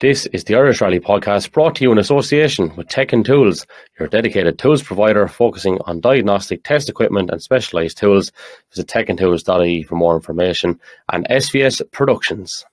This 0.00 0.26
is 0.26 0.44
the 0.44 0.56
Irish 0.56 0.82
Rally 0.82 1.00
podcast 1.00 1.52
brought 1.52 1.76
to 1.76 1.82
you 1.82 1.90
in 1.90 1.96
association 1.96 2.70
with 2.76 2.86
Tech 2.86 3.14
and 3.14 3.24
Tools, 3.24 3.66
your 3.98 4.08
dedicated 4.08 4.58
tools 4.58 4.82
provider 4.82 5.26
focusing 5.26 5.78
on 5.86 6.00
diagnostic 6.00 6.62
test 6.64 6.90
equipment 6.90 7.30
and 7.30 7.40
specialized 7.40 7.96
tools. 7.96 8.30
Visit 8.74 8.88
techandtools.ie 8.88 9.84
for 9.84 9.94
more 9.94 10.14
information 10.14 10.78
and 11.10 11.26
SVS 11.30 11.80
Productions. 11.92 12.66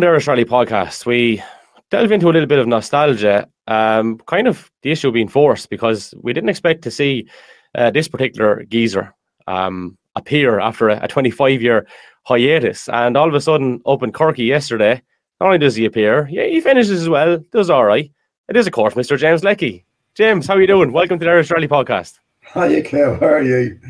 The 0.00 0.06
Irish 0.06 0.28
Rally 0.28 0.44
podcast, 0.44 1.06
we 1.06 1.42
delve 1.90 2.12
into 2.12 2.28
a 2.28 2.30
little 2.30 2.46
bit 2.46 2.60
of 2.60 2.68
nostalgia, 2.68 3.48
um, 3.66 4.18
kind 4.26 4.46
of 4.46 4.70
the 4.82 4.92
issue 4.92 5.10
being 5.10 5.26
forced 5.26 5.70
because 5.70 6.14
we 6.22 6.32
didn't 6.32 6.50
expect 6.50 6.82
to 6.82 6.90
see 6.92 7.28
uh, 7.74 7.90
this 7.90 8.06
particular 8.06 8.62
geezer 8.68 9.12
um, 9.48 9.98
appear 10.14 10.60
after 10.60 10.88
a, 10.88 11.08
25 11.08 11.60
year 11.60 11.84
hiatus. 12.22 12.88
And 12.90 13.16
all 13.16 13.26
of 13.26 13.34
a 13.34 13.40
sudden, 13.40 13.80
up 13.86 14.04
in 14.04 14.12
Corky 14.12 14.44
yesterday, 14.44 15.02
not 15.40 15.46
only 15.46 15.58
does 15.58 15.74
he 15.74 15.84
appear, 15.84 16.28
yeah, 16.30 16.44
he 16.44 16.60
finishes 16.60 17.02
as 17.02 17.08
well, 17.08 17.38
does 17.50 17.68
all 17.68 17.84
right. 17.84 18.08
It 18.48 18.56
is, 18.56 18.68
of 18.68 18.72
course, 18.72 18.94
Mr. 18.94 19.18
James 19.18 19.42
Leckey. 19.42 19.82
James, 20.14 20.46
how 20.46 20.54
are 20.54 20.60
you 20.60 20.68
doing? 20.68 20.92
Welcome 20.92 21.18
to 21.18 21.24
the 21.24 21.30
Irish 21.32 21.50
Rally 21.50 21.66
podcast. 21.66 22.20
Hi, 22.44 22.82
Clive. 22.82 23.18
How 23.18 23.26
are 23.26 23.42
you? 23.42 23.80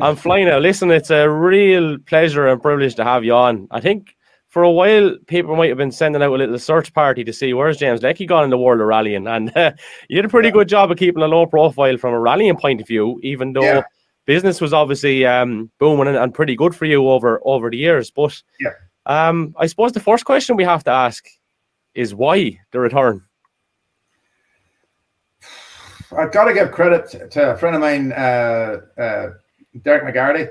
I'm 0.00 0.16
flying 0.16 0.46
now. 0.46 0.58
Listen, 0.58 0.90
it's 0.90 1.10
a 1.10 1.28
real 1.28 1.98
pleasure 1.98 2.48
and 2.48 2.62
privilege 2.62 2.94
to 2.94 3.04
have 3.04 3.24
you 3.24 3.34
on. 3.34 3.68
I 3.70 3.82
think 3.82 4.16
for 4.50 4.64
a 4.64 4.70
while, 4.70 5.16
people 5.28 5.54
might 5.54 5.68
have 5.68 5.78
been 5.78 5.92
sending 5.92 6.22
out 6.22 6.32
a 6.32 6.36
little 6.36 6.58
search 6.58 6.92
party 6.92 7.22
to 7.22 7.32
see 7.32 7.54
where's 7.54 7.76
James 7.76 8.00
Leckey 8.00 8.26
gone 8.26 8.42
in 8.42 8.50
the 8.50 8.58
world 8.58 8.80
of 8.80 8.86
rallying, 8.88 9.28
and 9.28 9.56
uh, 9.56 9.70
you 10.08 10.16
did 10.16 10.24
a 10.24 10.28
pretty 10.28 10.48
yeah. 10.48 10.54
good 10.54 10.68
job 10.68 10.90
of 10.90 10.98
keeping 10.98 11.22
a 11.22 11.28
low 11.28 11.46
profile 11.46 11.96
from 11.96 12.12
a 12.12 12.18
rallying 12.18 12.56
point 12.56 12.80
of 12.80 12.86
view, 12.86 13.20
even 13.22 13.52
though 13.52 13.62
yeah. 13.62 13.82
business 14.26 14.60
was 14.60 14.72
obviously 14.72 15.24
um, 15.24 15.70
booming 15.78 16.08
and, 16.08 16.16
and, 16.16 16.34
pretty 16.34 16.56
good 16.56 16.74
for 16.74 16.84
you 16.84 17.08
over 17.08 17.40
over 17.44 17.70
the 17.70 17.76
years. 17.76 18.10
But 18.10 18.42
yeah. 18.58 18.72
um, 19.06 19.54
I 19.56 19.66
suppose 19.66 19.92
the 19.92 20.00
first 20.00 20.24
question 20.24 20.56
we 20.56 20.64
have 20.64 20.82
to 20.84 20.90
ask 20.90 21.24
is 21.94 22.12
why 22.12 22.58
the 22.72 22.80
return. 22.80 23.22
I've 26.18 26.32
got 26.32 26.46
to 26.46 26.54
give 26.54 26.72
credit 26.72 27.30
to 27.30 27.52
a 27.52 27.56
friend 27.56 27.76
of 27.76 27.82
mine, 27.82 28.10
uh, 28.10 28.80
uh, 29.00 29.28
Derek 29.82 30.12
McGarrity. 30.12 30.50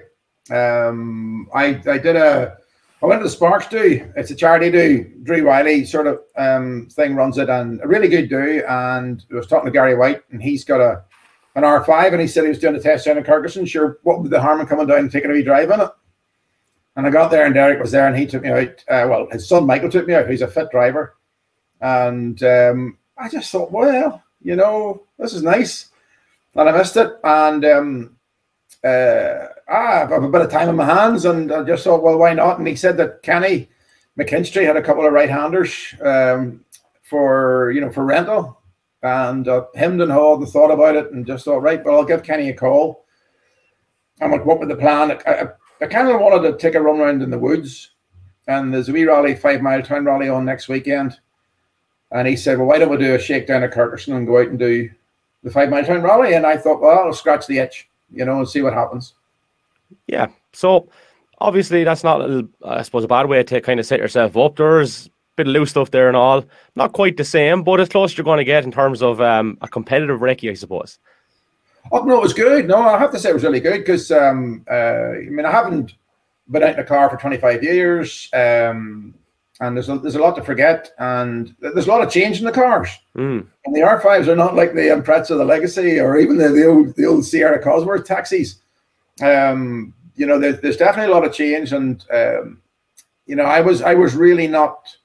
Um, 0.49 1.49
I 1.53 1.81
I 1.85 1.97
did 1.97 2.15
a 2.15 2.58
I 3.01 3.05
went 3.05 3.21
to 3.21 3.23
the 3.23 3.29
Sparks 3.29 3.67
do. 3.67 4.11
It's 4.17 4.31
a 4.31 4.35
charity 4.35 4.69
do. 4.69 5.03
Drew 5.23 5.45
Wiley 5.45 5.85
sort 5.85 6.07
of 6.07 6.19
um, 6.35 6.87
thing 6.91 7.15
runs 7.15 7.37
it, 7.37 7.49
and 7.49 7.79
a 7.81 7.87
really 7.87 8.09
good 8.09 8.29
do. 8.29 8.63
And 8.67 9.23
I 9.31 9.35
was 9.35 9.47
talking 9.47 9.65
to 9.65 9.71
Gary 9.71 9.95
White, 9.95 10.21
and 10.31 10.41
he's 10.41 10.65
got 10.65 10.81
a 10.81 11.03
an 11.55 11.63
R5, 11.63 12.11
and 12.11 12.21
he 12.21 12.27
said 12.27 12.43
he 12.43 12.49
was 12.49 12.59
doing 12.59 12.75
a 12.75 12.79
test 12.79 13.05
down 13.05 13.17
in 13.17 13.23
Kirkistown. 13.23 13.65
Sure, 13.65 13.99
what 14.03 14.21
would 14.21 14.31
the 14.31 14.41
harm 14.41 14.59
in 14.59 14.67
coming 14.67 14.85
down 14.85 14.99
and 14.99 15.11
taking 15.11 15.31
a 15.31 15.33
wee 15.33 15.43
drive 15.43 15.71
in 15.71 15.79
it? 15.79 15.89
And 16.95 17.07
I 17.07 17.09
got 17.09 17.31
there, 17.31 17.45
and 17.45 17.53
Derek 17.53 17.79
was 17.79 17.91
there, 17.91 18.07
and 18.07 18.17
he 18.17 18.25
took 18.25 18.43
me 18.43 18.49
out. 18.49 18.83
Uh, 18.89 19.07
well, 19.09 19.27
his 19.31 19.47
son 19.47 19.65
Michael 19.65 19.89
took 19.89 20.05
me 20.05 20.13
out. 20.13 20.29
He's 20.29 20.41
a 20.41 20.47
fit 20.47 20.69
driver, 20.69 21.15
and 21.79 22.41
um, 22.43 22.97
I 23.17 23.29
just 23.29 23.49
thought, 23.51 23.71
well, 23.71 24.21
you 24.41 24.57
know, 24.57 25.03
this 25.17 25.33
is 25.33 25.41
nice, 25.41 25.89
and 26.55 26.67
I 26.67 26.77
missed 26.77 26.97
it. 26.97 27.13
And 27.23 27.63
um, 27.63 28.17
uh, 28.83 29.47
ah, 29.69 30.03
I've 30.03 30.23
a 30.23 30.29
bit 30.29 30.41
of 30.41 30.51
time 30.51 30.69
on 30.69 30.75
my 30.75 30.85
hands, 30.85 31.25
and 31.25 31.51
I 31.51 31.63
just 31.63 31.83
thought, 31.83 32.03
well, 32.03 32.17
why 32.17 32.33
not? 32.33 32.59
And 32.59 32.67
he 32.67 32.75
said 32.75 32.97
that 32.97 33.21
Kenny 33.23 33.69
McKinstry 34.17 34.65
had 34.65 34.77
a 34.77 34.81
couple 34.81 35.05
of 35.05 35.13
right-handers 35.13 35.95
um, 36.01 36.65
for 37.03 37.71
you 37.71 37.81
know 37.81 37.91
for 37.91 38.05
rental, 38.05 38.61
and 39.03 39.47
uh, 39.47 39.65
and 39.75 40.11
Hall 40.11 40.43
thought 40.45 40.71
about 40.71 40.95
it 40.95 41.11
and 41.11 41.25
just 41.25 41.45
thought, 41.45 41.61
right, 41.61 41.83
but 41.83 41.93
I'll 41.93 42.05
give 42.05 42.23
Kenny 42.23 42.49
a 42.49 42.53
call. 42.53 43.05
I'm 44.21 44.31
like, 44.31 44.45
what 44.45 44.59
was 44.59 44.67
the 44.67 44.75
plan? 44.75 45.11
I, 45.11 45.31
I, 45.31 45.47
I 45.81 45.87
kind 45.87 46.09
of 46.09 46.19
wanted 46.19 46.51
to 46.51 46.57
take 46.57 46.75
a 46.75 46.81
run 46.81 46.99
around 46.99 47.21
in 47.21 47.29
the 47.29 47.39
woods, 47.39 47.91
and 48.47 48.73
there's 48.73 48.89
a 48.89 48.93
wee 48.93 49.05
rally, 49.05 49.35
five 49.35 49.61
mile 49.61 49.81
town 49.81 50.05
rally 50.05 50.29
on 50.29 50.45
next 50.45 50.67
weekend. 50.67 51.19
And 52.11 52.27
he 52.27 52.35
said, 52.35 52.57
well, 52.57 52.65
why 52.65 52.79
don't 52.79 52.89
we 52.89 52.97
do 52.97 53.13
a 53.13 53.19
shakedown 53.19 53.61
at 53.61 53.71
Kirkistown 53.71 54.15
and 54.15 54.25
go 54.25 54.39
out 54.39 54.47
and 54.47 54.57
do 54.57 54.89
the 55.43 55.51
five 55.51 55.69
mile 55.69 55.85
town 55.85 56.01
rally? 56.01 56.33
And 56.33 56.43
I 56.43 56.57
thought, 56.57 56.81
well, 56.81 57.05
I'll 57.05 57.13
scratch 57.13 57.45
the 57.45 57.59
itch 57.59 57.89
you 58.11 58.25
know, 58.25 58.39
and 58.39 58.49
see 58.49 58.61
what 58.61 58.73
happens. 58.73 59.13
Yeah. 60.07 60.27
So 60.53 60.89
obviously 61.39 61.83
that's 61.83 62.03
not, 62.03 62.21
I 62.65 62.81
suppose, 62.81 63.03
a 63.03 63.07
bad 63.07 63.27
way 63.27 63.43
to 63.43 63.61
kind 63.61 63.79
of 63.79 63.85
set 63.85 63.99
yourself 63.99 64.37
up. 64.37 64.55
There's 64.55 65.07
a 65.07 65.09
bit 65.37 65.47
of 65.47 65.53
loose 65.53 65.71
stuff 65.71 65.91
there 65.91 66.07
and 66.07 66.17
all. 66.17 66.45
Not 66.75 66.93
quite 66.93 67.17
the 67.17 67.23
same, 67.23 67.63
but 67.63 67.79
as 67.79 67.89
close 67.89 68.11
as 68.11 68.17
you're 68.17 68.25
going 68.25 68.37
to 68.37 68.43
get 68.43 68.63
in 68.63 68.71
terms 68.71 69.01
of 69.01 69.21
um, 69.21 69.57
a 69.61 69.67
competitive 69.67 70.19
recce, 70.19 70.49
I 70.49 70.53
suppose. 70.53 70.99
Oh 71.91 72.03
no, 72.03 72.17
it 72.17 72.21
was 72.21 72.33
good. 72.33 72.67
No, 72.67 72.77
I 72.77 72.99
have 72.99 73.11
to 73.11 73.19
say 73.19 73.29
it 73.29 73.33
was 73.33 73.43
really 73.43 73.61
good 73.61 73.79
because 73.79 74.11
um, 74.11 74.65
uh, 74.69 74.73
I 75.13 75.27
mean 75.29 75.45
I 75.45 75.51
haven't 75.51 75.93
been 76.49 76.63
out 76.63 76.73
in 76.73 76.79
a 76.79 76.83
car 76.83 77.09
for 77.09 77.17
25 77.17 77.63
years. 77.63 78.29
Um, 78.33 79.15
and 79.61 79.75
there's 79.75 79.89
a, 79.89 79.99
there's 79.99 80.15
a 80.15 80.19
lot 80.19 80.35
to 80.37 80.43
forget, 80.43 80.91
and 80.99 81.53
there's 81.59 81.87
a 81.87 81.89
lot 81.89 82.01
of 82.01 82.11
change 82.11 82.39
in 82.39 82.45
the 82.45 82.51
cars. 82.51 82.89
Mm. 83.17 83.45
And 83.65 83.75
the 83.75 83.81
R5s 83.81 84.27
are 84.27 84.35
not 84.35 84.55
like 84.55 84.73
the 84.73 84.81
Impreza, 84.81 85.37
the 85.37 85.43
Legacy, 85.43 85.99
or 85.99 86.17
even 86.17 86.37
the, 86.37 86.49
the 86.49 86.65
old 86.65 86.95
the 86.95 87.05
old 87.05 87.25
Sierra 87.25 87.61
Cosworth 87.61 88.05
taxis. 88.05 88.61
Um, 89.21 89.93
you 90.15 90.25
know, 90.25 90.39
there, 90.39 90.53
there's 90.53 90.77
definitely 90.77 91.11
a 91.11 91.15
lot 91.15 91.25
of 91.25 91.33
change, 91.33 91.71
and 91.73 92.03
um, 92.13 92.61
you 93.25 93.35
know, 93.35 93.45
I 93.45 93.61
was 93.61 93.81
I 93.81 93.93
was 93.93 94.15
really 94.15 94.47
not. 94.47 94.95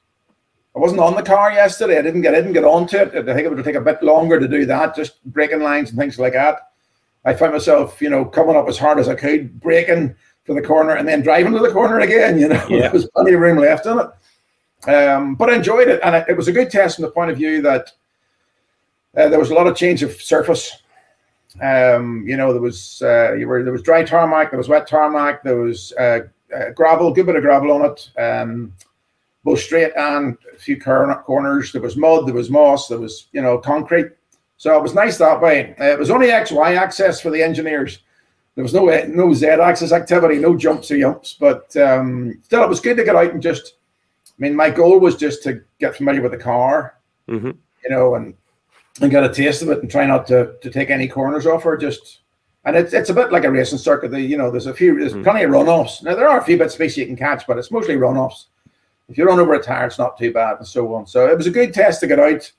I 0.77 0.81
wasn't 0.81 1.01
on 1.01 1.15
the 1.15 1.23
car 1.23 1.53
yesterday. 1.53 1.99
I 1.99 2.03
didn't 2.03 2.23
get 2.23 2.35
I 2.35 2.39
didn't 2.39 2.55
get 2.55 2.65
onto 2.65 2.97
it. 2.97 3.09
I 3.15 3.23
think 3.23 3.47
it 3.47 3.49
would 3.49 3.65
take 3.65 3.77
a 3.77 3.81
bit 3.81 4.03
longer 4.03 4.41
to 4.41 4.49
do 4.49 4.67
that, 4.67 4.97
just 4.97 5.25
breaking 5.27 5.63
lines 5.63 5.91
and 5.91 5.99
things 5.99 6.19
like 6.19 6.33
that. 6.33 6.71
I 7.25 7.35
found 7.35 7.53
myself, 7.53 8.03
you 8.03 8.11
know, 8.11 8.25
coming 8.25 8.57
up 8.57 8.69
as 8.69 8.79
hard 8.79 8.99
as 8.99 9.09
I 9.09 9.15
could, 9.15 9.61
breaking 9.61 10.15
for 10.45 10.55
the 10.55 10.67
corner 10.67 10.95
and 10.95 11.09
then 11.09 11.23
driving 11.23 11.53
to 11.53 11.59
the 11.59 11.73
corner 11.73 12.01
again. 12.01 12.39
You 12.39 12.49
know, 12.51 12.67
yeah. 12.69 12.81
there 12.81 12.93
was 12.93 13.09
plenty 13.11 13.33
of 13.33 13.41
room 13.41 13.59
left 13.59 13.87
in 13.87 13.99
it. 13.99 14.09
Um, 14.89 15.35
but 15.35 15.49
I 15.49 15.57
enjoyed 15.57 15.89
it, 15.89 16.01
and 16.03 16.15
it 16.29 16.37
was 16.37 16.49
a 16.49 16.53
good 16.53 16.71
test 16.71 16.97
from 16.97 17.05
the 17.05 17.11
point 17.11 17.31
of 17.31 17.39
view 17.39 17.63
that 17.63 17.93
uh, 19.17 19.29
there 19.29 19.39
was 19.39 19.51
a 19.51 19.55
lot 19.55 19.67
of 19.67 19.77
change 19.77 20.03
of 20.03 20.21
surface. 20.21 20.83
Um, 21.63 22.25
you 22.27 22.37
know, 22.37 22.53
there 22.53 22.63
was 22.63 23.03
uh, 23.03 23.35
you 23.35 23.47
were 23.47 23.63
there 23.63 23.73
was 23.73 23.83
dry 23.83 24.03
tarmac, 24.03 24.51
there 24.51 24.59
was 24.59 24.69
wet 24.69 24.87
tarmac, 24.87 25.43
there 25.43 25.61
was 25.61 25.93
uh, 25.99 26.21
uh 26.55 26.71
gravel, 26.75 27.13
good 27.13 27.27
bit 27.27 27.37
of 27.37 27.43
gravel 27.43 27.73
on 27.73 27.85
it, 27.85 28.11
um, 28.19 28.73
both 29.45 29.61
straight 29.61 29.93
and 29.97 30.37
a 30.53 30.59
few 30.59 30.81
cor- 30.81 31.23
corners. 31.23 31.73
There 31.73 31.83
was 31.83 31.97
mud, 31.97 32.27
there 32.27 32.35
was 32.35 32.51
moss, 32.51 32.89
there 32.89 32.99
was 32.99 33.29
you 33.33 33.43
know 33.43 33.59
concrete. 33.59 34.11
So 34.57 34.77
it 34.77 34.83
was 34.83 34.95
nice 34.95 35.19
that 35.19 35.41
way. 35.41 35.75
Uh, 35.81 35.85
it 35.85 35.99
was 35.99 36.11
only 36.11 36.31
X 36.31 36.51
Y 36.51 36.75
access 36.75 37.21
for 37.21 37.31
the 37.31 37.43
engineers. 37.43 38.01
There 38.55 38.65
was 38.65 38.75
no 38.75 38.87
no 39.09 39.35
Z 39.35 39.47
axis 39.47 39.93
activity, 39.93 40.39
no 40.39 40.57
jumps 40.57 40.91
or 40.91 40.97
yumps, 40.97 41.37
but 41.39 41.77
um, 41.77 42.41
still, 42.43 42.63
it 42.63 42.69
was 42.69 42.81
good 42.81 42.97
to 42.97 43.05
get 43.05 43.17
out 43.17 43.33
and 43.33 43.43
just 43.43 43.75
I 44.37 44.43
mean, 44.43 44.57
my 44.57 44.71
goal 44.71 44.99
was 44.99 45.17
just 45.17 45.43
to 45.45 45.63
get 45.79 45.97
familiar 45.97 46.21
with 46.21 46.33
the 46.33 46.39
car, 46.39 46.99
mm-hmm. 47.29 47.53
you 47.85 47.91
know, 47.91 48.17
and 48.17 48.35
and 49.00 49.10
get 49.10 49.25
a 49.25 49.32
taste 49.32 49.62
of 49.62 49.69
it 49.71 49.81
and 49.81 49.91
try 49.91 50.06
not 50.06 50.27
to 50.28 50.55
to 50.60 50.71
take 50.71 50.91
any 50.91 51.09
corners 51.09 51.47
off 51.47 51.66
or 51.66 51.77
just. 51.77 52.21
And 52.66 52.77
it's 52.77 52.94
it's 52.94 53.10
a 53.10 53.15
bit 53.15 53.31
like 53.31 53.44
a 53.44 53.50
racing 53.50 53.78
circuit. 53.78 54.10
The, 54.10 54.21
you 54.21 54.38
know, 54.38 54.50
there's 54.50 54.66
a 54.66 54.72
few, 54.72 54.99
there's 54.99 55.12
mm-hmm. 55.12 55.22
plenty 55.22 55.43
of 55.43 55.50
runoffs. 55.50 56.03
Now 56.03 56.15
there 56.15 56.28
are 56.28 56.38
a 56.38 56.44
few 56.44 56.56
bits 56.56 56.72
of 56.72 56.78
space 56.78 56.97
you 56.97 57.05
can 57.05 57.16
catch, 57.16 57.47
but 57.47 57.59
it's 57.59 57.71
mostly 57.71 57.97
runoffs. 57.97 58.47
If 59.09 59.19
you 59.19 59.27
run 59.27 59.38
over 59.38 59.53
a 59.53 59.62
tire, 59.62 59.87
it's 59.87 59.99
not 59.99 60.16
too 60.16 60.32
bad, 60.32 60.59
and 60.59 60.66
so 60.66 60.94
on. 60.94 61.06
So 61.06 61.28
it 61.28 61.37
was 61.37 61.47
a 61.47 61.50
good 61.50 61.75
test 61.75 62.00
to 62.00 62.06
get 62.06 62.19
out, 62.19 62.50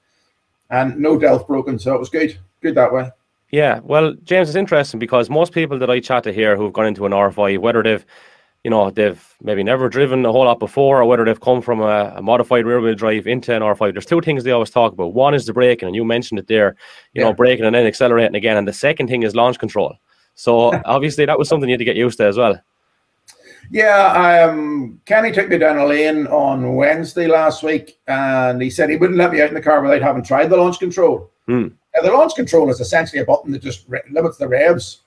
and 0.69 0.97
no 0.97 1.17
delf 1.17 1.47
broken, 1.47 1.79
so 1.79 1.95
it 1.95 1.99
was 1.99 2.09
good, 2.09 2.37
good 2.61 2.75
that 2.75 2.93
way. 2.93 3.09
Yeah, 3.51 3.79
well, 3.83 4.13
James, 4.23 4.49
it's 4.49 4.55
interesting 4.55 4.99
because 4.99 5.29
most 5.29 5.53
people 5.53 5.79
that 5.79 5.89
I 5.89 5.99
chat 5.99 6.23
to 6.25 6.33
here 6.33 6.55
who've 6.55 6.73
gone 6.73 6.87
into 6.87 7.05
an 7.05 7.11
R5, 7.11 7.59
whether 7.59 7.81
they've 7.81 8.05
you 8.65 8.71
know 8.71 8.89
they've 8.89 9.23
maybe 9.43 9.61
never 9.61 9.87
driven 9.87 10.25
a 10.25 10.31
whole 10.31 10.45
lot 10.45 10.57
before, 10.57 10.99
or 10.99 11.05
whether 11.05 11.23
they've 11.23 11.39
come 11.39 11.61
from 11.61 11.81
a, 11.81 12.15
a 12.15 12.21
modified 12.23 12.65
rear 12.65 12.81
wheel 12.81 12.95
drive 12.95 13.27
into 13.27 13.55
an 13.55 13.61
R5. 13.61 13.93
There's 13.93 14.07
two 14.07 14.21
things 14.21 14.43
they 14.43 14.49
always 14.49 14.71
talk 14.71 14.91
about. 14.91 15.13
One 15.13 15.35
is 15.35 15.45
the 15.45 15.53
braking, 15.53 15.85
and 15.85 15.95
you 15.95 16.03
mentioned 16.03 16.39
it 16.39 16.47
there. 16.47 16.75
You 17.13 17.21
yeah. 17.21 17.25
know, 17.25 17.33
braking 17.35 17.63
and 17.63 17.75
then 17.75 17.85
accelerating 17.85 18.33
again, 18.33 18.57
and 18.57 18.67
the 18.67 18.73
second 18.73 19.07
thing 19.07 19.21
is 19.21 19.35
launch 19.35 19.59
control. 19.59 19.95
So 20.33 20.81
obviously 20.85 21.27
that 21.27 21.37
was 21.37 21.47
something 21.47 21.69
you 21.69 21.73
had 21.73 21.77
to 21.79 21.85
get 21.85 21.95
used 21.95 22.17
to 22.17 22.25
as 22.25 22.37
well. 22.37 22.59
Yeah, 23.69 24.47
um, 24.49 24.99
Kenny 25.05 25.31
took 25.31 25.47
me 25.47 25.59
down 25.59 25.77
a 25.77 25.85
lane 25.85 26.25
on 26.25 26.73
Wednesday 26.73 27.27
last 27.27 27.61
week, 27.61 27.99
and 28.07 28.59
he 28.59 28.71
said 28.71 28.89
he 28.89 28.97
wouldn't 28.97 29.19
let 29.19 29.31
me 29.31 29.41
out 29.43 29.49
in 29.49 29.53
the 29.53 29.61
car 29.61 29.83
without 29.83 30.01
having 30.01 30.23
tried 30.23 30.49
the 30.49 30.57
launch 30.57 30.79
control. 30.79 31.29
Hmm. 31.45 31.67
Now, 31.95 32.01
the 32.01 32.11
launch 32.11 32.33
control 32.33 32.71
is 32.71 32.79
essentially 32.79 33.21
a 33.21 33.25
button 33.25 33.51
that 33.51 33.61
just 33.61 33.85
re- 33.87 34.01
limits 34.09 34.37
the 34.37 34.47
revs. 34.47 35.03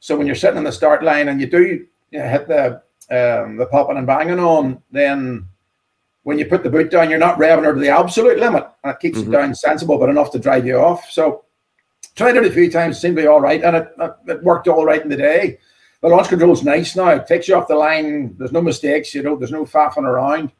So 0.00 0.16
when 0.16 0.26
you're 0.26 0.34
sitting 0.34 0.58
on 0.58 0.64
the 0.64 0.72
start 0.72 1.04
line 1.04 1.28
and 1.28 1.40
you 1.40 1.46
do 1.46 1.86
you 2.10 2.18
know, 2.18 2.28
hit 2.28 2.48
the 2.48 2.82
um, 3.10 3.56
the 3.56 3.68
popping 3.70 3.96
and 3.96 4.06
banging 4.06 4.38
on, 4.38 4.82
then 4.90 5.46
when 6.24 6.38
you 6.38 6.46
put 6.46 6.62
the 6.62 6.70
boot 6.70 6.90
down, 6.90 7.08
you're 7.08 7.18
not 7.18 7.38
revving 7.38 7.64
her 7.64 7.74
to 7.74 7.80
the 7.80 7.88
absolute 7.88 8.38
limit, 8.38 8.66
and 8.82 8.92
it 8.92 9.00
keeps 9.00 9.18
mm-hmm. 9.18 9.32
it 9.32 9.36
down 9.36 9.54
sensible 9.54 9.98
but 9.98 10.08
enough 10.08 10.30
to 10.32 10.38
drive 10.38 10.66
you 10.66 10.76
off. 10.76 11.10
So 11.10 11.44
Tried 12.16 12.36
it 12.36 12.46
a 12.46 12.50
few 12.50 12.70
times, 12.70 12.98
seemed 12.98 13.14
to 13.16 13.22
be 13.22 13.28
all 13.28 13.42
right, 13.42 13.62
and 13.62 13.76
it, 13.76 13.94
it 14.26 14.42
worked 14.42 14.68
all 14.68 14.86
right 14.86 15.02
in 15.02 15.10
the 15.10 15.16
day. 15.16 15.58
The 16.00 16.08
launch 16.08 16.28
control's 16.28 16.64
nice 16.64 16.96
now. 16.96 17.10
It 17.10 17.26
takes 17.26 17.46
you 17.46 17.54
off 17.54 17.68
the 17.68 17.74
line. 17.74 18.34
There's 18.38 18.52
no 18.52 18.62
mistakes. 18.62 19.14
You 19.14 19.22
know, 19.22 19.36
there's 19.36 19.52
no 19.52 19.66
faffing 19.66 20.04
around. 20.04 20.50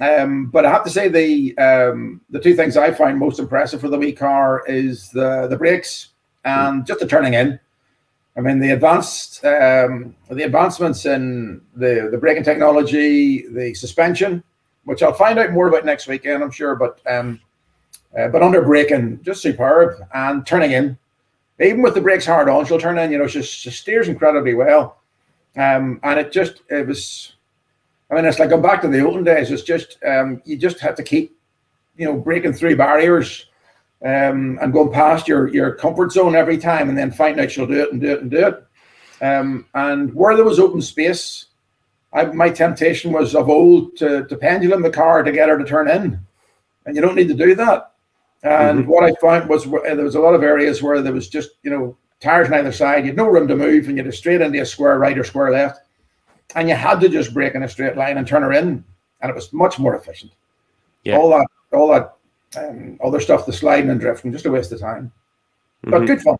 Um, 0.00 0.46
but 0.46 0.66
I 0.66 0.70
have 0.70 0.82
to 0.84 0.90
say 0.90 1.08
the 1.08 1.56
um, 1.58 2.20
the 2.30 2.40
two 2.40 2.54
things 2.54 2.76
I 2.76 2.92
find 2.92 3.16
most 3.16 3.38
impressive 3.38 3.80
for 3.80 3.88
the 3.88 3.98
wee 3.98 4.12
car 4.12 4.64
is 4.66 5.08
the 5.10 5.46
the 5.46 5.56
brakes 5.56 6.08
and 6.44 6.84
just 6.84 6.98
the 6.98 7.06
turning 7.06 7.34
in. 7.34 7.60
I 8.38 8.40
mean, 8.40 8.60
the 8.60 8.70
advanced 8.70 9.44
um, 9.44 10.14
the 10.30 10.44
advancements 10.44 11.06
in 11.06 11.60
the 11.74 12.08
the 12.12 12.18
braking 12.18 12.44
technology, 12.44 13.48
the 13.48 13.74
suspension, 13.74 14.44
which 14.84 15.02
I'll 15.02 15.12
find 15.12 15.40
out 15.40 15.50
more 15.50 15.66
about 15.66 15.84
next 15.84 16.06
weekend, 16.06 16.44
I'm 16.44 16.52
sure. 16.52 16.76
But 16.76 17.00
um, 17.10 17.40
uh, 18.16 18.28
but 18.28 18.44
under 18.44 18.62
braking, 18.62 19.20
just 19.24 19.42
superb 19.42 20.00
and 20.14 20.46
turning 20.46 20.70
in. 20.70 20.96
Even 21.60 21.82
with 21.82 21.94
the 21.94 22.00
brakes 22.00 22.24
hard 22.24 22.48
on, 22.48 22.64
she'll 22.64 22.78
turn 22.78 22.96
in. 22.98 23.10
You 23.10 23.18
know, 23.18 23.26
she, 23.26 23.42
she 23.42 23.70
steers 23.70 24.06
incredibly 24.06 24.54
well, 24.54 25.00
um, 25.56 25.98
and 26.04 26.20
it 26.20 26.30
just 26.30 26.62
it 26.70 26.86
was. 26.86 27.34
I 28.08 28.14
mean, 28.14 28.24
it's 28.24 28.38
like 28.38 28.50
going 28.50 28.62
back 28.62 28.80
to 28.82 28.88
the 28.88 29.04
olden 29.04 29.24
days. 29.24 29.50
It's 29.50 29.64
just 29.64 29.98
um, 30.06 30.40
you 30.44 30.56
just 30.56 30.78
have 30.78 30.94
to 30.94 31.02
keep, 31.02 31.36
you 31.96 32.06
know, 32.06 32.16
breaking 32.16 32.52
through 32.52 32.76
barriers 32.76 33.47
um, 34.04 34.58
and 34.62 34.72
going 34.72 34.92
past 34.92 35.26
your 35.26 35.48
your 35.48 35.74
comfort 35.74 36.12
zone 36.12 36.36
every 36.36 36.58
time, 36.58 36.88
and 36.88 36.96
then 36.96 37.10
finding 37.10 37.44
out 37.44 37.50
she'll 37.50 37.66
do 37.66 37.82
it 37.82 37.92
and 37.92 38.00
do 38.00 38.12
it 38.12 38.22
and 38.22 38.30
do 38.30 38.46
it. 38.46 38.64
Um, 39.20 39.66
and 39.74 40.14
where 40.14 40.36
there 40.36 40.44
was 40.44 40.60
open 40.60 40.80
space, 40.80 41.46
I, 42.12 42.26
my 42.26 42.50
temptation 42.50 43.12
was 43.12 43.34
of 43.34 43.48
old 43.48 43.96
to, 43.96 44.24
to 44.26 44.36
pendulum 44.36 44.82
the 44.82 44.90
car 44.90 45.22
to 45.22 45.32
get 45.32 45.48
her 45.48 45.58
to 45.58 45.64
turn 45.64 45.90
in, 45.90 46.20
and 46.86 46.94
you 46.94 47.02
don't 47.02 47.16
need 47.16 47.28
to 47.28 47.34
do 47.34 47.54
that. 47.56 47.92
And 48.44 48.80
mm-hmm. 48.80 48.90
what 48.90 49.02
I 49.02 49.12
found 49.20 49.48
was 49.48 49.64
there 49.64 49.96
was 49.96 50.14
a 50.14 50.20
lot 50.20 50.34
of 50.34 50.44
areas 50.44 50.82
where 50.82 51.02
there 51.02 51.12
was 51.12 51.28
just 51.28 51.50
you 51.62 51.70
know 51.70 51.96
tires 52.20 52.48
on 52.48 52.54
either 52.54 52.72
side, 52.72 53.04
you 53.04 53.10
had 53.10 53.16
no 53.16 53.28
room 53.28 53.48
to 53.48 53.56
move, 53.56 53.88
and 53.88 53.96
you 53.96 54.04
had 54.04 54.14
straight 54.14 54.40
into 54.40 54.60
a 54.60 54.66
square 54.66 54.98
right 54.98 55.18
or 55.18 55.24
square 55.24 55.50
left, 55.50 55.80
and 56.54 56.68
you 56.68 56.74
had 56.74 57.00
to 57.00 57.08
just 57.08 57.34
brake 57.34 57.54
in 57.54 57.64
a 57.64 57.68
straight 57.68 57.96
line 57.96 58.18
and 58.18 58.26
turn 58.26 58.42
her 58.42 58.52
in, 58.52 58.84
and 59.20 59.30
it 59.30 59.34
was 59.34 59.52
much 59.52 59.78
more 59.78 59.96
efficient. 59.96 60.30
Yeah. 61.04 61.16
All 61.16 61.30
that, 61.30 61.46
all 61.72 61.88
that 61.88 62.17
um, 62.56 62.98
other 63.04 63.20
stuff, 63.20 63.46
the 63.46 63.52
sliding 63.52 63.90
and 63.90 64.00
drifting, 64.00 64.32
just 64.32 64.46
a 64.46 64.50
waste 64.50 64.72
of 64.72 64.80
time. 64.80 65.12
But 65.82 65.98
mm-hmm. 65.98 66.06
good 66.06 66.22
fun. 66.22 66.36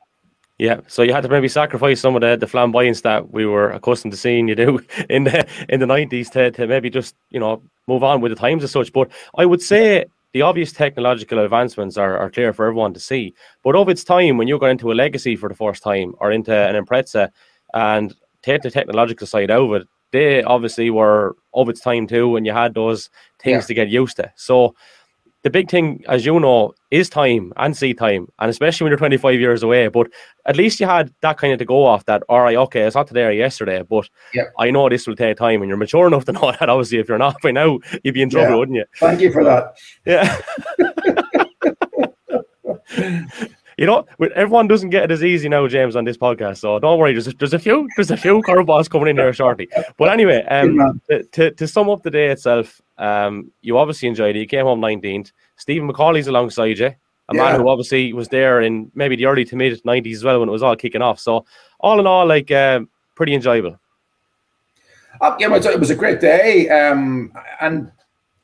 Yeah, 0.58 0.80
so 0.88 1.02
you 1.02 1.12
had 1.12 1.22
to 1.22 1.28
maybe 1.28 1.46
sacrifice 1.46 2.00
some 2.00 2.16
of 2.16 2.20
the, 2.20 2.36
the 2.36 2.48
flamboyance 2.48 3.02
that 3.02 3.30
we 3.30 3.46
were 3.46 3.70
accustomed 3.70 4.12
to 4.12 4.18
seeing 4.18 4.48
you 4.48 4.56
do 4.56 4.84
in 5.08 5.24
the 5.24 5.46
in 5.68 5.78
the 5.78 5.86
nineties 5.86 6.30
to, 6.30 6.50
to 6.50 6.66
maybe 6.66 6.90
just 6.90 7.14
you 7.30 7.38
know 7.38 7.62
move 7.86 8.02
on 8.02 8.20
with 8.20 8.32
the 8.32 8.36
times 8.36 8.64
as 8.64 8.72
such. 8.72 8.92
But 8.92 9.10
I 9.36 9.46
would 9.46 9.62
say 9.62 10.06
the 10.32 10.42
obvious 10.42 10.72
technological 10.72 11.38
advancements 11.38 11.96
are, 11.96 12.18
are 12.18 12.30
clear 12.30 12.52
for 12.52 12.66
everyone 12.66 12.92
to 12.94 13.00
see. 13.00 13.34
But 13.62 13.76
of 13.76 13.88
its 13.88 14.04
time, 14.04 14.36
when 14.36 14.48
you 14.48 14.58
got 14.58 14.70
into 14.70 14.90
a 14.90 14.94
legacy 14.94 15.36
for 15.36 15.48
the 15.48 15.54
first 15.54 15.82
time 15.82 16.14
or 16.18 16.32
into 16.32 16.52
an 16.52 16.84
Impreza 16.84 17.30
and 17.72 18.14
take 18.42 18.62
the 18.62 18.70
technological 18.70 19.26
side 19.26 19.50
out 19.50 19.62
of 19.62 19.82
it, 19.82 19.88
they 20.10 20.42
obviously 20.42 20.90
were 20.90 21.36
of 21.54 21.68
its 21.68 21.80
time 21.80 22.06
too, 22.06 22.36
and 22.36 22.46
you 22.46 22.52
had 22.52 22.74
those 22.74 23.10
things 23.38 23.64
yeah. 23.64 23.66
to 23.68 23.74
get 23.74 23.88
used 23.88 24.16
to. 24.16 24.32
So 24.36 24.74
the 25.48 25.50
big 25.50 25.70
thing, 25.70 26.04
as 26.08 26.26
you 26.26 26.38
know, 26.38 26.74
is 26.90 27.08
time 27.08 27.54
and 27.56 27.74
seat 27.74 27.96
time, 27.96 28.28
and 28.38 28.50
especially 28.50 28.84
when 28.84 28.90
you're 28.90 28.98
25 28.98 29.40
years 29.40 29.62
away. 29.62 29.88
But 29.88 30.08
at 30.44 30.56
least 30.56 30.78
you 30.78 30.86
had 30.86 31.10
that 31.22 31.38
kind 31.38 31.54
of 31.54 31.58
to 31.60 31.64
go 31.64 31.86
off 31.86 32.04
that, 32.04 32.22
all 32.28 32.42
right, 32.42 32.56
okay, 32.56 32.82
it's 32.82 32.94
not 32.94 33.06
today 33.06 33.24
or 33.24 33.30
yesterday, 33.30 33.80
but 33.80 34.10
yep. 34.34 34.52
I 34.58 34.70
know 34.70 34.90
this 34.90 35.06
will 35.06 35.16
take 35.16 35.38
time, 35.38 35.62
and 35.62 35.68
you're 35.70 35.78
mature 35.78 36.06
enough 36.06 36.26
to 36.26 36.32
know 36.38 36.52
that. 36.52 36.68
Obviously, 36.68 36.98
if 36.98 37.08
you're 37.08 37.16
not 37.16 37.40
by 37.42 37.50
now, 37.50 37.78
you'd 38.04 38.12
be 38.12 38.20
in 38.20 38.28
trouble, 38.28 38.50
yeah. 38.50 38.56
wouldn't 38.56 38.76
you? 38.76 38.84
Thank 38.98 39.22
you 39.22 39.32
for 39.32 39.42
that. 39.44 39.74
Yeah. 40.04 40.38
you 43.78 43.86
know, 43.86 44.04
everyone 44.34 44.66
doesn't 44.66 44.90
get 44.90 45.04
it 45.04 45.12
as 45.12 45.22
easy 45.22 45.48
now, 45.48 45.68
James, 45.68 45.94
on 45.94 46.04
this 46.04 46.16
podcast. 46.16 46.58
So 46.58 46.80
don't 46.80 46.98
worry. 46.98 47.12
There's 47.12 47.28
a, 47.28 47.32
there's 47.36 47.54
a 47.54 47.60
few 47.60 47.88
there's 47.96 48.10
a 48.10 48.16
few 48.16 48.42
curveballs 48.46 48.90
coming 48.90 49.08
in 49.08 49.16
here 49.16 49.32
shortly. 49.32 49.68
But 49.96 50.10
anyway, 50.10 50.44
um, 50.46 51.00
to, 51.08 51.52
to, 51.52 51.68
sum 51.68 51.88
up 51.88 52.02
the 52.02 52.10
day 52.10 52.26
itself, 52.26 52.82
um, 52.98 53.52
you 53.62 53.78
obviously 53.78 54.08
enjoyed 54.08 54.34
it. 54.34 54.40
You 54.40 54.46
came 54.48 54.66
home 54.66 54.80
19th. 54.80 55.30
Stephen 55.56 55.88
McCauley's 55.88 56.26
alongside 56.26 56.76
you, 56.76 56.86
a 56.86 56.94
yeah. 57.32 57.40
man 57.40 57.60
who 57.60 57.68
obviously 57.68 58.12
was 58.12 58.26
there 58.28 58.62
in 58.62 58.90
maybe 58.96 59.14
the 59.14 59.26
early 59.26 59.44
to 59.44 59.54
mid 59.54 59.80
90s 59.84 60.12
as 60.12 60.24
well 60.24 60.40
when 60.40 60.48
it 60.48 60.52
was 60.52 60.62
all 60.62 60.74
kicking 60.74 61.02
off. 61.02 61.20
So 61.20 61.46
all 61.78 62.00
in 62.00 62.06
all, 62.06 62.26
like 62.26 62.50
uh, 62.50 62.80
pretty 63.14 63.34
enjoyable. 63.34 63.78
Uh, 65.20 65.36
yeah, 65.38 65.54
it 65.54 65.80
was 65.80 65.90
a 65.90 65.94
great 65.94 66.20
day. 66.20 66.68
Um, 66.68 67.32
and 67.60 67.92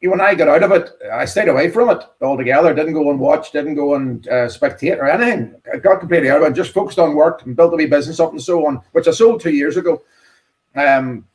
when 0.06 0.21
I 0.21 0.35
got 0.35 0.49
out 0.49 0.62
of 0.62 0.73
it, 0.73 0.91
I 1.12 1.25
stayed 1.25 1.49
away 1.49 1.71
from 1.71 1.91
it 1.91 2.03
altogether. 2.21 2.75
Didn't 2.75 2.95
go 2.95 3.11
and 3.11 3.19
watch, 3.19 3.53
didn't 3.53 3.75
go 3.75 3.95
and 3.95 4.27
uh, 4.29 4.49
spectate 4.49 4.99
or 4.99 5.06
anything. 5.06 5.55
I 5.73 5.79
got 5.79 6.01
completely 6.01 6.31
out 6.31 6.43
of 6.43 6.51
it. 6.51 6.55
Just 6.55 6.75
focused 6.75 6.99
on 6.99 7.15
work 7.15 7.45
and 7.45 7.56
built 7.56 7.73
a 7.73 7.77
wee 7.77 7.87
business 7.87 8.21
up 8.21 8.33
and 8.33 8.43
so 8.43 8.67
on, 8.67 8.83
which 8.93 9.09
I 9.09 9.12
sold 9.12 9.41
two 9.41 9.53
years 9.53 9.77
ago. 9.77 10.03
Um, 10.75 11.27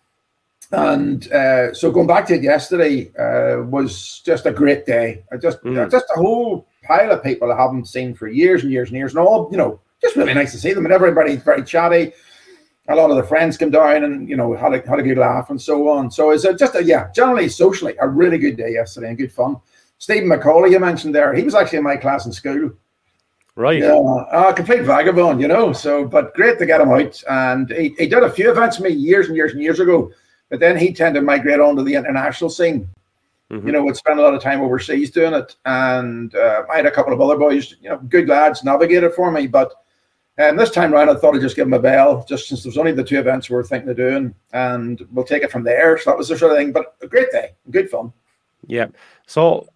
and 0.72 1.32
uh, 1.32 1.74
so 1.74 1.92
going 1.92 2.08
back 2.08 2.28
to 2.28 2.36
it 2.36 2.44
yesterday 2.44 3.12
uh, 3.18 3.64
was 3.64 4.22
just 4.24 4.46
a 4.46 4.52
great 4.52 4.86
day. 4.86 5.24
I 5.32 5.38
just 5.38 5.64
mm. 5.64 5.90
just 5.90 6.06
a 6.16 6.20
whole 6.20 6.68
pile 6.84 7.12
of 7.12 7.24
people 7.24 7.52
I 7.52 7.58
haven't 7.58 7.88
seen 7.88 8.14
for 8.14 8.28
years 8.28 8.64
and 8.64 8.72
years 8.72 8.90
and 8.90 8.98
years, 8.98 9.14
and 9.14 9.20
all 9.20 9.50
you 9.52 9.58
know, 9.58 9.80
just 10.02 10.16
really 10.16 10.34
nice 10.34 10.52
to 10.52 10.60
see 10.60 10.74
them. 10.74 10.86
And 10.86 10.94
everybody's 10.94 11.42
very 11.42 11.64
chatty 11.64 12.14
a 12.90 12.96
lot 12.96 13.12
of 13.12 13.18
the 13.18 13.24
friends 13.24 13.56
came 13.56 13.70
down 13.70 14.04
and 14.04 14.28
you 14.28 14.36
know 14.36 14.54
had 14.56 14.74
a 14.74 14.90
had 14.90 15.00
a 15.00 15.04
good 15.04 15.18
laugh 15.18 15.50
and 15.50 15.62
so 15.62 15.90
on. 15.90 16.12
So 16.12 16.32
it's 16.32 16.44
a, 16.44 16.54
just 16.54 16.76
a 16.76 16.84
yeah, 16.84 17.12
generally 17.14 17.48
socially 17.48 17.96
a 18.00 18.08
really 18.08 18.38
good 18.38 18.58
day 18.58 18.74
yesterday 18.74 19.10
and 19.10 19.18
good 19.18 19.32
fun. 19.32 19.58
Stephen 20.00 20.30
McCauley, 20.30 20.72
you 20.72 20.80
mentioned 20.80 21.14
there, 21.14 21.34
he 21.34 21.44
was 21.44 21.56
actually 21.56 21.78
in 21.78 21.84
my 21.84 21.98
class 21.98 22.26
in 22.26 22.32
school. 22.32 22.72
Right. 23.56 23.80
Yeah, 23.80 24.24
a 24.32 24.54
complete 24.54 24.84
vagabond, 24.84 25.42
you 25.42 25.50
know. 25.50 25.74
So, 25.74 26.06
but 26.06 26.34
great 26.34 26.58
to 26.60 26.66
get 26.66 26.80
him 26.80 26.92
out. 26.92 27.22
And 27.30 27.70
he, 27.70 27.94
he 27.98 28.08
did 28.08 28.24
a 28.24 28.30
few 28.30 28.50
events 28.50 28.80
with 28.80 28.90
me 28.90 28.98
years 28.98 29.28
and 29.28 29.36
years 29.36 29.52
and 29.52 29.62
years 29.62 29.82
ago. 29.82 30.12
But 30.50 30.62
then 30.62 30.78
he 30.78 30.94
tended 30.94 31.20
to 31.20 31.26
migrate 31.26 31.60
onto 31.60 31.84
the 31.84 31.96
international 31.96 32.50
scene. 32.50 32.90
Mm-hmm. 33.52 33.68
You 33.68 33.74
know, 33.74 33.84
would 33.84 33.98
spend 33.98 34.20
a 34.20 34.22
lot 34.22 34.34
of 34.34 34.42
time 34.42 34.62
overseas 34.62 35.12
doing 35.12 35.34
it. 35.34 35.58
And 35.66 36.34
uh, 36.36 36.64
I 36.72 36.78
had 36.78 36.86
a 36.86 36.92
couple 36.92 37.12
of 37.12 37.20
other 37.20 37.38
boys, 37.38 37.76
you 37.82 37.90
know, 37.90 37.98
good 37.98 38.30
lads, 38.30 38.64
navigated 38.64 39.14
for 39.14 39.30
me. 39.30 39.48
But 39.48 39.74
and 40.40 40.58
this 40.58 40.72
time 40.72 40.94
around, 40.94 41.10
I 41.10 41.16
thought 41.16 41.36
I'd 41.36 41.42
just 41.42 41.58
give 41.58 41.68
him 41.68 41.74
a 41.74 41.80
bell, 41.80 42.26
just 42.28 42.48
since 42.48 42.64
there's 42.64 42.78
only 42.78 42.94
the 42.94 43.04
two 43.04 43.20
events 43.20 43.50
we 43.50 43.58
were 43.58 43.64
thinking 43.64 43.90
of 43.90 43.98
doing, 43.98 44.34
and 44.54 45.06
we'll 45.12 45.26
take 45.26 45.44
it 45.44 45.52
from 45.52 45.64
there. 45.64 45.98
So 45.98 46.10
that 46.10 46.18
was 46.18 46.30
the 46.30 46.38
sort 46.38 46.54
of 46.54 46.58
thing. 46.58 46.72
But 46.72 46.96
a 47.02 47.08
great 47.08 47.30
day, 47.32 47.50
good 47.72 47.90
fun. 47.90 48.14
Yeah. 48.66 48.88
So, 49.28 49.68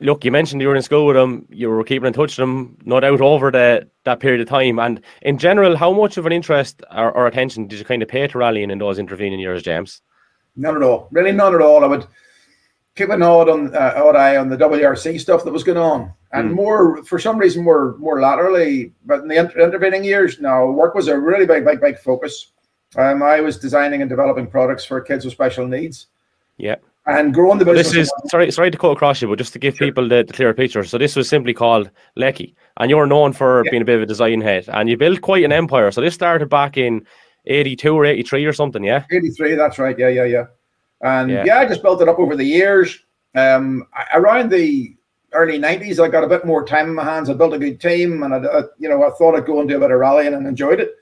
look, 0.00 0.24
you 0.24 0.32
mentioned 0.32 0.60
you 0.60 0.66
were 0.66 0.74
in 0.74 0.82
school 0.82 1.06
with 1.06 1.16
him. 1.16 1.46
You 1.48 1.70
were 1.70 1.84
keeping 1.84 2.08
in 2.08 2.12
touch 2.12 2.36
with 2.36 2.42
him, 2.48 2.76
no 2.84 2.98
doubt, 2.98 3.20
over 3.20 3.52
the 3.52 3.88
that 4.02 4.18
period 4.18 4.40
of 4.40 4.48
time. 4.48 4.80
And 4.80 5.00
in 5.22 5.38
general, 5.38 5.76
how 5.76 5.92
much 5.92 6.16
of 6.16 6.26
an 6.26 6.32
interest 6.32 6.82
or, 6.90 7.12
or 7.12 7.28
attention 7.28 7.68
did 7.68 7.78
you 7.78 7.84
kind 7.84 8.02
of 8.02 8.08
pay 8.08 8.26
to 8.26 8.38
rallying 8.38 8.72
in 8.72 8.78
those 8.78 8.98
intervening 8.98 9.38
years, 9.38 9.62
James? 9.62 10.02
None 10.56 10.74
at 10.74 10.82
all. 10.82 11.06
Really, 11.12 11.30
none 11.30 11.54
at 11.54 11.60
all. 11.60 11.84
I 11.84 11.86
would 11.86 12.08
keep 12.96 13.10
an 13.10 13.22
odd 13.22 13.48
on 13.48 13.72
uh, 13.76 13.92
odd 13.96 14.16
eye 14.16 14.38
on 14.38 14.48
the 14.48 14.56
WRC 14.56 15.20
stuff 15.20 15.44
that 15.44 15.52
was 15.52 15.62
going 15.62 15.78
on, 15.78 16.12
and 16.34 16.50
mm. 16.50 16.54
more 16.54 17.02
for 17.04 17.18
some 17.18 17.38
reason 17.38 17.64
more 17.64 17.96
more 17.98 18.20
laterally. 18.20 18.92
But 19.06 19.20
in 19.20 19.28
the 19.28 19.36
inter- 19.36 19.60
intervening 19.60 20.04
years, 20.04 20.40
now 20.40 20.66
work 20.66 20.94
was 20.94 21.08
a 21.08 21.18
really 21.18 21.46
big, 21.46 21.64
big, 21.64 21.80
big 21.80 21.98
focus. 21.98 22.52
Um, 22.96 23.22
I 23.22 23.40
was 23.40 23.58
designing 23.58 24.02
and 24.02 24.08
developing 24.08 24.46
products 24.46 24.84
for 24.84 25.00
kids 25.00 25.24
with 25.24 25.34
special 25.34 25.66
needs. 25.66 26.08
Yeah. 26.56 26.76
And 27.06 27.34
growing 27.34 27.58
the 27.58 27.64
business. 27.64 27.92
This 27.92 28.06
is 28.06 28.12
sorry, 28.30 28.50
sorry 28.50 28.70
to 28.70 28.78
cut 28.78 28.92
across 28.92 29.20
you, 29.20 29.28
but 29.28 29.36
just 29.36 29.52
to 29.52 29.58
give 29.58 29.76
sure. 29.76 29.88
people 29.88 30.08
the, 30.08 30.24
the 30.24 30.32
clearer 30.32 30.54
picture. 30.54 30.84
So 30.84 30.96
this 30.96 31.16
was 31.16 31.28
simply 31.28 31.52
called 31.52 31.90
Leckey, 32.16 32.54
and 32.78 32.88
you're 32.88 33.06
known 33.06 33.34
for 33.34 33.62
yeah. 33.64 33.70
being 33.70 33.82
a 33.82 33.84
bit 33.84 33.96
of 33.96 34.02
a 34.02 34.06
design 34.06 34.40
head, 34.40 34.64
and 34.68 34.88
you 34.88 34.96
built 34.96 35.20
quite 35.20 35.44
an 35.44 35.52
empire. 35.52 35.90
So 35.90 36.00
this 36.00 36.14
started 36.14 36.48
back 36.48 36.78
in 36.78 37.04
82 37.46 37.94
or 37.94 38.06
83 38.06 38.46
or 38.46 38.52
something, 38.54 38.82
yeah? 38.82 39.04
83, 39.10 39.54
that's 39.54 39.78
right. 39.78 39.98
Yeah, 39.98 40.08
yeah, 40.08 40.24
yeah. 40.24 40.44
And 41.02 41.30
yeah. 41.30 41.44
yeah, 41.44 41.58
I 41.58 41.66
just 41.66 41.82
built 41.82 42.00
it 42.00 42.08
up 42.08 42.18
over 42.18 42.36
the 42.36 42.44
years. 42.44 42.98
Um, 43.34 43.86
around 44.14 44.50
the 44.50 44.96
early 45.34 45.58
90s, 45.58 46.02
I 46.02 46.08
got 46.08 46.24
a 46.24 46.28
bit 46.28 46.44
more 46.44 46.64
time 46.64 46.88
in 46.88 46.94
my 46.94 47.04
hands. 47.04 47.28
I 47.28 47.34
built 47.34 47.54
a 47.54 47.58
good 47.58 47.80
team 47.80 48.22
and 48.22 48.34
I, 48.34 48.38
I 48.38 48.62
you 48.78 48.88
know, 48.88 49.02
I 49.04 49.10
thought 49.10 49.34
I'd 49.34 49.46
go 49.46 49.60
and 49.60 49.68
do 49.68 49.76
a 49.76 49.80
bit 49.80 49.90
of 49.90 49.98
rallying 49.98 50.34
and 50.34 50.46
enjoyed 50.46 50.80
it. 50.80 50.92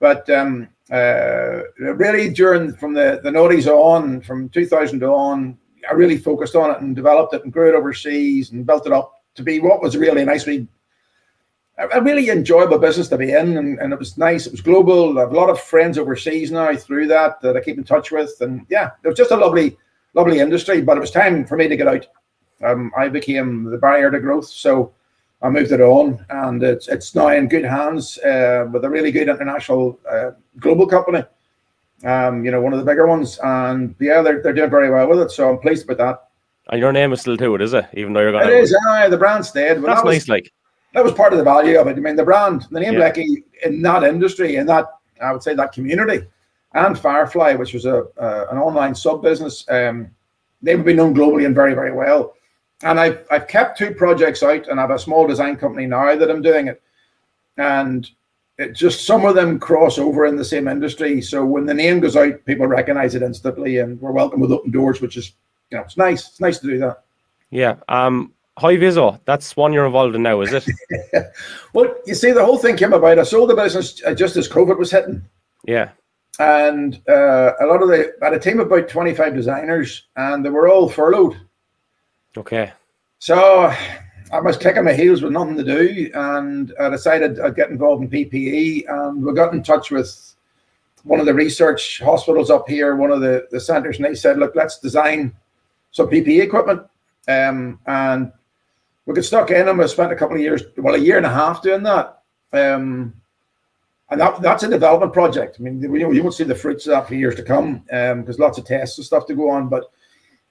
But 0.00 0.28
um, 0.30 0.68
uh, 0.90 1.60
really 1.78 2.30
during 2.30 2.74
from 2.74 2.94
the, 2.94 3.20
the 3.22 3.30
noughties 3.30 3.66
on, 3.66 4.20
from 4.20 4.48
2000 4.48 5.02
on, 5.02 5.58
I 5.88 5.94
really 5.94 6.16
focused 6.16 6.56
on 6.56 6.70
it 6.70 6.80
and 6.80 6.96
developed 6.96 7.34
it 7.34 7.44
and 7.44 7.52
grew 7.52 7.68
it 7.68 7.74
overseas 7.74 8.50
and 8.50 8.66
built 8.66 8.86
it 8.86 8.92
up 8.92 9.22
to 9.34 9.42
be 9.42 9.60
what 9.60 9.82
was 9.82 9.96
really 9.96 10.22
a 10.22 10.24
nice, 10.24 10.46
a 10.46 12.02
really 12.02 12.30
enjoyable 12.30 12.78
business 12.78 13.08
to 13.08 13.18
be 13.18 13.32
in, 13.32 13.56
and, 13.56 13.78
and 13.80 13.92
it 13.92 13.98
was 13.98 14.16
nice. 14.16 14.46
It 14.46 14.52
was 14.52 14.60
global. 14.60 15.18
I 15.18 15.22
have 15.22 15.32
a 15.32 15.36
lot 15.36 15.50
of 15.50 15.60
friends 15.60 15.98
overseas 15.98 16.50
now 16.52 16.74
through 16.76 17.08
that 17.08 17.40
that 17.40 17.56
I 17.56 17.60
keep 17.60 17.78
in 17.78 17.84
touch 17.84 18.10
with, 18.12 18.32
and 18.40 18.64
yeah, 18.68 18.90
it 19.02 19.08
was 19.08 19.16
just 19.16 19.32
a 19.32 19.36
lovely, 19.36 19.76
lovely 20.14 20.38
industry. 20.38 20.82
But 20.82 20.96
it 20.96 21.00
was 21.00 21.10
time 21.10 21.44
for 21.44 21.56
me 21.56 21.68
to 21.68 21.76
get 21.76 21.88
out. 21.88 22.06
Um, 22.62 22.92
I 22.96 23.08
became 23.08 23.64
the 23.64 23.78
barrier 23.78 24.10
to 24.10 24.20
growth, 24.20 24.46
so 24.46 24.92
I 25.42 25.50
moved 25.50 25.72
it 25.72 25.80
on, 25.80 26.24
and 26.30 26.62
it's 26.62 26.88
it's 26.88 27.14
now 27.14 27.28
in 27.28 27.48
good 27.48 27.64
hands 27.64 28.18
uh, 28.18 28.66
with 28.72 28.84
a 28.84 28.90
really 28.90 29.12
good 29.12 29.28
international 29.28 29.98
uh, 30.10 30.30
global 30.58 30.86
company. 30.86 31.24
Um, 32.04 32.44
you 32.44 32.50
know, 32.50 32.60
one 32.60 32.72
of 32.72 32.78
the 32.78 32.84
bigger 32.84 33.06
ones, 33.06 33.38
and 33.42 33.94
yeah, 34.00 34.22
they're 34.22 34.42
they're 34.42 34.52
doing 34.52 34.70
very 34.70 34.90
well 34.90 35.08
with 35.08 35.20
it. 35.20 35.30
So 35.30 35.50
I'm 35.50 35.58
pleased 35.58 35.88
with 35.88 35.98
that. 35.98 36.28
And 36.70 36.80
your 36.80 36.92
name 36.92 37.12
is 37.12 37.20
still 37.20 37.36
to 37.36 37.54
it, 37.54 37.60
is 37.60 37.74
it? 37.74 37.86
Even 37.92 38.12
though 38.12 38.20
you're 38.20 38.32
going. 38.32 38.48
It 38.48 38.54
is. 38.54 38.74
Uh, 38.88 39.08
the 39.08 39.18
brand 39.18 39.44
stayed. 39.44 39.74
That's 39.74 39.86
that 39.86 40.04
was, 40.04 40.14
nice. 40.14 40.28
Like 40.28 40.50
that 40.94 41.04
was 41.04 41.12
part 41.12 41.32
of 41.32 41.38
the 41.38 41.44
value 41.44 41.78
of 41.78 41.88
it. 41.88 41.96
I 41.96 42.00
mean, 42.00 42.16
the 42.16 42.24
brand, 42.24 42.66
the 42.70 42.80
name 42.80 42.94
Yeah. 42.94 43.10
Leckey 43.10 43.44
in 43.64 43.82
that 43.82 44.04
industry, 44.04 44.56
in 44.56 44.66
that 44.66 44.86
I 45.22 45.32
would 45.32 45.42
say 45.42 45.54
that 45.54 45.72
community, 45.72 46.26
and 46.72 46.98
Firefly, 46.98 47.54
which 47.54 47.74
was 47.74 47.84
a, 47.84 48.04
a 48.16 48.46
an 48.48 48.58
online 48.58 48.94
sub 48.94 49.22
business, 49.22 49.66
um, 49.68 50.10
they 50.62 50.74
would 50.74 50.86
be 50.86 50.94
known 50.94 51.14
globally 51.14 51.44
and 51.44 51.54
very 51.54 51.74
very 51.74 51.92
well. 51.92 52.34
And 52.82 52.98
I've 53.00 53.26
I've 53.30 53.48
kept 53.48 53.78
two 53.78 53.92
projects 53.94 54.42
out, 54.42 54.68
and 54.68 54.78
I 54.78 54.82
have 54.82 54.90
a 54.90 54.98
small 54.98 55.26
design 55.26 55.56
company 55.56 55.86
now 55.86 56.16
that 56.16 56.30
I'm 56.30 56.42
doing 56.42 56.68
it, 56.68 56.82
and 57.56 58.08
it 58.58 58.72
just 58.72 59.06
some 59.06 59.24
of 59.24 59.34
them 59.34 59.58
cross 59.58 59.98
over 59.98 60.26
in 60.26 60.36
the 60.36 60.44
same 60.44 60.68
industry. 60.68 61.20
So 61.20 61.44
when 61.44 61.66
the 61.66 61.74
name 61.74 62.00
goes 62.00 62.16
out, 62.16 62.44
people 62.44 62.66
recognize 62.66 63.14
it 63.14 63.22
instantly, 63.22 63.78
and 63.78 64.00
we're 64.00 64.12
welcome 64.12 64.40
with 64.40 64.52
open 64.52 64.70
doors, 64.70 65.00
which 65.00 65.16
is 65.16 65.32
you 65.70 65.78
know 65.78 65.84
it's 65.84 65.96
nice. 65.96 66.28
It's 66.28 66.40
nice 66.40 66.58
to 66.58 66.66
do 66.66 66.78
that. 66.78 67.04
Yeah. 67.50 67.76
Um, 67.88 68.32
High 68.56 68.76
Viso, 68.76 69.20
that's 69.24 69.56
one 69.56 69.72
you're 69.72 69.86
involved 69.86 70.14
in 70.14 70.22
now, 70.22 70.40
is 70.40 70.52
it? 70.52 70.66
Well, 71.72 71.92
you 72.06 72.14
see, 72.14 72.30
the 72.30 72.44
whole 72.44 72.58
thing 72.58 72.76
came 72.76 72.92
about. 72.92 73.18
I 73.18 73.24
sold 73.24 73.50
the 73.50 73.56
business 73.56 74.00
uh, 74.06 74.14
just 74.14 74.36
as 74.36 74.48
COVID 74.48 74.78
was 74.78 74.92
hitting, 74.92 75.24
yeah. 75.64 75.90
and 76.38 77.00
uh, 77.08 77.52
a 77.60 77.66
lot 77.66 77.82
of 77.82 77.88
the 77.88 78.14
I 78.22 78.26
had 78.26 78.34
a 78.34 78.38
team 78.38 78.60
of 78.60 78.68
about 78.68 78.88
twenty 78.88 79.12
five 79.12 79.34
designers, 79.34 80.04
and 80.14 80.44
they 80.44 80.50
were 80.50 80.68
all 80.68 80.88
furloughed. 80.88 81.36
Okay. 82.36 82.72
So 83.18 83.72
I 84.32 84.40
was 84.40 84.56
kicking 84.56 84.84
my 84.84 84.92
heels 84.92 85.22
with 85.22 85.32
nothing 85.32 85.56
to 85.56 85.64
do, 85.64 86.10
and 86.14 86.74
I 86.80 86.88
decided 86.88 87.40
I'd 87.40 87.54
get 87.54 87.70
involved 87.70 88.02
in 88.02 88.10
PPE. 88.10 88.84
And 88.88 89.24
we 89.24 89.32
got 89.34 89.54
in 89.54 89.62
touch 89.62 89.90
with 89.90 90.34
one 91.04 91.20
of 91.20 91.26
the 91.26 91.34
research 91.34 92.00
hospitals 92.00 92.50
up 92.50 92.68
here, 92.68 92.96
one 92.96 93.10
of 93.10 93.20
the, 93.20 93.46
the 93.50 93.60
centers, 93.60 93.96
and 93.96 94.04
they 94.04 94.14
said, 94.14 94.38
"Look, 94.38 94.54
let's 94.54 94.78
design 94.78 95.34
some 95.92 96.08
PPE 96.08 96.42
equipment." 96.42 96.82
Um, 97.28 97.78
and 97.86 98.32
we 99.06 99.14
got 99.14 99.24
stuck 99.24 99.50
in, 99.50 99.68
and 99.68 99.78
we 99.78 99.86
spent 99.86 100.12
a 100.12 100.16
couple 100.16 100.36
of 100.36 100.42
years, 100.42 100.62
well, 100.76 100.94
a 100.94 100.98
year 100.98 101.16
and 101.16 101.26
a 101.26 101.30
half 101.30 101.62
doing 101.62 101.82
that. 101.84 102.22
Um, 102.52 103.14
and 104.10 104.20
that, 104.20 104.40
that's 104.42 104.62
a 104.62 104.68
development 104.68 105.12
project. 105.12 105.56
I 105.58 105.62
mean, 105.62 105.80
you, 105.80 106.12
you 106.12 106.22
won't 106.22 106.34
see 106.34 106.44
the 106.44 106.54
fruits 106.54 106.86
of 106.86 106.92
that 106.92 107.08
for 107.08 107.14
years 107.14 107.34
to 107.36 107.42
come 107.42 107.82
um, 107.90 108.20
because 108.20 108.38
lots 108.38 108.58
of 108.58 108.64
tests 108.64 108.98
and 108.98 109.04
stuff 109.04 109.26
to 109.26 109.34
go 109.34 109.50
on. 109.50 109.68
But 109.68 109.90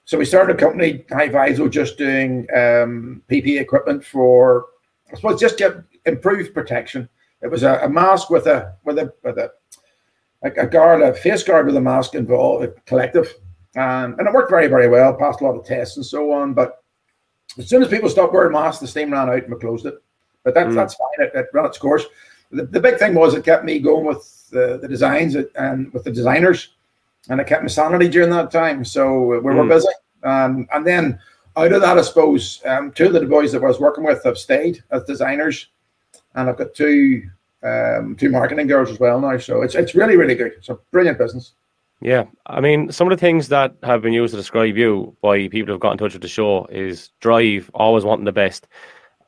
so 0.04 0.18
we 0.18 0.24
started 0.24 0.56
a 0.56 0.58
company, 0.58 1.04
High 1.10 1.28
Viso, 1.28 1.68
just 1.68 1.96
doing 1.96 2.46
um, 2.54 3.22
PPE 3.30 3.60
equipment 3.60 4.04
for, 4.04 4.66
I 5.10 5.16
suppose, 5.16 5.40
just 5.40 5.58
get 5.58 5.72
improved 6.04 6.52
protection. 6.54 7.08
It 7.42 7.48
was 7.50 7.62
a, 7.62 7.78
a 7.82 7.88
mask 7.88 8.30
with 8.30 8.46
a 8.46 8.74
with 8.84 8.98
a 8.98 9.12
with 9.22 9.38
a, 9.38 9.50
a, 10.42 10.50
a 10.50 10.66
guard, 10.66 11.02
a 11.02 11.14
face 11.14 11.42
guard 11.42 11.66
with 11.66 11.76
a 11.76 11.80
mask 11.80 12.14
involved, 12.14 12.64
a 12.64 12.68
collective, 12.86 13.34
um, 13.76 14.16
and 14.18 14.26
it 14.26 14.32
worked 14.32 14.50
very 14.50 14.66
very 14.66 14.88
well. 14.88 15.14
Passed 15.14 15.40
a 15.40 15.44
lot 15.44 15.56
of 15.56 15.64
tests 15.64 15.96
and 15.96 16.04
so 16.06 16.32
on. 16.32 16.54
But 16.54 16.82
as 17.58 17.68
soon 17.68 17.82
as 17.82 17.88
people 17.88 18.08
stopped 18.08 18.32
wearing 18.32 18.52
masks, 18.52 18.80
the 18.80 18.86
steam 18.86 19.12
ran 19.12 19.28
out 19.28 19.42
and 19.44 19.52
we 19.52 19.58
closed 19.60 19.86
it. 19.86 19.94
But 20.42 20.54
that, 20.54 20.66
Mm. 20.68 20.74
that's 20.74 20.94
fine. 20.94 21.26
It, 21.26 21.32
it 21.34 21.46
ran 21.54 21.64
its 21.64 21.78
course. 21.78 22.04
The, 22.50 22.64
the 22.66 22.80
big 22.80 22.98
thing 22.98 23.14
was 23.14 23.34
it 23.34 23.44
kept 23.44 23.64
me 23.64 23.78
going 23.78 24.04
with 24.04 24.48
the, 24.50 24.78
the 24.80 24.88
designs 24.88 25.36
and 25.56 25.92
with 25.92 26.04
the 26.04 26.10
designers, 26.10 26.74
and 27.28 27.40
it 27.40 27.46
kept 27.46 27.62
me 27.62 27.68
sanity 27.68 28.08
during 28.08 28.30
that 28.30 28.50
time. 28.50 28.84
So 28.84 29.20
we 29.20 29.38
were 29.38 29.64
Mm. 29.64 29.68
busy. 29.68 29.88
Um, 30.22 30.68
and 30.72 30.86
then 30.86 31.18
out 31.56 31.72
of 31.72 31.80
that, 31.82 31.98
I 31.98 32.02
suppose 32.02 32.60
um, 32.64 32.90
two 32.92 33.06
of 33.06 33.12
the 33.12 33.26
boys 33.26 33.52
that 33.52 33.62
I 33.62 33.66
was 33.66 33.80
working 33.80 34.04
with 34.04 34.24
have 34.24 34.38
stayed 34.38 34.82
as 34.90 35.04
designers, 35.04 35.68
and 36.34 36.48
I've 36.48 36.58
got 36.58 36.74
two 36.74 37.22
um, 37.62 38.14
two 38.18 38.28
marketing 38.30 38.66
girls 38.66 38.90
as 38.90 39.00
well 39.00 39.20
now. 39.20 39.38
So 39.38 39.62
it's 39.62 39.74
it's 39.74 39.94
really 39.94 40.16
really 40.16 40.34
good. 40.34 40.52
It's 40.58 40.68
a 40.68 40.78
brilliant 40.90 41.18
business. 41.18 41.52
Yeah, 42.00 42.24
I 42.46 42.60
mean, 42.60 42.92
some 42.92 43.10
of 43.10 43.16
the 43.16 43.20
things 43.20 43.48
that 43.48 43.74
have 43.82 44.02
been 44.02 44.12
used 44.12 44.32
to 44.32 44.36
describe 44.36 44.76
you 44.76 45.16
by 45.22 45.48
people 45.48 45.72
who've 45.72 45.80
got 45.80 45.92
in 45.92 45.98
touch 45.98 46.12
with 46.12 46.20
the 46.20 46.28
show 46.28 46.66
is 46.66 47.10
drive, 47.20 47.70
always 47.72 48.04
wanting 48.04 48.26
the 48.26 48.32
best, 48.32 48.66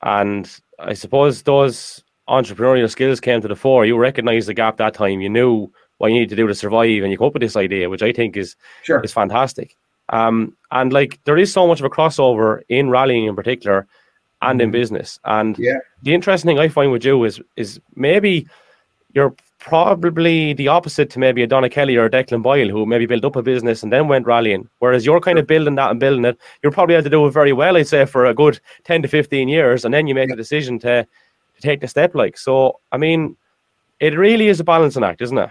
and 0.03 0.50
I 0.79 0.93
suppose 0.93 1.43
those 1.43 2.03
entrepreneurial 2.29 2.91
skills 2.91 3.21
came 3.21 3.41
to 3.41 3.49
the 3.49 3.57
fore. 3.57 3.87
You 3.87 3.97
recognised 3.97 4.49
the 4.49 4.55
gap 4.55 4.76
that 4.79 4.95
time. 4.95 5.21
You 5.21 5.31
knew 5.31 5.73
what 5.99 6.12
you 6.12 6.19
need 6.21 6.29
to 6.31 6.37
do 6.37 6.47
to 6.47 6.55
survive, 6.55 7.03
and 7.03 7.11
you 7.11 7.19
come 7.19 7.29
up 7.29 7.35
with 7.35 7.43
this 7.43 7.57
idea, 7.57 7.88
which 7.91 8.03
I 8.03 8.12
think 8.12 8.37
is 8.37 8.57
Sure. 8.83 9.00
is 9.00 9.12
fantastic. 9.12 9.76
Um, 10.11 10.57
and 10.71 10.93
like 10.93 11.19
there 11.25 11.37
is 11.38 11.53
so 11.53 11.67
much 11.67 11.81
of 11.81 11.87
a 11.87 11.91
crossover 11.91 12.61
in 12.69 12.91
rallying 12.91 13.25
in 13.26 13.35
particular, 13.37 13.87
and 14.43 14.61
in 14.61 14.69
Mhm. 14.69 14.73
business. 14.73 15.19
And 15.25 15.59
Yeah. 15.59 15.79
the 16.03 16.12
interesting 16.12 16.49
thing 16.49 16.59
I 16.59 16.69
find 16.69 16.93
with 16.93 17.05
you 17.05 17.25
is 17.25 17.41
is 17.57 17.81
maybe 17.95 18.47
you're 19.15 19.35
probably 19.59 20.53
the 20.53 20.69
opposite 20.69 21.09
to 21.11 21.19
maybe 21.19 21.43
a 21.43 21.47
Donagh 21.49 21.71
Kelly 21.73 21.97
or 21.97 22.05
a 22.05 22.11
Declan 22.11 22.43
Boyle 22.43 22.69
who 22.69 22.85
maybe 22.85 23.07
built 23.07 23.25
up 23.25 23.35
a 23.37 23.43
business 23.43 23.83
and 23.83 23.91
then 23.91 24.07
went 24.09 24.26
rallying. 24.26 24.69
Whereas 24.79 25.07
you're 25.07 25.21
kind 25.21 25.38
of 25.38 25.47
building 25.47 25.75
that 25.76 25.91
and 25.91 25.99
building 25.99 26.26
it. 26.26 26.38
You're 26.62 26.71
probably 26.71 26.95
able 26.97 27.05
to 27.05 27.11
do 27.11 27.26
it 27.26 27.31
very 27.33 27.55
well, 27.55 27.76
I'd 27.79 27.88
say, 27.88 28.05
for 28.05 28.26
a 28.26 28.35
good 28.35 28.61
ten 28.85 29.00
to 29.03 29.09
fifteen 29.09 29.49
years, 29.49 29.85
and 29.87 29.93
then 29.95 30.07
you 30.07 30.15
make 30.15 30.29
the 30.29 30.37
decision 30.37 30.79
to 30.81 31.07
to 31.57 31.61
take 31.62 31.81
the 31.81 31.88
step. 31.88 32.15
Like 32.15 32.37
so, 32.37 32.79
I 32.93 32.99
mean, 32.99 33.37
it 34.00 34.15
really 34.17 34.49
is 34.49 34.61
a 34.61 34.65
balancing 34.65 35.03
act, 35.03 35.23
isn't 35.23 35.38
it? 35.38 35.50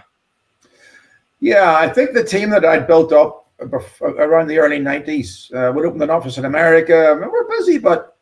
Yeah, 1.46 1.76
I 1.76 1.88
think 1.88 2.12
the 2.12 2.24
team 2.24 2.50
that 2.50 2.64
I'd 2.64 2.88
built 2.88 3.12
up 3.12 3.48
around 3.60 4.48
the 4.48 4.58
early 4.58 4.80
90s 4.80 5.54
uh, 5.54 5.72
would 5.72 5.86
open 5.86 6.02
an 6.02 6.10
office 6.10 6.38
in 6.38 6.44
America. 6.44 7.10
I 7.10 7.14
mean, 7.14 7.30
we're 7.30 7.48
busy, 7.48 7.78
but 7.78 8.16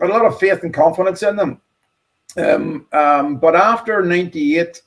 a 0.00 0.06
lot 0.06 0.24
of 0.24 0.40
faith 0.40 0.62
and 0.62 0.72
confidence 0.72 1.22
in 1.22 1.36
them. 1.36 1.60
Um, 2.38 2.86
um, 2.92 3.36
but 3.36 3.54
after 3.54 4.02
98, 4.02 4.80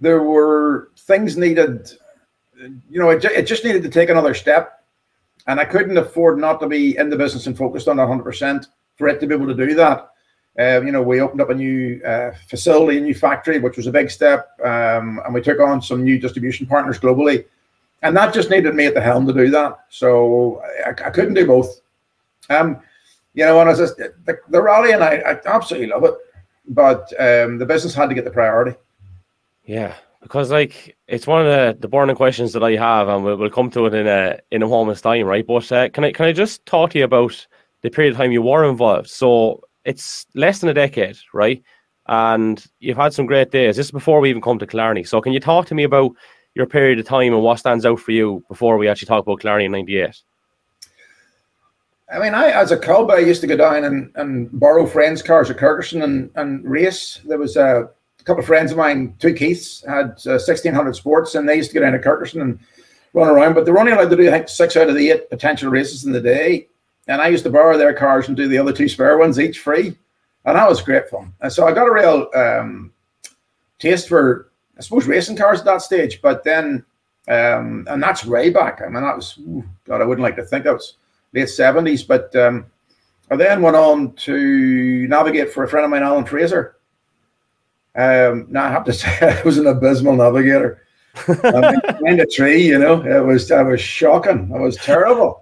there 0.00 0.22
were 0.22 0.92
things 1.00 1.36
needed, 1.36 1.90
you 2.88 2.98
know, 2.98 3.10
it, 3.10 3.22
it 3.26 3.46
just 3.46 3.62
needed 3.62 3.82
to 3.82 3.90
take 3.90 4.08
another 4.08 4.32
step. 4.32 4.82
And 5.48 5.60
I 5.60 5.66
couldn't 5.66 5.98
afford 5.98 6.38
not 6.38 6.60
to 6.60 6.66
be 6.66 6.96
in 6.96 7.10
the 7.10 7.16
business 7.16 7.46
and 7.46 7.58
focused 7.58 7.88
on 7.88 7.98
it 7.98 8.02
100% 8.02 8.68
for 8.96 9.06
it 9.06 9.20
to 9.20 9.26
be 9.26 9.34
able 9.34 9.48
to 9.48 9.66
do 9.66 9.74
that. 9.74 10.09
Uh, 10.60 10.82
you 10.82 10.92
know, 10.92 11.00
we 11.00 11.22
opened 11.22 11.40
up 11.40 11.48
a 11.48 11.54
new 11.54 12.02
uh, 12.04 12.32
facility, 12.46 12.98
a 12.98 13.00
new 13.00 13.14
factory, 13.14 13.58
which 13.58 13.78
was 13.78 13.86
a 13.86 13.92
big 13.92 14.10
step, 14.10 14.50
um, 14.62 15.18
and 15.24 15.32
we 15.32 15.40
took 15.40 15.58
on 15.58 15.80
some 15.80 16.04
new 16.04 16.18
distribution 16.18 16.66
partners 16.66 16.98
globally, 16.98 17.46
and 18.02 18.14
that 18.14 18.34
just 18.34 18.50
needed 18.50 18.74
me 18.74 18.84
at 18.84 18.92
the 18.92 19.00
helm 19.00 19.26
to 19.26 19.32
do 19.32 19.48
that. 19.50 19.78
So 19.88 20.62
I, 20.84 20.90
I 20.90 21.10
couldn't 21.10 21.34
do 21.34 21.46
both. 21.46 21.80
Um, 22.50 22.80
you 23.32 23.44
know, 23.46 23.58
and 23.60 23.70
as 23.70 23.80
I, 23.80 23.86
the, 24.26 24.38
the 24.50 24.60
rally, 24.60 24.92
and 24.92 25.02
I, 25.02 25.14
I 25.16 25.40
absolutely 25.46 25.88
love 25.88 26.04
it, 26.04 26.14
but 26.68 27.10
um, 27.18 27.56
the 27.56 27.64
business 27.64 27.94
had 27.94 28.10
to 28.10 28.14
get 28.14 28.24
the 28.24 28.30
priority. 28.30 28.76
Yeah, 29.64 29.94
because 30.20 30.50
like 30.50 30.94
it's 31.08 31.26
one 31.26 31.40
of 31.40 31.46
the, 31.46 31.78
the 31.80 31.88
burning 31.88 32.16
questions 32.16 32.52
that 32.52 32.62
I 32.62 32.72
have, 32.72 33.08
and 33.08 33.24
we'll, 33.24 33.38
we'll 33.38 33.50
come 33.50 33.70
to 33.70 33.86
it 33.86 33.94
in 33.94 34.06
a 34.06 34.38
in 34.50 34.62
a 34.62 34.68
moment's 34.68 35.00
time, 35.00 35.24
right? 35.24 35.46
But 35.46 35.72
uh, 35.72 35.88
can 35.88 36.04
I 36.04 36.12
can 36.12 36.26
I 36.26 36.32
just 36.32 36.66
talk 36.66 36.90
to 36.90 36.98
you 36.98 37.04
about 37.04 37.46
the 37.80 37.88
period 37.88 38.12
of 38.12 38.18
time 38.18 38.32
you 38.32 38.42
were 38.42 38.68
involved? 38.68 39.08
So 39.08 39.62
it's 39.84 40.26
less 40.34 40.60
than 40.60 40.70
a 40.70 40.74
decade, 40.74 41.16
right? 41.32 41.62
And 42.06 42.64
you've 42.80 42.96
had 42.96 43.14
some 43.14 43.26
great 43.26 43.50
days. 43.50 43.76
This 43.76 43.86
is 43.86 43.92
before 43.92 44.20
we 44.20 44.30
even 44.30 44.42
come 44.42 44.58
to 44.58 44.66
Killarney. 44.66 45.04
So 45.04 45.20
can 45.20 45.32
you 45.32 45.40
talk 45.40 45.66
to 45.66 45.74
me 45.74 45.84
about 45.84 46.12
your 46.54 46.66
period 46.66 46.98
of 46.98 47.06
time 47.06 47.32
and 47.32 47.42
what 47.42 47.58
stands 47.58 47.86
out 47.86 48.00
for 48.00 48.12
you 48.12 48.44
before 48.48 48.76
we 48.76 48.88
actually 48.88 49.06
talk 49.06 49.24
about 49.24 49.40
Killarney 49.40 49.66
in 49.66 49.72
'98? 49.72 50.22
I 52.12 52.18
mean, 52.18 52.34
I 52.34 52.50
as 52.50 52.72
a 52.72 52.76
cub, 52.76 53.10
I 53.10 53.18
used 53.18 53.40
to 53.42 53.46
go 53.46 53.56
down 53.56 53.84
and, 53.84 54.10
and 54.16 54.50
borrow 54.58 54.86
friends' 54.86 55.22
cars 55.22 55.50
at 55.50 55.58
Kirkistown 55.58 56.02
and, 56.02 56.30
and 56.34 56.64
race. 56.68 57.20
There 57.24 57.38
was 57.38 57.56
a, 57.56 57.90
couple 58.24 58.40
of 58.40 58.46
friends 58.46 58.70
of 58.70 58.76
mine, 58.76 59.14
two 59.18 59.32
Keiths, 59.32 59.82
had 59.86 60.10
uh, 60.26 60.38
1600 60.38 60.94
sports, 60.94 61.34
and 61.34 61.48
they 61.48 61.56
used 61.56 61.70
to 61.70 61.74
go 61.74 61.80
down 61.80 61.92
to 61.92 61.98
Kirkistown 61.98 62.42
and 62.42 62.58
run 63.12 63.28
around. 63.28 63.54
But 63.54 63.64
they 63.64 63.72
were 63.72 63.80
only 63.80 63.92
allowed 63.92 64.10
to 64.10 64.16
do, 64.16 64.28
I 64.28 64.30
think, 64.30 64.48
six 64.48 64.76
out 64.76 64.88
of 64.88 64.94
the 64.94 65.10
eight 65.10 65.30
potential 65.30 65.70
races 65.70 66.04
in 66.04 66.12
the 66.12 66.20
day. 66.20 66.68
And 67.10 67.20
I 67.20 67.26
used 67.26 67.42
to 67.42 67.50
borrow 67.50 67.76
their 67.76 67.92
cars 67.92 68.28
and 68.28 68.36
do 68.36 68.46
the 68.46 68.56
other 68.56 68.72
two 68.72 68.88
spare 68.88 69.18
ones, 69.18 69.40
each 69.40 69.58
free. 69.58 69.98
And 70.44 70.56
that 70.56 70.68
was 70.68 70.80
great 70.80 71.08
fun. 71.08 71.34
And 71.40 71.52
so 71.52 71.66
I 71.66 71.72
got 71.72 71.88
a 71.88 71.92
real 71.92 72.30
um, 72.36 72.92
taste 73.80 74.08
for, 74.08 74.52
I 74.78 74.80
suppose, 74.80 75.08
racing 75.08 75.36
cars 75.36 75.58
at 75.58 75.64
that 75.64 75.82
stage. 75.82 76.22
But 76.22 76.44
then, 76.44 76.84
um, 77.26 77.84
and 77.90 78.00
that's 78.00 78.24
way 78.24 78.50
back. 78.50 78.80
I 78.80 78.88
mean, 78.88 79.02
that 79.02 79.16
was, 79.16 79.36
ooh, 79.40 79.64
God, 79.84 80.00
I 80.00 80.04
wouldn't 80.04 80.22
like 80.22 80.36
to 80.36 80.44
think 80.44 80.62
that 80.64 80.72
was 80.72 80.94
late 81.34 81.48
70s. 81.48 82.06
But 82.06 82.34
um, 82.36 82.66
I 83.28 83.34
then 83.34 83.60
went 83.60 83.76
on 83.76 84.12
to 84.12 85.08
navigate 85.08 85.52
for 85.52 85.64
a 85.64 85.68
friend 85.68 85.84
of 85.84 85.90
mine, 85.90 86.04
Alan 86.04 86.24
Fraser. 86.24 86.76
Um, 87.96 88.46
now 88.50 88.66
I 88.66 88.70
have 88.70 88.84
to 88.84 88.92
say, 88.92 89.18
I 89.20 89.42
was 89.42 89.58
an 89.58 89.66
abysmal 89.66 90.14
navigator. 90.14 90.86
I 91.26 91.72
mean, 91.72 91.80
behind 91.80 92.20
a 92.20 92.26
tree, 92.26 92.68
you 92.68 92.78
know, 92.78 93.02
it 93.02 93.26
was 93.26 93.50
I 93.50 93.62
was 93.62 93.80
shocking. 93.80 94.52
It 94.54 94.60
was 94.60 94.76
terrible. 94.76 95.39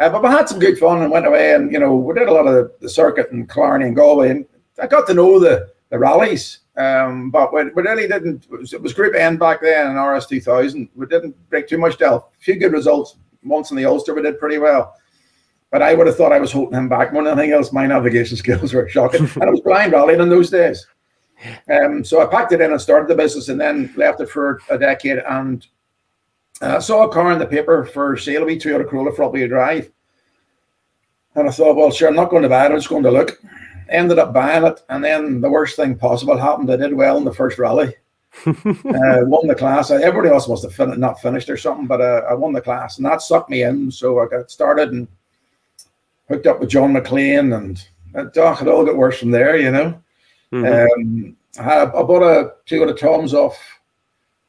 Uh, 0.00 0.08
but 0.08 0.22
we 0.22 0.28
had 0.30 0.48
some 0.48 0.58
good 0.58 0.78
fun 0.78 1.02
and 1.02 1.12
went 1.12 1.26
away, 1.26 1.52
and 1.52 1.70
you 1.70 1.78
know, 1.78 1.94
we 1.94 2.14
did 2.14 2.26
a 2.26 2.32
lot 2.32 2.46
of 2.46 2.72
the, 2.80 2.88
circuit 2.88 3.30
in 3.32 3.46
Killarney 3.46 3.84
and 3.84 3.94
Galway, 3.94 4.30
and 4.30 4.46
I 4.82 4.86
got 4.86 5.06
to 5.06 5.14
know 5.14 5.38
the 5.38 5.70
the 5.90 5.98
rallies. 5.98 6.60
Um, 6.76 7.30
but 7.30 7.52
we, 7.52 7.64
we 7.64 7.82
really 7.82 8.08
didn't. 8.08 8.46
It 8.50 8.60
was, 8.60 8.72
it 8.72 8.80
was 8.80 8.94
Group 8.94 9.14
N 9.14 9.36
back 9.36 9.60
then 9.60 9.90
in 9.90 10.02
RS 10.02 10.26
two 10.26 10.40
thousand. 10.40 10.88
We 10.96 11.04
didn't 11.04 11.36
break 11.50 11.68
too 11.68 11.76
much 11.76 11.98
down. 11.98 12.14
A 12.14 12.22
few 12.38 12.56
good 12.56 12.72
results. 12.72 13.16
Once 13.44 13.70
in 13.70 13.76
the 13.76 13.84
Ulster, 13.84 14.14
we 14.14 14.22
did 14.22 14.40
pretty 14.40 14.56
well. 14.56 14.94
But 15.70 15.82
I 15.82 15.94
would 15.94 16.06
have 16.06 16.16
thought 16.16 16.32
I 16.32 16.40
was 16.40 16.50
holding 16.50 16.78
him 16.78 16.88
back 16.88 17.12
more 17.12 17.22
than 17.22 17.38
anything 17.38 17.52
else. 17.54 17.70
My 17.70 17.86
navigation 17.86 18.36
skills 18.38 18.72
were 18.72 18.88
shocking, 18.88 19.20
and 19.20 19.44
it 19.44 19.50
was 19.50 19.60
blind 19.60 19.92
rallying 19.92 20.20
in 20.20 20.30
those 20.30 20.48
days. 20.48 20.86
Um, 21.70 22.04
so 22.04 22.22
I 22.22 22.26
packed 22.26 22.52
it 22.52 22.62
in 22.62 22.72
and 22.72 22.80
started 22.80 23.06
the 23.06 23.14
business, 23.14 23.50
and 23.50 23.60
then 23.60 23.92
left 23.96 24.20
it 24.20 24.30
for 24.30 24.60
a 24.70 24.78
decade. 24.78 25.18
And 25.18 25.66
uh, 26.60 26.80
saw 26.80 27.04
a 27.04 27.12
car 27.12 27.32
in 27.32 27.38
the 27.38 27.46
paper 27.46 27.84
for 27.84 28.16
sale, 28.16 28.42
a 28.42 28.46
wee 28.46 28.58
Toyota 28.58 28.88
Corolla 28.88 29.12
front 29.14 29.32
wheel 29.32 29.48
drive. 29.48 29.90
And 31.34 31.48
I 31.48 31.52
thought, 31.52 31.76
well, 31.76 31.90
sure, 31.90 32.08
I'm 32.08 32.16
not 32.16 32.30
going 32.30 32.42
to 32.42 32.48
buy 32.48 32.66
it. 32.66 32.72
I'm 32.72 32.78
just 32.78 32.88
going 32.88 33.04
to 33.04 33.10
look. 33.10 33.40
ended 33.88 34.18
up 34.18 34.32
buying 34.32 34.64
it, 34.64 34.80
and 34.88 35.04
then 35.04 35.40
the 35.40 35.50
worst 35.50 35.76
thing 35.76 35.96
possible 35.96 36.36
happened. 36.36 36.70
I 36.70 36.76
did 36.76 36.94
well 36.94 37.16
in 37.16 37.24
the 37.24 37.34
first 37.34 37.58
rally. 37.58 37.94
uh, 38.46 38.54
won 38.84 39.48
the 39.48 39.56
class. 39.56 39.90
Everybody 39.90 40.28
else 40.28 40.48
must 40.48 40.62
have 40.62 40.74
fin- 40.74 40.98
not 41.00 41.20
finished 41.20 41.50
or 41.50 41.56
something, 41.56 41.86
but 41.86 42.00
uh, 42.00 42.22
I 42.30 42.34
won 42.34 42.52
the 42.52 42.60
class, 42.60 42.96
and 42.96 43.06
that 43.06 43.22
sucked 43.22 43.50
me 43.50 43.64
in. 43.64 43.90
So 43.90 44.20
I 44.20 44.26
got 44.26 44.50
started 44.50 44.92
and 44.92 45.08
hooked 46.28 46.46
up 46.46 46.60
with 46.60 46.70
John 46.70 46.92
McLean, 46.92 47.52
and 47.52 47.78
it, 48.14 48.36
oh, 48.36 48.58
it 48.60 48.68
all 48.68 48.84
got 48.84 48.96
worse 48.96 49.18
from 49.18 49.32
there. 49.32 49.56
You 49.56 49.72
know, 49.72 50.02
mm-hmm. 50.52 51.02
um, 51.02 51.36
I, 51.58 51.62
had, 51.62 51.88
I 51.88 52.02
bought 52.02 52.22
a 52.22 52.52
two 52.66 52.82
of 52.82 52.98
toms 52.98 53.34
off 53.34 53.58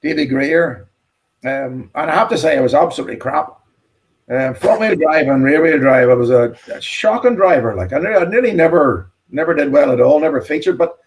Davy 0.01 0.25
Greer, 0.25 0.87
um, 1.43 1.89
and 1.95 2.11
I 2.11 2.15
have 2.15 2.29
to 2.29 2.37
say 2.37 2.55
it 2.55 2.61
was 2.61 2.73
absolutely 2.73 3.17
crap. 3.17 3.57
Uh, 4.29 4.53
front 4.53 4.79
wheel 4.79 4.95
drive 4.95 5.27
and 5.27 5.43
rear 5.43 5.61
wheel 5.61 5.79
drive, 5.79 6.09
I 6.09 6.13
was 6.13 6.29
a, 6.29 6.55
a 6.73 6.79
shocking 6.79 7.35
driver. 7.35 7.75
Like 7.75 7.91
I, 7.91 7.97
I 7.97 8.25
nearly 8.25 8.53
never, 8.53 9.11
never 9.29 9.53
did 9.53 9.71
well 9.71 9.91
at 9.91 9.99
all, 9.99 10.19
never 10.19 10.41
featured, 10.41 10.77
but 10.77 10.99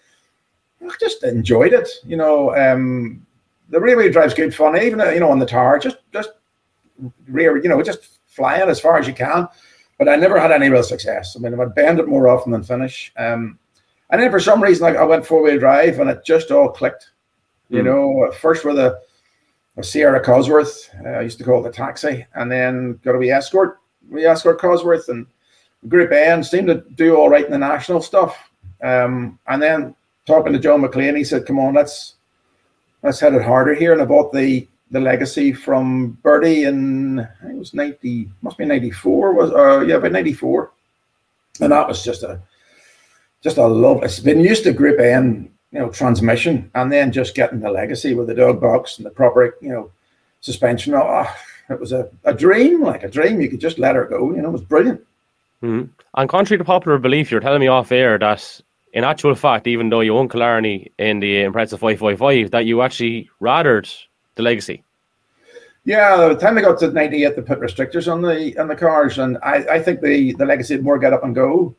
I 0.83 0.95
just 1.01 1.23
enjoyed 1.23 1.73
it. 1.73 1.89
You 2.05 2.17
know, 2.17 2.55
um, 2.57 3.25
the 3.71 3.81
rear 3.81 3.97
wheel 3.97 4.13
drive's 4.13 4.35
good 4.35 4.55
fun, 4.55 4.77
even 4.77 4.99
you 5.01 5.21
know 5.21 5.31
on 5.31 5.39
the 5.39 5.47
tar, 5.47 5.79
just 5.79 5.99
just 6.13 6.31
rear, 7.29 7.63
you 7.63 7.69
know, 7.69 7.83
just 7.83 8.19
flying 8.27 8.69
as 8.69 8.81
far 8.81 8.99
as 8.99 9.07
you 9.07 9.15
can. 9.15 9.49
But 9.99 10.09
I 10.09 10.17
never 10.17 10.39
had 10.39 10.51
any 10.51 10.69
real 10.69 10.83
success. 10.83 11.37
I 11.37 11.39
mean, 11.39 11.59
I'd 11.59 11.75
bend 11.75 12.01
it 12.01 12.09
more 12.09 12.29
often 12.29 12.51
than 12.53 12.65
finish. 12.65 13.13
Um, 13.17 13.59
and 14.11 14.21
then 14.21 14.31
for 14.31 14.41
some 14.41 14.63
reason, 14.63 14.83
like 14.83 14.97
I 14.97 15.05
went 15.05 15.25
four 15.25 15.43
wheel 15.43 15.59
drive, 15.59 16.01
and 16.01 16.11
it 16.11 16.25
just 16.25 16.51
all 16.51 16.69
clicked. 16.69 17.11
You 17.71 17.83
mm. 17.83 17.85
know, 17.85 18.33
first 18.33 18.65
with 18.65 18.79
a 18.79 19.01
Sierra 19.83 20.23
Cosworth. 20.23 20.89
Uh, 21.05 21.19
I 21.19 21.23
used 21.23 21.39
to 21.39 21.45
call 21.45 21.63
the 21.63 21.71
taxi, 21.71 22.27
and 22.35 22.51
then 22.51 23.01
got 23.05 23.15
a 23.15 23.19
wee 23.19 23.31
escort, 23.31 23.79
we 24.09 24.25
escort 24.25 24.61
Cosworth, 24.61 25.09
and 25.09 25.27
Group 25.89 26.13
A 26.13 26.43
seemed 26.45 26.69
to 26.69 26.85
do 26.95 27.17
all 27.17 27.29
right 27.29 27.45
in 27.45 27.51
the 27.51 27.59
national 27.59 28.01
stuff. 28.01 28.51
Um, 28.83 29.39
and 29.49 29.63
then 29.63 29.95
talking 30.27 30.53
to 30.53 30.59
John 30.59 30.81
McLean, 30.81 31.17
he 31.17 31.25
said, 31.25 31.47
"Come 31.47 31.59
on, 31.59 31.75
let's 31.75 32.15
let's 33.03 33.21
head 33.21 33.35
it 33.35 33.43
harder 33.43 33.75
here." 33.75 33.93
And 33.93 34.01
I 34.01 34.05
bought 34.05 34.33
the 34.33 34.69
the 34.91 35.01
legacy 35.01 35.53
from 35.53 36.19
Bertie 36.23 36.65
think 36.65 37.29
it 37.43 37.59
was 37.59 37.75
ninety, 37.75 38.31
must 38.43 38.59
be 38.59 38.65
ninety 38.65 38.91
four, 38.91 39.35
was 39.35 39.51
uh 39.51 39.81
yeah, 39.81 39.97
about 39.97 40.13
ninety 40.13 40.33
four, 40.33 40.73
and 41.61 41.73
that 41.73 41.89
was 41.89 42.05
just 42.05 42.23
a 42.23 42.41
just 43.43 43.59
a 43.59 43.67
love. 43.67 44.03
It's 44.05 44.21
been 44.21 44.41
used 44.41 44.65
to 44.65 44.73
Group 44.73 45.01
N 45.01 45.51
you 45.75 45.81
know, 45.81 45.91
transmission, 45.91 46.71
and 46.77 46.91
then 46.91 47.11
just 47.11 47.35
getting 47.35 47.59
the 47.59 47.69
legacy 47.69 48.15
with 48.15 48.29
the 48.29 48.35
dog 48.35 48.61
box 48.61 48.97
and 48.97 49.05
the 49.05 49.11
proper, 49.11 49.57
you 49.61 49.71
know, 49.71 49.91
suspension. 50.41 50.95
Oh, 50.95 51.29
it 51.69 51.81
was 51.81 51.91
a, 51.91 52.09
a 52.25 52.33
dream, 52.33 52.81
like 52.81 53.03
a 53.03 53.11
dream. 53.11 53.41
You 53.41 53.51
could 53.51 53.61
just 53.61 53.81
let 53.81 53.97
her 53.97 54.05
go. 54.05 54.33
You 54.33 54.43
know, 54.43 54.51
it 54.51 54.53
was 54.53 54.63
brilliant. 54.63 55.01
Mm-hmm. 55.65 55.91
And 56.17 56.29
contrary 56.29 56.59
to 56.59 56.65
popular 56.65 56.99
belief, 56.99 57.29
you're 57.31 57.41
telling 57.41 57.61
me 57.61 57.67
off 57.67 57.91
air 57.91 58.17
that, 58.19 58.61
in 58.93 59.03
actual 59.03 59.35
fact, 59.35 59.67
even 59.67 59.89
though 59.89 60.01
you 60.01 60.15
won 60.15 60.29
Killarney 60.29 60.93
in 60.99 61.19
the 61.19 61.43
Impreza 61.43 61.71
555, 61.71 62.53
that 62.53 62.67
you 62.67 62.81
actually 62.81 63.29
rathered 63.41 63.93
the 64.37 64.45
legacy. 64.45 64.85
Yeah, 65.85 66.17
by 66.17 66.29
the 66.29 66.37
time 66.37 66.55
they 66.55 66.63
got 66.63 66.79
to 66.79 66.93
98, 66.93 67.35
they 67.35 67.43
put 67.43 67.59
restrictors 67.59 68.11
on 68.11 68.23
the 68.23 68.57
on 68.59 68.69
the 68.69 68.77
cars, 68.77 69.19
and 69.19 69.39
I, 69.43 69.57
I 69.73 69.83
think 69.83 70.01
the, 70.01 70.35
the 70.35 70.47
legacy 70.47 70.75
had 70.75 70.85
more 70.85 70.99
get 71.01 71.13
up 71.13 71.25
and 71.25 71.35
go 71.35 71.75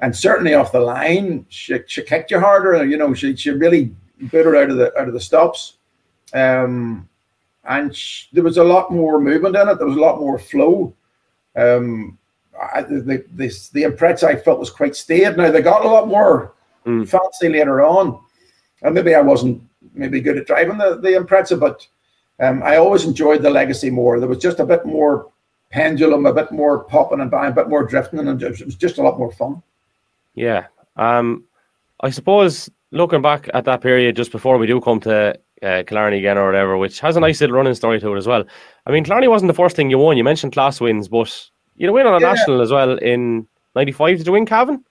and 0.00 0.14
certainly 0.14 0.54
off 0.54 0.72
the 0.72 0.80
line, 0.80 1.46
she, 1.48 1.78
she 1.86 2.02
kicked 2.02 2.30
you 2.30 2.40
harder. 2.40 2.84
You 2.84 2.96
know, 2.96 3.14
she, 3.14 3.36
she 3.36 3.50
really 3.50 3.94
her 4.30 4.56
out 4.56 4.70
of 4.70 4.76
the 4.76 4.96
out 4.98 5.08
of 5.08 5.14
the 5.14 5.20
stops, 5.20 5.78
um, 6.32 7.08
and 7.64 7.94
she, 7.94 8.28
there 8.32 8.44
was 8.44 8.58
a 8.58 8.64
lot 8.64 8.92
more 8.92 9.20
movement 9.20 9.56
in 9.56 9.68
it. 9.68 9.78
There 9.78 9.86
was 9.86 9.96
a 9.96 10.00
lot 10.00 10.20
more 10.20 10.38
flow. 10.38 10.94
Um, 11.56 12.18
I, 12.60 12.82
the 12.82 13.24
the 13.34 13.68
the 13.72 13.82
Impreza 13.82 14.24
I 14.24 14.36
felt 14.36 14.60
was 14.60 14.70
quite 14.70 14.96
staid. 14.96 15.36
Now 15.36 15.50
they 15.50 15.62
got 15.62 15.84
a 15.84 15.88
lot 15.88 16.08
more 16.08 16.54
mm. 16.86 17.08
fancy 17.08 17.48
later 17.48 17.82
on, 17.82 18.18
and 18.82 18.94
maybe 18.94 19.14
I 19.14 19.20
wasn't 19.20 19.62
maybe 19.94 20.20
good 20.20 20.38
at 20.38 20.46
driving 20.46 20.78
the 20.78 20.96
the 20.96 21.10
Impreza, 21.10 21.58
but 21.58 21.86
um, 22.40 22.62
I 22.62 22.76
always 22.76 23.04
enjoyed 23.04 23.42
the 23.42 23.50
Legacy 23.50 23.90
more. 23.90 24.18
There 24.18 24.28
was 24.28 24.38
just 24.38 24.60
a 24.60 24.66
bit 24.66 24.84
more 24.84 25.30
pendulum, 25.70 26.26
a 26.26 26.32
bit 26.32 26.52
more 26.52 26.84
popping 26.84 27.20
and 27.20 27.30
buying, 27.30 27.52
a 27.52 27.54
bit 27.54 27.68
more 27.68 27.84
drifting, 27.84 28.20
and 28.20 28.42
it 28.42 28.64
was 28.64 28.76
just 28.76 28.98
a 28.98 29.02
lot 29.02 29.18
more 29.18 29.32
fun. 29.32 29.62
Yeah. 30.34 30.66
Um, 30.96 31.44
I 32.00 32.10
suppose 32.10 32.70
looking 32.90 33.22
back 33.22 33.48
at 33.54 33.64
that 33.64 33.80
period 33.80 34.16
just 34.16 34.32
before 34.32 34.58
we 34.58 34.66
do 34.66 34.80
come 34.80 35.00
to 35.00 35.38
uh, 35.62 35.82
Killarney 35.86 36.18
again 36.18 36.38
or 36.38 36.46
whatever, 36.46 36.76
which 36.76 37.00
has 37.00 37.16
a 37.16 37.20
nice 37.20 37.40
little 37.40 37.56
running 37.56 37.74
story 37.74 38.00
to 38.00 38.14
it 38.14 38.18
as 38.18 38.26
well. 38.26 38.44
I 38.86 38.92
mean, 38.92 39.04
Killarney 39.04 39.28
wasn't 39.28 39.48
the 39.48 39.54
first 39.54 39.76
thing 39.76 39.90
you 39.90 39.98
won. 39.98 40.16
You 40.16 40.24
mentioned 40.24 40.52
class 40.52 40.80
wins, 40.80 41.08
but 41.08 41.50
you 41.76 41.86
know, 41.86 41.92
win 41.92 42.06
on 42.06 42.14
a 42.14 42.24
yeah. 42.24 42.32
national 42.32 42.60
as 42.60 42.70
well 42.70 42.98
in 42.98 43.46
'95. 43.74 44.18
Did 44.18 44.26
you 44.26 44.32
win 44.32 44.46
Cavan? 44.46 44.84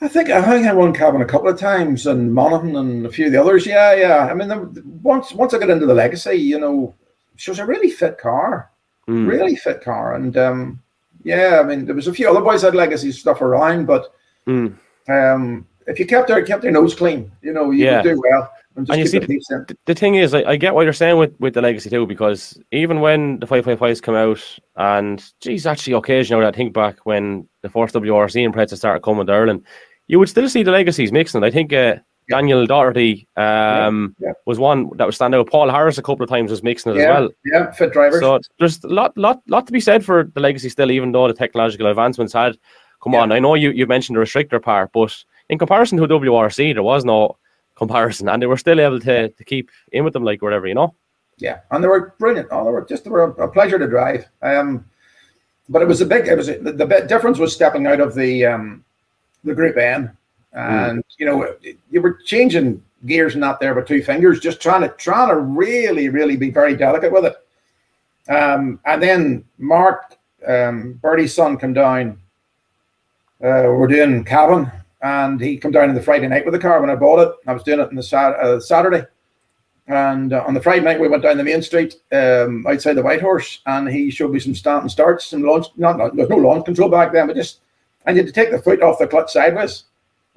I 0.00 0.06
think 0.06 0.30
I 0.30 0.42
think 0.42 0.66
I 0.66 0.72
won 0.74 0.92
Cavan 0.94 1.22
a 1.22 1.26
couple 1.26 1.48
of 1.48 1.58
times, 1.58 2.06
and 2.06 2.32
Monaghan 2.32 2.76
and 2.76 3.06
a 3.06 3.10
few 3.10 3.26
of 3.26 3.32
the 3.32 3.40
others. 3.40 3.66
Yeah, 3.66 3.94
yeah. 3.94 4.28
I 4.30 4.34
mean, 4.34 5.00
once 5.02 5.32
once 5.32 5.54
I 5.54 5.58
got 5.58 5.70
into 5.70 5.86
the 5.86 5.94
legacy, 5.94 6.34
you 6.34 6.60
know, 6.60 6.94
she 7.36 7.50
was 7.50 7.58
a 7.58 7.66
really 7.66 7.90
fit 7.90 8.18
car, 8.18 8.70
mm. 9.08 9.26
really 9.26 9.56
fit 9.56 9.80
car, 9.80 10.14
and 10.14 10.36
um, 10.36 10.82
yeah, 11.24 11.60
I 11.60 11.66
mean, 11.66 11.84
there 11.84 11.94
was 11.94 12.08
a 12.08 12.12
few 12.12 12.28
other 12.28 12.40
boys 12.40 12.62
had 12.62 12.74
legacy 12.74 13.12
stuff 13.12 13.40
around, 13.40 13.86
but 13.86 14.14
mm. 14.46 14.76
um, 15.08 15.66
if 15.86 15.98
you 15.98 16.06
kept 16.06 16.28
their 16.28 16.44
kept 16.44 16.62
their 16.62 16.70
nose 16.70 16.94
clean, 16.94 17.30
you 17.42 17.52
know, 17.52 17.70
you 17.70 17.84
yeah. 17.84 17.96
would 17.96 18.14
do 18.14 18.22
well. 18.22 18.50
And, 18.76 18.88
and 18.90 19.00
you 19.00 19.06
see, 19.08 19.18
the, 19.18 19.76
the, 19.86 19.94
thing 19.94 20.14
is, 20.14 20.34
I, 20.34 20.44
I, 20.44 20.56
get 20.56 20.72
what 20.72 20.84
you're 20.84 20.92
saying 20.92 21.18
with, 21.18 21.34
with 21.40 21.54
the 21.54 21.60
legacy 21.60 21.90
too, 21.90 22.06
because 22.06 22.56
even 22.70 23.00
when 23.00 23.40
the 23.40 23.46
555s 23.46 24.00
come 24.00 24.14
out, 24.14 24.40
and 24.76 25.24
geez, 25.40 25.66
actually, 25.66 25.94
occasionally 25.94 26.46
I 26.46 26.52
think 26.52 26.74
back 26.74 27.04
when 27.04 27.48
the 27.62 27.68
first 27.68 27.96
WRC 27.96 28.48
Imprezas 28.48 28.76
started 28.76 29.02
coming 29.02 29.26
to 29.26 29.32
Ireland, 29.32 29.64
you 30.06 30.20
would 30.20 30.28
still 30.28 30.48
see 30.48 30.62
the 30.62 30.70
legacies 30.70 31.10
mixing. 31.10 31.42
I 31.42 31.50
think 31.50 31.72
uh, 31.72 31.96
Daniel 32.28 32.66
Doherty 32.66 33.26
um, 33.36 34.14
yeah, 34.18 34.28
yeah. 34.28 34.32
was 34.46 34.58
one 34.58 34.90
that 34.96 35.06
was 35.06 35.16
standing 35.16 35.40
out. 35.40 35.50
Paul 35.50 35.70
Harris 35.70 35.98
a 35.98 36.02
couple 36.02 36.24
of 36.24 36.30
times 36.30 36.50
was 36.50 36.62
mixing 36.62 36.92
it 36.92 36.98
yeah, 36.98 37.02
as 37.02 37.08
well. 37.08 37.28
Yeah, 37.44 37.70
fit 37.72 37.92
drivers. 37.92 38.20
So 38.20 38.40
there's 38.58 38.82
a 38.84 38.88
lot, 38.88 39.16
lot, 39.16 39.40
lot 39.46 39.66
to 39.66 39.72
be 39.72 39.80
said 39.80 40.04
for 40.04 40.24
the 40.24 40.40
legacy 40.40 40.68
still, 40.68 40.90
even 40.90 41.12
though 41.12 41.28
the 41.28 41.34
technological 41.34 41.86
advancements 41.86 42.32
had 42.32 42.58
come 43.02 43.14
on. 43.14 43.32
I 43.32 43.38
know 43.38 43.54
you, 43.54 43.70
you 43.70 43.86
mentioned 43.86 44.16
the 44.16 44.20
restrictor 44.20 44.62
part, 44.62 44.90
but 44.92 45.16
in 45.48 45.58
comparison 45.58 45.98
to 45.98 46.06
WRC, 46.06 46.74
there 46.74 46.82
was 46.82 47.04
no 47.04 47.36
comparison, 47.74 48.28
and 48.28 48.42
they 48.42 48.46
were 48.46 48.56
still 48.56 48.80
able 48.80 49.00
to, 49.00 49.28
to 49.28 49.44
keep 49.44 49.70
in 49.92 50.04
with 50.04 50.12
them 50.12 50.24
like 50.24 50.42
whatever, 50.42 50.66
you 50.66 50.74
know. 50.74 50.94
Yeah, 51.38 51.60
and 51.70 51.82
they 51.82 51.88
were 51.88 52.14
brilliant. 52.18 52.48
Oh, 52.50 52.64
they 52.64 52.70
were 52.70 52.84
just 52.84 53.04
they 53.04 53.10
were 53.10 53.22
a, 53.22 53.48
pleasure 53.48 53.78
to 53.78 53.86
drive. 53.86 54.26
Um, 54.42 54.84
but 55.68 55.82
it 55.82 55.88
was 55.88 56.00
a 56.00 56.06
big. 56.06 56.26
It 56.26 56.36
was 56.36 56.48
a, 56.48 56.58
the, 56.58 56.72
the 56.72 57.06
difference 57.08 57.38
was 57.38 57.54
stepping 57.54 57.86
out 57.86 58.00
of 58.00 58.14
the 58.14 58.44
um, 58.44 58.84
the 59.44 59.54
Group 59.54 59.76
N, 59.76 60.16
and 60.52 60.98
mm. 60.98 61.04
you 61.18 61.26
know 61.26 61.54
you 61.90 62.00
were 62.00 62.18
changing 62.24 62.82
gears 63.06 63.36
not 63.36 63.60
there 63.60 63.74
with 63.74 63.86
two 63.86 64.02
fingers, 64.02 64.40
just 64.40 64.60
trying 64.60 64.82
to 64.82 64.88
trying 64.88 65.28
to 65.28 65.36
really, 65.36 66.08
really 66.08 66.36
be 66.36 66.50
very 66.50 66.76
delicate 66.76 67.12
with 67.12 67.24
it. 67.24 67.36
Um, 68.32 68.80
and 68.84 69.02
then 69.02 69.44
Mark, 69.58 70.16
um, 70.46 71.00
son, 71.26 71.56
come 71.56 71.72
down. 71.72 72.18
Uh, 73.40 73.70
we're 73.70 73.86
doing 73.86 74.24
Cavan, 74.24 74.70
and 75.02 75.40
he 75.40 75.56
come 75.56 75.70
down 75.70 75.88
on 75.88 75.94
the 75.94 76.02
Friday 76.02 76.26
night 76.26 76.44
with 76.44 76.54
the 76.54 76.60
car 76.60 76.80
when 76.80 76.90
I 76.90 76.96
bought 76.96 77.20
it. 77.20 77.34
I 77.46 77.52
was 77.52 77.62
doing 77.62 77.80
it 77.80 77.88
on 77.88 77.94
the 77.94 78.16
uh, 78.16 78.58
Saturday, 78.58 79.06
and 79.86 80.32
uh, 80.32 80.44
on 80.46 80.54
the 80.54 80.60
Friday 80.60 80.84
night 80.84 81.00
we 81.00 81.08
went 81.08 81.22
down 81.22 81.36
the 81.36 81.44
main 81.44 81.62
street 81.62 81.94
um, 82.10 82.66
outside 82.66 82.94
the 82.94 83.02
White 83.02 83.22
Horse, 83.22 83.60
and 83.66 83.88
he 83.88 84.10
showed 84.10 84.32
me 84.32 84.40
some 84.40 84.56
start 84.56 84.82
and 84.82 84.90
starts, 84.90 85.26
some 85.26 85.42
launch. 85.42 85.66
Not, 85.76 85.98
not 85.98 86.16
there's 86.16 86.28
no 86.28 86.36
launch 86.36 86.64
control 86.64 86.88
back 86.88 87.12
then, 87.12 87.28
but 87.28 87.36
just 87.36 87.60
you 88.08 88.14
had 88.16 88.26
to 88.26 88.32
take 88.32 88.50
the 88.50 88.58
foot 88.58 88.82
off 88.82 88.98
the 88.98 89.06
clutch 89.06 89.32
sideways 89.32 89.84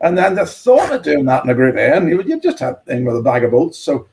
and 0.01 0.17
then 0.17 0.35
the 0.35 0.45
thought 0.45 0.91
of 0.91 1.03
doing 1.03 1.25
that 1.25 1.43
in 1.43 1.49
a 1.49 1.55
group 1.55 1.77
A, 1.77 2.01
you, 2.03 2.39
just 2.39 2.59
have 2.59 2.81
in 2.87 3.05
with 3.05 3.17
a 3.17 3.21
bag 3.21 3.43
of 3.43 3.51
bolts. 3.51 3.77
So, 3.77 4.07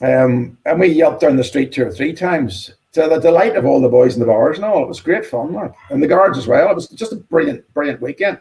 um, 0.00 0.58
and 0.64 0.80
we 0.80 0.88
yelped 0.88 1.20
down 1.20 1.36
the 1.36 1.44
street 1.44 1.70
two 1.70 1.86
or 1.86 1.92
three 1.92 2.14
times 2.14 2.74
to 2.92 3.02
the 3.08 3.18
delight 3.18 3.56
of 3.56 3.66
all 3.66 3.80
the 3.80 3.88
boys 3.88 4.14
in 4.14 4.20
the 4.20 4.26
bars 4.26 4.56
and 4.56 4.64
all. 4.64 4.82
It 4.82 4.88
was 4.88 5.00
great 5.00 5.26
fun, 5.26 5.72
and 5.90 6.02
the 6.02 6.08
guards 6.08 6.38
as 6.38 6.46
well. 6.46 6.70
It 6.70 6.74
was 6.74 6.88
just 6.88 7.12
a 7.12 7.16
brilliant, 7.16 7.72
brilliant 7.74 8.00
weekend. 8.00 8.40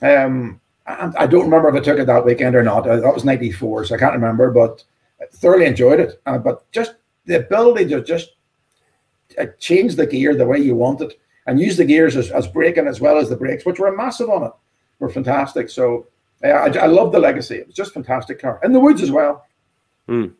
Um, 0.00 0.60
and 0.86 1.14
I 1.16 1.26
don't 1.26 1.44
remember 1.44 1.68
if 1.68 1.74
I 1.74 1.80
took 1.80 1.98
it 1.98 2.06
that 2.06 2.24
weekend 2.24 2.54
or 2.54 2.62
not. 2.62 2.84
That 2.84 3.14
was 3.14 3.24
'94, 3.24 3.86
so 3.86 3.94
I 3.96 3.98
can't 3.98 4.14
remember, 4.14 4.52
but 4.52 4.84
I 5.20 5.24
thoroughly 5.32 5.66
enjoyed 5.66 5.98
it. 5.98 6.22
Uh, 6.26 6.38
but 6.38 6.70
just 6.70 6.94
the 7.26 7.40
ability 7.40 7.88
to 7.88 8.02
just 8.02 8.36
uh, 9.36 9.46
change 9.58 9.96
the 9.96 10.06
gear 10.06 10.34
the 10.34 10.46
way 10.46 10.58
you 10.58 10.76
want 10.76 11.00
it 11.00 11.20
and 11.46 11.60
use 11.60 11.76
the 11.76 11.84
gears 11.84 12.16
as, 12.16 12.30
as 12.30 12.46
braking 12.46 12.86
as 12.86 13.00
well 13.00 13.18
as 13.18 13.28
the 13.28 13.36
brakes, 13.36 13.66
which 13.66 13.80
were 13.80 13.94
massive 13.94 14.30
on 14.30 14.44
it 14.44 14.52
were 14.98 15.08
fantastic. 15.08 15.70
So 15.70 16.06
yeah, 16.42 16.66
I, 16.72 16.84
I 16.84 16.86
love 16.86 17.12
the 17.12 17.18
legacy. 17.18 17.56
It 17.56 17.66
was 17.66 17.76
just 17.76 17.94
fantastic 17.94 18.40
car. 18.40 18.60
And 18.62 18.74
the 18.74 18.80
woods 18.80 19.02
as 19.02 19.10
well. 19.10 19.44
Mm. 20.08 20.34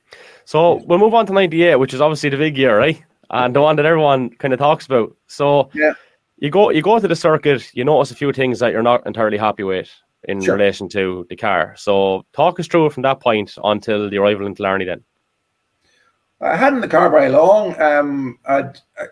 So 0.44 0.76
we'll 0.86 0.98
move 0.98 1.14
on 1.14 1.26
to 1.26 1.32
98, 1.32 1.76
which 1.76 1.92
is 1.92 2.00
obviously 2.00 2.30
the 2.30 2.36
big 2.36 2.56
year, 2.56 2.78
right? 2.78 3.02
And 3.30 3.54
the 3.54 3.60
one 3.60 3.76
that 3.76 3.84
everyone 3.84 4.30
kind 4.30 4.54
of 4.54 4.58
talks 4.58 4.86
about. 4.86 5.14
So 5.26 5.70
yeah. 5.74 5.92
you 6.38 6.50
go 6.50 6.70
you 6.70 6.80
go 6.80 6.98
to 6.98 7.08
the 7.08 7.16
circuit, 7.16 7.70
you 7.74 7.84
notice 7.84 8.10
a 8.10 8.14
few 8.14 8.32
things 8.32 8.58
that 8.60 8.72
you're 8.72 8.82
not 8.82 9.06
entirely 9.06 9.36
happy 9.36 9.64
with 9.64 9.90
in 10.24 10.40
sure. 10.40 10.56
relation 10.56 10.88
to 10.90 11.26
the 11.28 11.36
car. 11.36 11.74
So 11.76 12.24
talk 12.32 12.58
us 12.58 12.66
through 12.66 12.86
it 12.86 12.92
from 12.92 13.02
that 13.02 13.20
point 13.20 13.54
until 13.62 14.08
the 14.08 14.18
arrival 14.18 14.46
in 14.46 14.54
Killarney 14.54 14.84
then. 14.86 15.04
I 16.40 16.56
hadn't 16.56 16.80
the 16.80 16.88
car 16.88 17.10
very 17.10 17.28
long. 17.28 17.80
Um, 17.80 18.38
I'd, 18.46 18.78
I, 18.98 19.04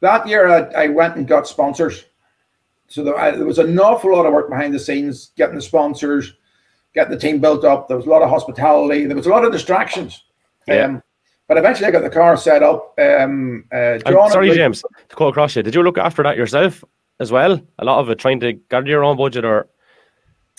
that 0.00 0.26
year 0.26 0.48
I, 0.48 0.84
I 0.84 0.88
went 0.88 1.16
and 1.16 1.26
got 1.26 1.46
sponsors 1.46 2.04
So 2.90 3.04
there, 3.04 3.16
I, 3.16 3.30
there, 3.30 3.46
was 3.46 3.58
an 3.58 3.78
awful 3.78 4.12
lot 4.12 4.26
of 4.26 4.32
work 4.32 4.50
behind 4.50 4.74
the 4.74 4.78
scenes, 4.78 5.30
getting 5.36 5.54
the 5.54 5.62
sponsors, 5.62 6.34
getting 6.92 7.12
the 7.12 7.18
team 7.18 7.40
built 7.40 7.64
up. 7.64 7.86
There 7.86 7.96
was 7.96 8.06
a 8.06 8.10
lot 8.10 8.20
of 8.20 8.28
hospitality. 8.28 9.06
There 9.06 9.16
was 9.16 9.26
a 9.26 9.30
lot 9.30 9.44
of 9.44 9.52
distractions. 9.52 10.24
Yeah. 10.66 10.86
Um, 10.86 11.02
but 11.46 11.56
eventually, 11.56 11.86
I 11.86 11.92
got 11.92 12.02
the 12.02 12.10
car 12.10 12.36
set 12.36 12.64
up. 12.64 12.98
Um, 12.98 13.64
uh, 13.72 13.98
John 13.98 14.30
sorry, 14.30 14.50
James, 14.54 14.82
to 15.08 15.16
call 15.16 15.28
across 15.28 15.54
you. 15.54 15.62
Did 15.62 15.74
you 15.74 15.84
look 15.84 15.98
after 15.98 16.24
that 16.24 16.36
yourself 16.36 16.84
as 17.20 17.30
well? 17.30 17.60
A 17.78 17.84
lot 17.84 18.00
of 18.00 18.10
it 18.10 18.18
trying 18.18 18.40
to 18.40 18.54
gather 18.54 18.88
your 18.88 19.04
own 19.04 19.16
budget, 19.16 19.44
or? 19.44 19.68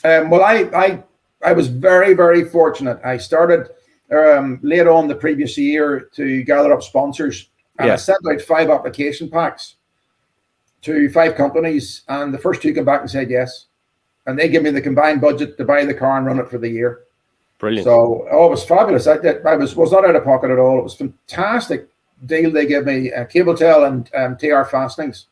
Um, 0.06 0.30
well, 0.30 0.44
I, 0.44 0.70
I, 0.74 1.04
I 1.44 1.52
was 1.52 1.68
very, 1.68 2.14
very 2.14 2.46
fortunate. 2.46 3.00
I 3.04 3.18
started 3.18 3.70
um, 4.14 4.60
later 4.64 4.92
on 4.92 5.10
the 5.10 5.16
previous 5.16 5.58
year 5.58 6.10
to 6.14 6.44
gather 6.44 6.72
up 6.72 6.82
sponsors, 6.82 7.50
and 7.78 7.88
yeah. 7.88 7.94
I 7.94 7.98
sent 7.98 8.20
out 8.30 8.42
five 8.42 8.70
application 8.70 9.30
packs 9.30 9.76
to 10.82 11.10
five 11.10 11.36
companies, 11.36 12.02
and 12.08 12.34
the 12.34 12.38
first 12.38 12.62
two 12.62 12.74
came 12.74 12.86
back 12.86 13.02
and 13.02 13.10
said 13.10 13.30
yes, 13.30 13.68
and 14.26 14.38
they 14.38 14.50
give 14.50 14.64
me 14.64 14.72
the 14.72 14.82
combined 14.82 15.22
budget 15.22 15.58
to 15.58 15.66
buy 15.66 15.86
the 15.86 15.94
car 15.94 16.18
and 16.18 16.26
run 16.26 16.40
it 16.40 16.50
for 16.50 16.58
the 16.58 16.70
year. 16.70 17.02
Brilliant. 17.60 17.86
So, 17.86 18.28
oh, 18.32 18.48
it 18.48 18.50
was 18.50 18.64
fabulous. 18.64 19.06
I, 19.08 19.18
I 19.46 19.56
was 19.56 19.76
was 19.76 19.92
not 19.92 20.06
out 20.06 20.16
of 20.16 20.24
pocket 20.24 20.50
at 20.50 20.58
all. 20.58 20.80
It 20.80 20.84
was 20.84 20.96
fantastic 20.96 21.88
deal 22.26 22.52
they 22.52 22.66
gave 22.66 22.86
me, 22.86 23.12
uh, 23.12 23.26
Cable-Tel 23.26 23.86
and 23.86 24.10
um, 24.16 24.38
TR 24.38 24.64
Fastenings, 24.64 25.28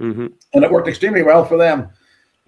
mm-hmm. 0.00 0.26
and 0.54 0.64
it 0.64 0.70
worked 0.70 0.88
extremely 0.88 1.22
well 1.22 1.44
for 1.44 1.56
them. 1.56 1.88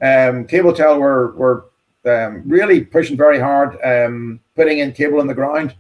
Um, 0.01 0.47
Cable-Tel 0.47 0.99
were 0.99 1.33
were 1.33 1.67
um, 2.05 2.43
really 2.47 2.83
pushing 2.83 3.17
very 3.17 3.39
hard, 3.39 3.79
um, 3.85 4.41
putting 4.57 4.79
in 4.79 4.93
cable 4.93 5.21
in 5.21 5.27
the 5.27 5.35
ground, 5.35 5.75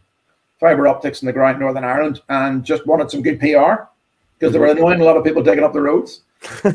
fiber 0.60 0.86
optics 0.86 1.22
in 1.22 1.26
the 1.26 1.32
ground, 1.32 1.58
Northern 1.58 1.84
Ireland, 1.84 2.22
and 2.28 2.64
just 2.64 2.86
wanted 2.86 3.10
some 3.10 3.22
good 3.22 3.40
PR 3.40 3.84
because 4.42 4.56
mm-hmm. 4.56 4.64
they 4.64 4.82
were 4.82 4.88
annoying 4.88 5.00
a 5.00 5.04
lot 5.04 5.16
of 5.16 5.22
people 5.22 5.44
taking 5.44 5.62
up 5.62 5.72
the 5.72 5.80
roads. 5.80 6.22
um, 6.64 6.72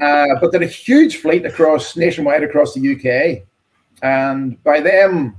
uh, 0.00 0.26
but 0.40 0.50
they 0.50 0.58
had 0.58 0.62
a 0.62 0.66
huge 0.66 1.18
fleet 1.18 1.44
across 1.44 1.94
nationwide 1.94 2.42
across 2.42 2.72
the 2.72 2.94
UK, 2.94 3.46
and 4.02 4.62
by 4.64 4.80
them 4.80 5.36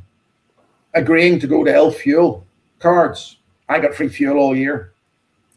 agreeing 0.94 1.40
to 1.40 1.48
go 1.48 1.64
to 1.64 1.74
Elf 1.74 1.98
Fuel 1.98 2.46
cards. 2.78 3.38
I 3.68 3.80
got 3.80 3.96
free 3.96 4.10
fuel 4.10 4.38
all 4.38 4.56
year. 4.56 4.94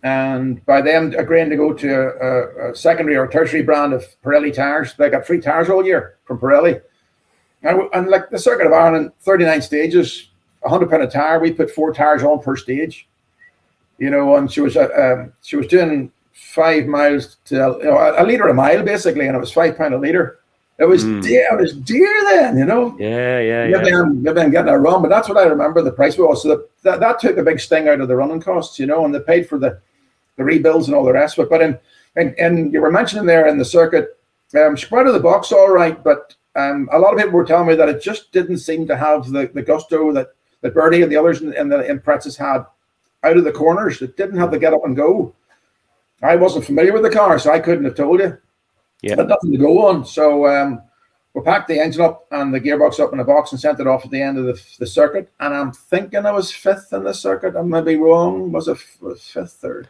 And 0.02 0.64
by 0.66 0.82
them 0.82 1.14
agreeing 1.16 1.50
to 1.50 1.56
go 1.56 1.72
to 1.72 1.94
a, 1.94 2.70
a 2.70 2.76
secondary 2.76 3.16
or 3.16 3.26
tertiary 3.26 3.62
brand 3.62 3.92
of 3.92 4.04
Pirelli 4.22 4.52
tires, 4.52 4.94
they 4.94 5.08
got 5.08 5.26
free 5.26 5.40
tires 5.40 5.70
all 5.70 5.84
year 5.84 6.18
from 6.24 6.38
Pirelli. 6.38 6.80
And, 7.62 7.88
and 7.94 8.08
like 8.08 8.30
the 8.30 8.38
Circuit 8.38 8.66
of 8.66 8.72
Ireland, 8.72 9.12
39 9.20 9.62
stages, 9.62 10.28
100 10.60 10.90
pound 10.90 11.02
a 11.02 11.06
tire. 11.06 11.40
We 11.40 11.52
put 11.52 11.70
four 11.70 11.92
tires 11.92 12.22
on 12.22 12.40
per 12.40 12.54
stage. 12.54 13.08
You 13.98 14.10
know, 14.10 14.36
and 14.36 14.50
she 14.50 14.60
was 14.60 14.76
uh, 14.76 14.88
um, 14.96 15.32
she 15.42 15.56
was 15.56 15.66
doing 15.66 16.10
five 16.32 16.86
miles 16.86 17.36
to 17.46 17.54
you 17.78 17.84
know, 17.84 17.96
a, 17.98 18.22
a 18.22 18.24
liter 18.24 18.48
a 18.48 18.54
mile 18.54 18.82
basically, 18.82 19.26
and 19.26 19.36
it 19.36 19.40
was 19.40 19.52
five 19.52 19.76
pound 19.76 19.94
a 19.94 19.98
liter. 19.98 20.40
It 20.78 20.86
was 20.86 21.04
mm. 21.04 21.22
dear. 21.22 21.46
It 21.52 21.60
was 21.60 21.72
dear 21.72 22.12
then, 22.24 22.58
you 22.58 22.64
know. 22.64 22.96
Yeah, 22.98 23.38
yeah, 23.38 23.66
maybe 23.68 23.90
yeah. 23.90 24.00
I'm, 24.00 24.22
maybe 24.22 24.40
I'm 24.40 24.50
getting 24.50 24.74
it 24.74 24.76
wrong, 24.76 25.02
but 25.02 25.08
that's 25.08 25.28
what 25.28 25.38
I 25.38 25.44
remember 25.44 25.82
the 25.82 25.92
price 25.92 26.18
was. 26.18 26.42
So 26.42 26.48
that, 26.48 26.68
that, 26.82 27.00
that 27.00 27.20
took 27.20 27.36
a 27.36 27.44
big 27.44 27.60
sting 27.60 27.88
out 27.88 28.00
of 28.00 28.08
the 28.08 28.16
running 28.16 28.40
costs, 28.40 28.80
you 28.80 28.86
know, 28.86 29.04
and 29.04 29.14
they 29.14 29.20
paid 29.20 29.48
for 29.48 29.58
the 29.58 29.80
the 30.36 30.42
rebuilds 30.42 30.88
and 30.88 30.96
all 30.96 31.04
the 31.04 31.12
rest 31.12 31.38
of 31.38 31.44
it. 31.44 31.50
But 31.50 31.62
in 31.62 31.78
and, 32.16 32.36
and 32.38 32.72
you 32.72 32.80
were 32.80 32.90
mentioning 32.90 33.26
there 33.26 33.46
in 33.46 33.58
the 33.58 33.64
circuit, 33.64 34.18
um, 34.56 34.74
she 34.74 34.86
out 34.92 35.06
of 35.06 35.14
the 35.14 35.20
box 35.20 35.52
all 35.52 35.70
right, 35.70 36.02
but 36.02 36.34
um, 36.56 36.88
a 36.92 36.98
lot 36.98 37.12
of 37.12 37.18
people 37.18 37.32
were 37.32 37.44
telling 37.44 37.68
me 37.68 37.74
that 37.76 37.88
it 37.88 38.02
just 38.02 38.32
didn't 38.32 38.58
seem 38.58 38.86
to 38.86 38.96
have 38.96 39.30
the, 39.30 39.50
the 39.54 39.62
gusto 39.62 40.12
that 40.12 40.28
that 40.62 40.74
Bertie 40.74 41.02
and 41.02 41.12
the 41.12 41.16
others 41.16 41.42
in, 41.42 41.52
in 41.54 41.68
the 41.68 41.78
Imprezas 41.78 42.36
had 42.36 42.64
out 43.24 43.36
of 43.36 43.44
the 43.44 43.52
corners. 43.52 44.02
It 44.02 44.16
didn't 44.16 44.38
have 44.38 44.50
the 44.50 44.58
get 44.58 44.74
up 44.74 44.84
and 44.84 44.96
go. 44.96 45.34
I 46.22 46.36
wasn't 46.36 46.64
familiar 46.64 46.92
with 46.92 47.02
the 47.02 47.10
car, 47.10 47.38
so 47.38 47.52
I 47.52 47.58
couldn't 47.58 47.84
have 47.84 47.96
told 47.96 48.20
you. 48.20 48.38
Yeah. 49.02 49.16
But 49.16 49.28
nothing 49.28 49.52
to 49.52 49.58
go 49.58 49.86
on. 49.86 50.04
So 50.06 50.46
um, 50.46 50.82
we 51.34 51.42
packed 51.42 51.68
the 51.68 51.78
engine 51.78 52.02
up 52.02 52.26
and 52.30 52.54
the 52.54 52.60
gearbox 52.60 53.00
up 53.00 53.12
in 53.12 53.20
a 53.20 53.24
box 53.24 53.52
and 53.52 53.60
sent 53.60 53.80
it 53.80 53.86
off 53.86 54.04
at 54.04 54.10
the 54.10 54.22
end 54.22 54.38
of 54.38 54.46
the, 54.46 54.62
the 54.78 54.86
circuit. 54.86 55.30
And 55.40 55.52
I'm 55.52 55.72
thinking 55.72 56.24
I 56.24 56.30
was 56.30 56.50
fifth 56.50 56.92
in 56.92 57.04
the 57.04 57.12
circuit. 57.12 57.56
I 57.56 57.62
may 57.62 57.82
be 57.82 57.96
wrong. 57.96 58.52
Was 58.52 58.68
it 58.68 58.78
fifth 58.78 59.64
or? 59.64 59.86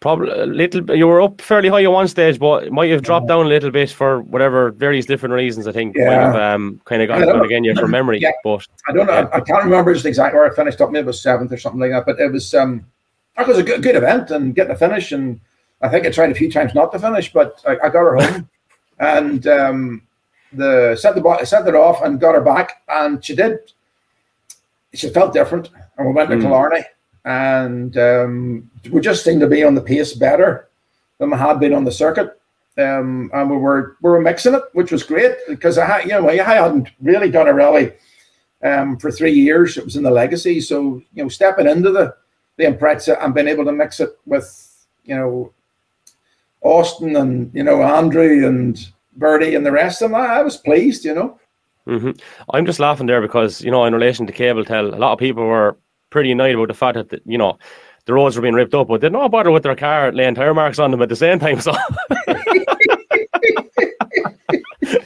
Probably 0.00 0.30
a 0.30 0.46
little. 0.46 0.96
You 0.96 1.06
were 1.06 1.20
up 1.20 1.40
fairly 1.40 1.68
high 1.68 1.84
at 1.84 1.92
one 1.92 2.08
stage, 2.08 2.38
but 2.38 2.70
might 2.72 2.90
have 2.90 3.02
dropped 3.02 3.28
down 3.28 3.46
a 3.46 3.48
little 3.48 3.70
bit 3.70 3.90
for 3.90 4.20
whatever 4.22 4.70
various 4.70 5.06
different 5.06 5.34
reasons. 5.34 5.66
I 5.66 5.72
think 5.72 5.96
yeah. 5.96 6.06
might 6.06 6.22
have 6.22 6.36
um, 6.36 6.80
kind 6.84 7.02
of 7.02 7.08
got 7.08 7.22
it 7.22 7.44
again 7.44 7.64
you 7.64 7.74
from 7.74 7.90
memory. 7.90 8.18
Yeah. 8.20 8.32
But 8.44 8.66
I 8.88 8.92
don't 8.92 9.06
know. 9.06 9.12
Yeah. 9.12 9.28
I, 9.32 9.40
can't 9.40 9.64
remember 9.64 9.92
just 9.92 10.06
exactly 10.06 10.38
where 10.38 10.50
I 10.50 10.54
finished 10.54 10.80
up. 10.80 10.90
Maybe 10.90 11.04
it 11.04 11.06
was 11.06 11.22
seventh 11.22 11.52
or 11.52 11.58
something 11.58 11.80
like 11.80 11.90
that. 11.90 12.06
But 12.06 12.20
it 12.20 12.30
was 12.30 12.54
um, 12.54 12.84
it 13.38 13.46
was 13.46 13.58
a 13.58 13.62
good, 13.62 13.82
good 13.82 13.96
event 13.96 14.30
and 14.30 14.54
getting 14.54 14.72
a 14.72 14.76
finish. 14.76 15.12
And 15.12 15.40
I 15.80 15.88
think 15.88 16.06
I 16.06 16.10
tried 16.10 16.30
a 16.30 16.34
few 16.34 16.50
times 16.50 16.74
not 16.74 16.92
to 16.92 16.98
finish, 16.98 17.32
but 17.32 17.60
I, 17.66 17.72
I 17.72 17.88
got 17.88 17.94
her 17.94 18.16
home. 18.16 18.48
and 18.98 19.46
um, 19.46 20.02
the 20.52 20.96
sent 20.96 21.16
the 21.16 21.44
sent 21.44 21.68
it 21.68 21.74
off 21.74 22.02
and 22.02 22.20
got 22.20 22.34
her 22.34 22.40
back, 22.40 22.82
and 22.88 23.24
she 23.24 23.34
did. 23.34 23.58
She 24.94 25.08
felt 25.08 25.32
different, 25.32 25.70
and 25.96 26.06
we 26.06 26.12
went 26.12 26.30
to 26.30 26.36
mm. 26.36 26.42
Killarney, 26.42 26.84
and 27.24 27.96
um, 27.96 28.70
we 28.90 29.00
just 29.00 29.24
seemed 29.24 29.40
to 29.40 29.46
be 29.46 29.62
on 29.62 29.74
the 29.74 29.80
pace 29.80 30.12
better 30.12 30.68
than 31.18 31.30
we 31.30 31.36
had 31.36 31.60
been 31.60 31.74
on 31.74 31.84
the 31.84 31.92
circuit. 31.92 32.38
Um, 32.78 33.30
and 33.34 33.50
we 33.50 33.56
were 33.56 33.96
we 34.00 34.10
were 34.10 34.20
mixing 34.20 34.54
it, 34.54 34.62
which 34.72 34.92
was 34.92 35.02
great 35.02 35.36
because 35.46 35.76
I 35.76 35.84
had 35.84 36.04
you 36.04 36.12
know 36.12 36.28
I 36.28 36.36
hadn't 36.36 36.88
really 37.02 37.30
done 37.30 37.46
a 37.46 37.54
rally 37.54 37.92
um, 38.62 38.96
for 38.96 39.10
three 39.10 39.32
years. 39.32 39.76
It 39.76 39.84
was 39.84 39.96
in 39.96 40.02
the 40.02 40.10
legacy, 40.10 40.60
so 40.60 41.02
you 41.12 41.22
know 41.22 41.28
stepping 41.28 41.66
into 41.66 41.90
the 41.90 42.14
the 42.56 42.64
Impreza 42.64 43.22
and 43.22 43.34
being 43.34 43.48
able 43.48 43.66
to 43.66 43.72
mix 43.72 44.00
it 44.00 44.18
with 44.24 44.86
you 45.04 45.14
know 45.14 45.52
Austin 46.62 47.16
and 47.16 47.50
you 47.54 47.62
know 47.62 47.82
Andrew 47.82 48.46
and 48.46 48.78
Bertie 49.16 49.54
and 49.54 49.66
the 49.66 49.72
rest 49.72 50.00
of 50.00 50.10
them. 50.10 50.20
I, 50.20 50.38
I 50.38 50.42
was 50.42 50.56
pleased, 50.56 51.04
you 51.04 51.14
know. 51.14 51.38
Mm-hmm. 51.86 52.12
I'm 52.50 52.64
just 52.64 52.80
laughing 52.80 53.06
there 53.06 53.20
because 53.20 53.60
you 53.60 53.70
know 53.70 53.84
in 53.84 53.92
relation 53.92 54.26
to 54.26 54.32
Cable-Tel, 54.32 54.94
a 54.94 54.96
lot 54.96 55.12
of 55.12 55.18
people 55.18 55.44
were 55.44 55.76
pretty 56.12 56.30
annoyed 56.30 56.54
about 56.54 56.68
the 56.68 56.74
fact 56.74 56.94
that 56.94 57.08
the, 57.08 57.20
you 57.24 57.38
know 57.38 57.58
the 58.04 58.12
roads 58.12 58.36
were 58.36 58.42
being 58.42 58.54
ripped 58.54 58.74
up, 58.74 58.88
but 58.88 59.00
they're 59.00 59.10
not 59.10 59.30
bother 59.30 59.50
with 59.50 59.62
their 59.62 59.76
car 59.76 60.12
laying 60.12 60.34
tire 60.34 60.54
marks 60.54 60.78
on 60.78 60.90
them 60.90 61.02
at 61.02 61.08
the 61.08 61.16
same 61.16 61.38
time. 61.38 61.60
So. 61.60 61.72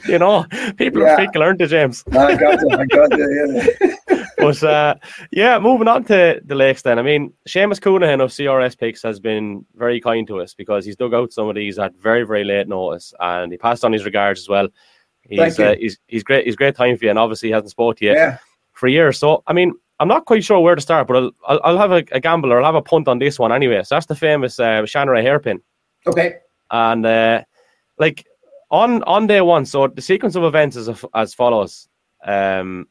you 0.07 0.17
know, 0.17 0.45
people 0.77 1.01
yeah. 1.01 1.13
are 1.13 1.17
fickle, 1.17 1.43
aren't 1.43 1.59
they, 1.59 1.67
James? 1.67 2.03
I 2.11 2.35
got 2.35 2.59
you. 2.61 2.69
I 2.71 2.85
got 2.85 3.17
you. 3.17 3.75
Yeah. 4.09 4.25
but 4.37 4.63
uh, 4.63 4.95
yeah, 5.31 5.59
moving 5.59 5.87
on 5.87 6.05
to 6.05 6.41
the 6.43 6.55
lakes 6.55 6.81
then. 6.81 6.97
I 6.97 7.03
mean, 7.03 7.33
Seamus 7.47 7.79
Coonahan 7.79 8.23
of 8.23 8.31
CRS 8.31 8.77
Pics 8.77 9.03
has 9.03 9.19
been 9.19 9.65
very 9.75 10.01
kind 10.01 10.27
to 10.27 10.41
us 10.41 10.53
because 10.53 10.85
he's 10.85 10.95
dug 10.95 11.13
out 11.13 11.31
some 11.31 11.49
of 11.49 11.55
these 11.55 11.77
at 11.77 11.95
very, 11.95 12.23
very 12.23 12.43
late 12.43 12.67
notice 12.67 13.13
and 13.19 13.51
he 13.51 13.57
passed 13.57 13.85
on 13.85 13.93
his 13.93 14.05
regards 14.05 14.41
as 14.41 14.49
well. 14.49 14.67
He's, 15.21 15.59
uh, 15.59 15.75
he's, 15.77 15.99
he's 16.07 16.23
great. 16.23 16.45
He's 16.45 16.55
great 16.55 16.75
time 16.75 16.97
for 16.97 17.03
you, 17.03 17.09
and 17.09 17.19
obviously 17.19 17.49
he 17.49 17.53
hasn't 17.53 17.71
spoke 17.71 17.97
to 17.97 18.05
you 18.05 18.13
yeah. 18.13 18.37
for 18.71 18.87
years. 18.87 19.19
So, 19.19 19.43
I 19.45 19.51
mean, 19.51 19.73
I'm 19.99 20.07
not 20.07 20.25
quite 20.25 20.43
sure 20.43 20.59
where 20.59 20.75
to 20.75 20.81
start, 20.81 21.07
but 21.07 21.17
I'll 21.17 21.31
I'll, 21.47 21.59
I'll 21.63 21.77
have 21.77 21.91
a, 21.91 22.03
a, 22.11 22.19
gamble 22.19 22.53
or 22.53 22.59
I'll 22.59 22.65
have 22.65 22.75
a 22.75 22.81
punt 22.81 23.07
on 23.07 23.19
this 23.19 23.39
one 23.39 23.51
anyway. 23.51 23.81
So 23.83 23.95
that's 23.95 24.05
the 24.05 24.15
famous 24.15 24.59
uh, 24.59 24.85
Shannon 24.85 25.15
hairpin. 25.15 25.61
Okay. 26.05 26.35
And 26.71 27.05
uh, 27.05 27.43
like 27.97 28.25
on 28.69 29.03
on 29.03 29.27
day 29.27 29.41
one, 29.41 29.65
so 29.65 29.87
the 29.87 30.01
sequence 30.01 30.35
of 30.35 30.43
events 30.43 30.75
is 30.75 30.89
as 31.15 31.33
follows. 31.33 31.87
Um, 32.25 32.87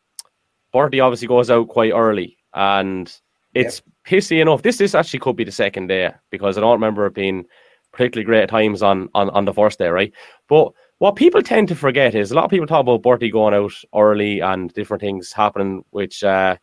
Bertie 0.72 1.00
obviously 1.00 1.28
goes 1.28 1.50
out 1.50 1.68
quite 1.68 1.92
early, 1.92 2.36
and 2.54 3.12
it's 3.54 3.82
yep. 3.86 4.20
pissy 4.20 4.40
enough. 4.40 4.62
This 4.62 4.78
this 4.78 4.94
actually 4.94 5.20
could 5.20 5.36
be 5.36 5.44
the 5.44 5.52
second 5.52 5.86
day 5.86 6.12
because 6.30 6.58
I 6.58 6.60
don't 6.60 6.72
remember 6.72 7.06
it 7.06 7.14
being 7.14 7.44
particularly 7.92 8.26
great 8.26 8.48
times 8.48 8.82
on 8.82 9.08
on 9.14 9.30
on 9.30 9.44
the 9.44 9.54
first 9.54 9.78
day, 9.78 9.88
right? 9.88 10.12
But 10.48 10.72
what 10.98 11.14
people 11.14 11.42
tend 11.42 11.68
to 11.68 11.76
forget 11.76 12.14
is 12.14 12.30
a 12.30 12.34
lot 12.34 12.44
of 12.44 12.50
people 12.50 12.66
talk 12.66 12.80
about 12.80 13.02
Bertie 13.02 13.30
going 13.30 13.54
out 13.54 13.74
early 13.94 14.40
and 14.40 14.72
different 14.72 15.02
things 15.02 15.32
happening, 15.32 15.84
which. 15.90 16.24
Uh, 16.24 16.56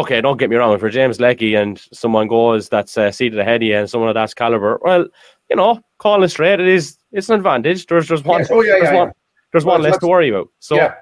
okay, 0.00 0.20
don't 0.20 0.38
get 0.38 0.50
me 0.50 0.56
wrong. 0.56 0.74
If 0.74 0.80
you're 0.80 0.90
James 0.90 1.18
Leckey 1.18 1.60
and 1.60 1.80
someone 1.92 2.28
goes 2.28 2.68
that's 2.68 2.96
uh, 2.96 3.10
seated 3.10 3.38
ahead 3.38 3.62
of 3.62 3.68
you 3.68 3.76
and 3.76 3.90
someone 3.90 4.08
of 4.08 4.14
that 4.14 4.34
caliber, 4.34 4.78
well, 4.82 5.06
you 5.50 5.56
know, 5.56 5.80
calling 5.98 6.22
it 6.22 6.28
straight, 6.28 6.60
it 6.60 6.68
is 6.68 6.98
it's 7.12 7.28
an 7.28 7.36
advantage. 7.36 7.86
There's 7.86 8.06
just 8.06 8.24
one. 8.24 8.40
Yes. 8.40 8.50
Oh, 8.50 8.62
yeah, 8.62 8.72
there's 8.72 8.84
yeah, 8.84 8.94
one. 8.94 9.08
Yeah. 9.08 9.12
There's 9.52 9.64
well, 9.64 9.76
one 9.76 9.82
less 9.82 9.98
to 9.98 10.06
worry 10.06 10.28
about. 10.28 10.48
So, 10.58 10.76
yeah. 10.76 10.94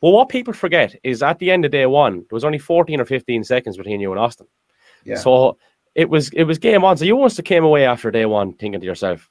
well, 0.00 0.12
what 0.12 0.28
people 0.28 0.52
forget 0.52 0.94
is 1.02 1.22
at 1.22 1.38
the 1.38 1.50
end 1.50 1.64
of 1.64 1.72
day 1.72 1.86
one, 1.86 2.18
there 2.18 2.36
was 2.36 2.44
only 2.44 2.58
14 2.58 3.00
or 3.00 3.04
15 3.04 3.42
seconds 3.44 3.76
between 3.76 4.00
you 4.00 4.12
and 4.12 4.20
Austin. 4.20 4.46
Yeah. 5.04 5.16
So 5.16 5.58
it 5.94 6.08
was 6.08 6.30
it 6.30 6.44
was 6.44 6.58
game 6.58 6.84
on. 6.84 6.96
So 6.96 7.04
you 7.04 7.20
have 7.20 7.44
came 7.44 7.64
away 7.64 7.86
after 7.86 8.10
day 8.10 8.26
one 8.26 8.52
thinking 8.54 8.80
to 8.80 8.86
yourself, 8.86 9.28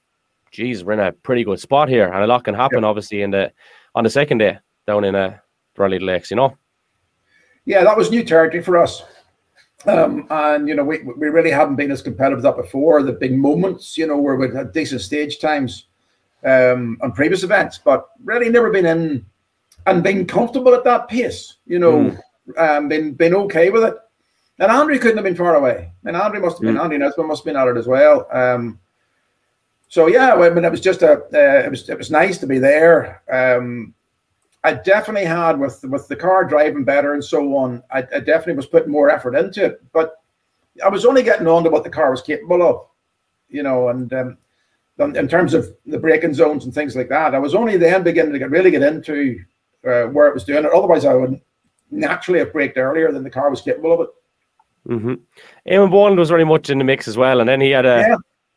"Geez, 0.51 0.83
we're 0.83 0.93
in 0.93 0.99
a 0.99 1.11
pretty 1.11 1.43
good 1.43 1.59
spot 1.59 1.89
here," 1.89 2.11
and 2.11 2.23
a 2.23 2.27
lot 2.27 2.43
can 2.43 2.55
happen, 2.55 2.83
yeah. 2.83 2.89
obviously, 2.89 3.21
in 3.21 3.31
the 3.31 3.51
on 3.95 4.03
the 4.03 4.09
second 4.09 4.39
day 4.39 4.59
down 4.87 5.03
in 5.03 5.15
uh, 5.15 5.37
Raleigh 5.77 5.99
Lakes. 5.99 6.31
You 6.31 6.37
know. 6.37 6.57
Yeah, 7.69 7.83
that 7.83 7.95
was 7.95 8.09
new 8.09 8.23
territory 8.23 8.63
for 8.63 8.77
us. 8.77 9.03
Um, 9.85 10.25
and 10.31 10.67
you 10.67 10.73
know, 10.73 10.83
we, 10.83 11.03
we 11.03 11.27
really 11.27 11.51
haven't 11.51 11.75
been 11.75 11.91
as 11.91 12.01
competitive 12.01 12.39
as 12.39 12.43
that 12.43 12.57
before. 12.57 13.03
The 13.03 13.13
big 13.13 13.37
moments, 13.37 13.95
you 13.95 14.07
know, 14.07 14.17
where 14.17 14.37
we 14.37 14.51
had 14.51 14.73
decent 14.73 15.01
stage 15.01 15.37
times 15.37 15.85
um, 16.43 16.97
on 17.03 17.11
previous 17.11 17.43
events, 17.43 17.77
but 17.77 18.09
really 18.23 18.49
never 18.49 18.71
been 18.71 18.87
in 18.87 19.23
and 19.85 20.01
been 20.01 20.25
comfortable 20.25 20.73
at 20.73 20.83
that 20.85 21.09
pace. 21.09 21.57
You 21.67 21.77
know, 21.77 22.17
mm. 22.57 22.57
um, 22.57 22.87
been 22.87 23.13
been 23.13 23.35
okay 23.35 23.69
with 23.69 23.83
it. 23.83 23.95
And 24.57 24.71
Andrew 24.71 24.97
couldn't 24.97 25.17
have 25.17 25.23
been 25.25 25.35
far 25.35 25.53
away. 25.53 25.91
And 26.05 26.17
Andrew 26.17 26.41
must 26.41 26.57
have 26.57 26.63
been 26.63 26.75
mm. 26.75 26.83
Andy 26.83 26.97
Nesbitt 26.97 27.27
must 27.27 27.41
have 27.41 27.53
been 27.53 27.61
at 27.61 27.67
it 27.67 27.77
as 27.77 27.85
well. 27.85 28.27
Um, 28.31 28.79
so 29.89 30.07
yeah, 30.07 30.33
I 30.33 30.49
mean, 30.49 30.65
it 30.65 30.71
was 30.71 30.81
just 30.81 31.03
a 31.03 31.19
uh, 31.19 31.65
it 31.65 31.69
was 31.69 31.87
it 31.87 31.99
was 31.99 32.09
nice 32.09 32.39
to 32.39 32.47
be 32.47 32.57
there. 32.57 33.21
Um, 33.31 33.93
I 34.63 34.73
definitely 34.73 35.25
had 35.25 35.59
with 35.59 35.83
with 35.85 36.07
the 36.07 36.15
car 36.15 36.43
driving 36.43 36.83
better 36.83 37.13
and 37.13 37.23
so 37.23 37.55
on. 37.55 37.81
I, 37.91 37.99
I 37.99 38.19
definitely 38.19 38.55
was 38.55 38.67
putting 38.67 38.91
more 38.91 39.09
effort 39.09 39.35
into 39.35 39.65
it, 39.65 39.81
but 39.93 40.21
I 40.83 40.89
was 40.89 41.05
only 41.05 41.23
getting 41.23 41.47
on 41.47 41.63
to 41.63 41.69
what 41.69 41.83
the 41.83 41.89
car 41.89 42.11
was 42.11 42.21
capable 42.21 42.61
of, 42.61 42.87
you 43.47 43.63
know, 43.63 43.89
and 43.89 44.11
um, 44.13 44.37
in 44.99 45.27
terms 45.27 45.53
of 45.53 45.73
the 45.85 45.97
braking 45.97 46.33
zones 46.33 46.65
and 46.65 46.73
things 46.73 46.95
like 46.95 47.09
that. 47.09 47.33
I 47.33 47.39
was 47.39 47.55
only 47.55 47.77
then 47.77 48.03
beginning 48.03 48.33
to 48.33 48.39
get 48.39 48.49
really 48.49 48.71
get 48.71 48.83
into 48.83 49.39
uh, 49.87 50.03
where 50.03 50.27
it 50.27 50.33
was 50.33 50.43
doing 50.43 50.65
it. 50.65 50.71
Otherwise, 50.73 51.05
I 51.05 51.13
would 51.13 51.39
naturally 51.91 52.39
have 52.39 52.53
braked 52.53 52.77
earlier 52.77 53.11
than 53.11 53.23
the 53.23 53.29
car 53.29 53.49
was 53.49 53.61
capable 53.61 53.93
of 53.93 54.01
it. 54.01 54.09
Mm-hmm. 54.87 55.13
Eamon 55.71 55.91
Boland 55.91 56.17
was 56.17 56.29
very 56.29 56.45
much 56.45 56.69
in 56.69 56.77
the 56.77 56.83
mix 56.83 57.07
as 57.07 57.17
well, 57.17 57.39
and 57.39 57.49
then 57.49 57.61
he 57.61 57.69
had 57.69 57.85
a 57.85 58.05
yeah. 58.07 58.15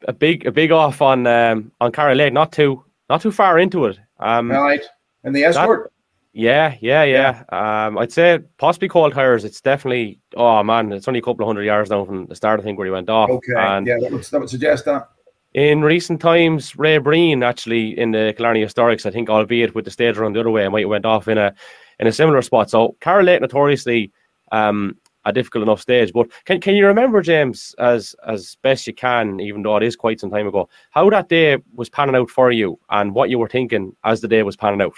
a 0.08 0.12
big 0.12 0.46
a 0.46 0.52
big 0.52 0.70
off 0.70 1.02
on 1.02 1.26
um, 1.26 1.70
on 1.80 1.92
Caragh 1.92 2.16
Lake, 2.16 2.32
not 2.32 2.52
too 2.52 2.84
not 3.08 3.20
too 3.20 3.32
far 3.32 3.58
into 3.58 3.86
it. 3.86 3.98
Um, 4.18 4.50
right, 4.50 4.82
and 5.24 5.34
the 5.34 5.44
escort. 5.44 5.84
That, 5.84 5.92
yeah, 6.34 6.76
yeah, 6.80 7.04
yeah. 7.04 7.44
yeah. 7.52 7.86
Um, 7.86 7.98
I'd 7.98 8.12
say 8.12 8.40
possibly 8.56 8.88
cold 8.88 9.12
tires. 9.12 9.44
It's 9.44 9.60
definitely. 9.60 10.18
Oh 10.36 10.62
man, 10.62 10.92
it's 10.92 11.08
only 11.08 11.20
a 11.20 11.22
couple 11.22 11.44
of 11.44 11.48
hundred 11.48 11.64
yards 11.64 11.90
now 11.90 12.04
from 12.04 12.26
the 12.26 12.34
start. 12.34 12.60
I 12.60 12.62
think 12.62 12.78
where 12.78 12.86
he 12.86 12.90
went 12.90 13.10
off. 13.10 13.30
Okay, 13.30 13.52
and 13.56 13.86
yeah, 13.86 13.98
that 14.00 14.12
would, 14.12 14.22
that 14.22 14.40
would 14.40 14.50
suggest 14.50 14.84
that. 14.86 15.08
In 15.54 15.82
recent 15.82 16.20
times, 16.20 16.76
Ray 16.76 16.96
Breen 16.96 17.42
actually 17.42 17.98
in 17.98 18.12
the 18.12 18.32
Killarney 18.34 18.64
Historics, 18.64 19.04
I 19.04 19.10
think, 19.10 19.28
albeit 19.28 19.74
with 19.74 19.84
the 19.84 19.90
stage 19.90 20.16
run 20.16 20.32
the 20.32 20.40
other 20.40 20.50
way, 20.50 20.66
might 20.68 20.80
have 20.80 20.88
went 20.88 21.04
off 21.04 21.28
in 21.28 21.36
a 21.36 21.54
in 22.00 22.06
a 22.06 22.12
similar 22.12 22.40
spot. 22.40 22.70
So 22.70 22.96
Caragh 23.00 23.26
Lake 23.26 23.42
notoriously 23.42 24.10
um, 24.50 24.96
a 25.26 25.32
difficult 25.32 25.62
enough 25.62 25.82
stage. 25.82 26.12
But 26.14 26.28
can 26.46 26.62
can 26.62 26.74
you 26.74 26.86
remember, 26.86 27.20
James, 27.20 27.74
as 27.78 28.16
as 28.26 28.56
best 28.62 28.86
you 28.86 28.94
can, 28.94 29.40
even 29.40 29.62
though 29.62 29.76
it 29.76 29.82
is 29.82 29.96
quite 29.96 30.20
some 30.20 30.30
time 30.30 30.46
ago, 30.46 30.70
how 30.90 31.10
that 31.10 31.28
day 31.28 31.58
was 31.74 31.90
panning 31.90 32.16
out 32.16 32.30
for 32.30 32.50
you 32.50 32.78
and 32.88 33.14
what 33.14 33.28
you 33.28 33.38
were 33.38 33.48
thinking 33.48 33.94
as 34.04 34.22
the 34.22 34.28
day 34.28 34.42
was 34.42 34.56
panning 34.56 34.80
out? 34.80 34.94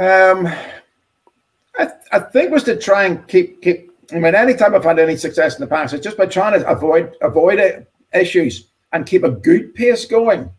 Um, 0.00 0.46
I, 1.78 1.84
th- 1.84 1.90
I 2.10 2.18
think 2.18 2.50
was 2.50 2.64
to 2.64 2.76
try 2.76 3.04
and 3.04 3.26
keep 3.28 3.60
keep. 3.60 3.92
I 4.12 4.18
mean, 4.18 4.34
anytime 4.34 4.74
I've 4.74 4.82
had 4.82 4.98
any 4.98 5.16
success 5.16 5.56
in 5.56 5.60
the 5.60 5.66
past, 5.66 5.92
it's 5.92 6.02
just 6.02 6.16
by 6.16 6.26
trying 6.26 6.58
to 6.58 6.66
avoid 6.66 7.14
avoid 7.20 7.86
issues 8.14 8.68
and 8.92 9.06
keep 9.06 9.24
a 9.24 9.30
good 9.30 9.74
pace 9.74 10.06
going. 10.06 10.50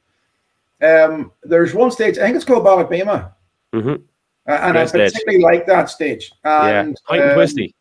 Um, 0.82 1.32
there's 1.43 1.73
one 1.73 1.91
stage, 1.91 2.17
I 2.17 2.21
think 2.21 2.36
it's 2.36 2.45
called 2.45 2.65
Ballaghbeama. 2.65 3.34
Mm-hmm. 3.73 3.89
Uh, 3.89 4.51
and 4.51 4.73
Great 4.73 4.88
I 4.88 5.10
particularly 5.10 5.43
like 5.43 5.65
that 5.67 5.89
stage. 5.89 6.32
And, 6.43 6.89
yeah, 6.89 6.93
quite 7.06 7.21
um, 7.21 7.34
twisty. 7.36 7.75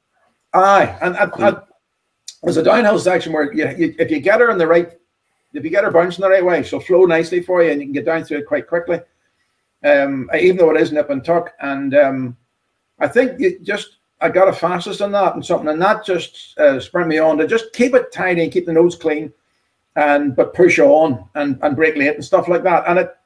Aye, 0.53 0.99
and, 1.01 1.17
and, 1.17 1.33
and 1.39 1.57
there's 2.43 2.57
a 2.57 2.63
downhill 2.63 2.99
section 2.99 3.33
where 3.33 3.53
you, 3.53 3.69
you, 3.77 3.95
if 3.99 4.11
you 4.11 4.21
get 4.21 4.41
her 4.41 4.51
in 4.51 4.59
the 4.59 4.67
right, 4.67 4.91
if 5.55 5.65
you 5.65 5.71
get 5.71 5.85
her 5.85 5.91
bouncing 5.91 6.23
the 6.23 6.29
right 6.29 6.45
way, 6.45 6.63
she'll 6.63 6.81
flow 6.81 7.05
nicely 7.05 7.41
for 7.41 7.63
you, 7.63 7.71
and 7.71 7.81
you 7.81 7.87
can 7.87 7.93
get 7.93 8.05
down 8.05 8.25
through 8.25 8.39
it 8.39 8.47
quite 8.47 8.67
quickly 8.67 9.01
um, 9.85 10.31
even 10.39 10.57
though 10.57 10.71
it 10.75 10.81
is 10.81 10.93
nip 10.93 11.11
and 11.11 11.25
tuck. 11.25 11.53
And 11.61 11.95
um, 11.95 12.37
I 12.99 13.09
think 13.09 13.41
it 13.41 13.63
just 13.63 13.97
I 14.21 14.29
got 14.29 14.49
a 14.49 14.53
fastest 14.53 15.01
on 15.01 15.13
that 15.13 15.35
and 15.35 15.45
something, 15.45 15.69
and 15.69 15.81
that 15.81 16.05
just 16.05 16.59
uh, 16.59 16.79
spurred 16.79 17.09
me 17.09 17.19
on 17.19 17.39
to 17.39 17.47
just 17.47 17.73
keep 17.73 17.95
it 17.95 18.13
tidy 18.13 18.43
and 18.43 18.53
keep 18.53 18.67
the 18.67 18.73
nose 18.73 18.97
clean, 18.97 19.33
and 19.97 20.37
but 20.37 20.55
push 20.55 20.79
on 20.79 21.25
and 21.35 21.59
and 21.63 21.77
brake 21.77 21.97
late 21.97 22.15
and 22.15 22.25
stuff 22.25 22.49
like 22.49 22.63
that. 22.65 22.85
And 22.87 22.99
it 22.99 23.17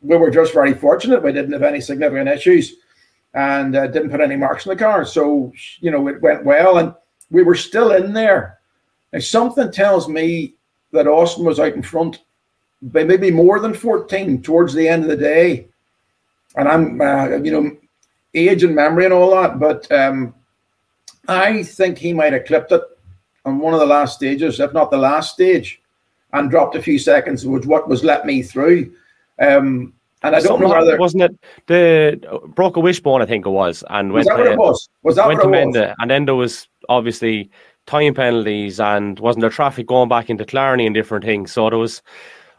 we 0.00 0.16
were 0.16 0.30
just 0.30 0.54
very 0.54 0.74
fortunate; 0.74 1.22
we 1.22 1.32
didn't 1.32 1.52
have 1.52 1.62
any 1.62 1.80
significant 1.80 2.28
issues, 2.28 2.76
and 3.34 3.74
uh, 3.74 3.88
didn't 3.88 4.10
put 4.10 4.20
any 4.20 4.36
marks 4.36 4.64
in 4.64 4.70
the 4.70 4.76
car. 4.76 5.04
So 5.04 5.52
you 5.80 5.90
know 5.90 6.06
it 6.08 6.22
went 6.22 6.44
well, 6.44 6.78
and 6.78 6.94
we 7.30 7.42
were 7.42 7.56
still 7.56 7.92
in 7.92 8.12
there. 8.12 8.58
And 9.12 9.24
something 9.24 9.72
tells 9.72 10.06
me 10.06 10.54
that 10.92 11.06
Austin 11.06 11.44
was 11.44 11.58
out 11.58 11.72
in 11.72 11.82
front 11.82 12.20
by 12.80 13.04
maybe 13.04 13.30
more 13.30 13.58
than 13.58 13.74
14 13.74 14.42
towards 14.42 14.72
the 14.72 14.86
end 14.86 15.02
of 15.02 15.08
the 15.08 15.16
day 15.16 15.68
and 16.58 16.68
I'm, 16.68 17.00
uh, 17.00 17.36
you 17.36 17.52
know, 17.52 17.76
age 18.34 18.64
and 18.64 18.74
memory 18.74 19.04
and 19.04 19.14
all 19.14 19.30
that, 19.30 19.58
but 19.58 19.90
um, 19.92 20.34
I 21.28 21.62
think 21.62 21.98
he 21.98 22.12
might 22.12 22.32
have 22.32 22.44
clipped 22.44 22.72
it 22.72 22.82
on 23.44 23.60
one 23.60 23.74
of 23.74 23.80
the 23.80 23.86
last 23.86 24.16
stages, 24.16 24.60
if 24.60 24.72
not 24.72 24.90
the 24.90 24.98
last 24.98 25.32
stage, 25.32 25.80
and 26.32 26.50
dropped 26.50 26.74
a 26.74 26.82
few 26.82 26.98
seconds, 26.98 27.46
which 27.46 27.64
what 27.64 27.88
was 27.88 28.04
let 28.04 28.26
me 28.26 28.42
through. 28.42 28.92
Um, 29.40 29.94
and 30.22 30.34
I 30.34 30.40
don't 30.40 30.60
know 30.60 30.68
whether 30.68 30.98
wasn't 30.98 31.22
it 31.22 31.38
the 31.66 32.40
broke 32.56 32.76
a 32.76 32.80
wishbone, 32.80 33.22
I 33.22 33.26
think 33.26 33.46
it 33.46 33.50
was, 33.50 33.84
and 33.88 34.12
was 34.12 34.26
went 34.26 34.36
that 34.36 34.42
to, 34.42 34.50
what 34.50 34.52
it 34.52 34.58
was? 34.58 34.88
Was 35.04 35.16
that 35.16 35.28
went 35.28 35.40
to 35.42 35.94
and 36.00 36.10
then 36.10 36.24
there 36.24 36.34
was 36.34 36.66
obviously 36.88 37.50
time 37.86 38.14
penalties, 38.14 38.80
and 38.80 39.20
wasn't 39.20 39.42
there 39.42 39.50
traffic 39.50 39.86
going 39.86 40.08
back 40.08 40.28
into 40.28 40.44
Killarney 40.44 40.86
and 40.86 40.94
different 40.94 41.24
things. 41.24 41.52
So 41.52 41.70
there 41.70 41.78
was 41.78 42.02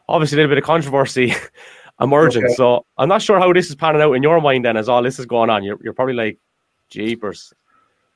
obviously 0.08 0.38
a 0.38 0.40
little 0.40 0.56
bit 0.56 0.58
of 0.58 0.64
controversy 0.64 1.34
emerging. 2.02 2.46
Okay. 2.46 2.54
So 2.56 2.86
I'm 2.98 3.10
not 3.10 3.22
sure 3.22 3.40
how 3.40 3.52
this 3.54 3.70
is 3.70 3.76
panning 3.76 4.02
out 4.02 4.14
in 4.14 4.24
your 4.24 4.40
mind 4.42 4.66
then 4.66 4.78
as 4.78 4.90
all 4.90 5.04
this 5.04 5.20
is 5.20 5.26
going 5.26 5.50
on. 5.50 5.64
You're, 5.64 5.80
you're 5.84 5.94
probably 5.94 6.16
like, 6.16 6.38
jeepers. 6.90 7.54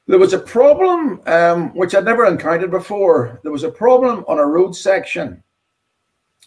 There 0.08 0.20
was 0.20 0.34
a 0.34 0.40
problem 0.40 1.22
um, 1.28 1.74
which 1.76 1.96
I'd 1.96 2.06
never 2.06 2.26
encountered 2.26 2.72
before. 2.72 3.40
There 3.44 3.52
was 3.52 3.64
a 3.64 3.72
problem 3.72 4.26
on 4.28 4.40
a 4.40 4.46
road 4.46 4.76
section. 4.76 5.42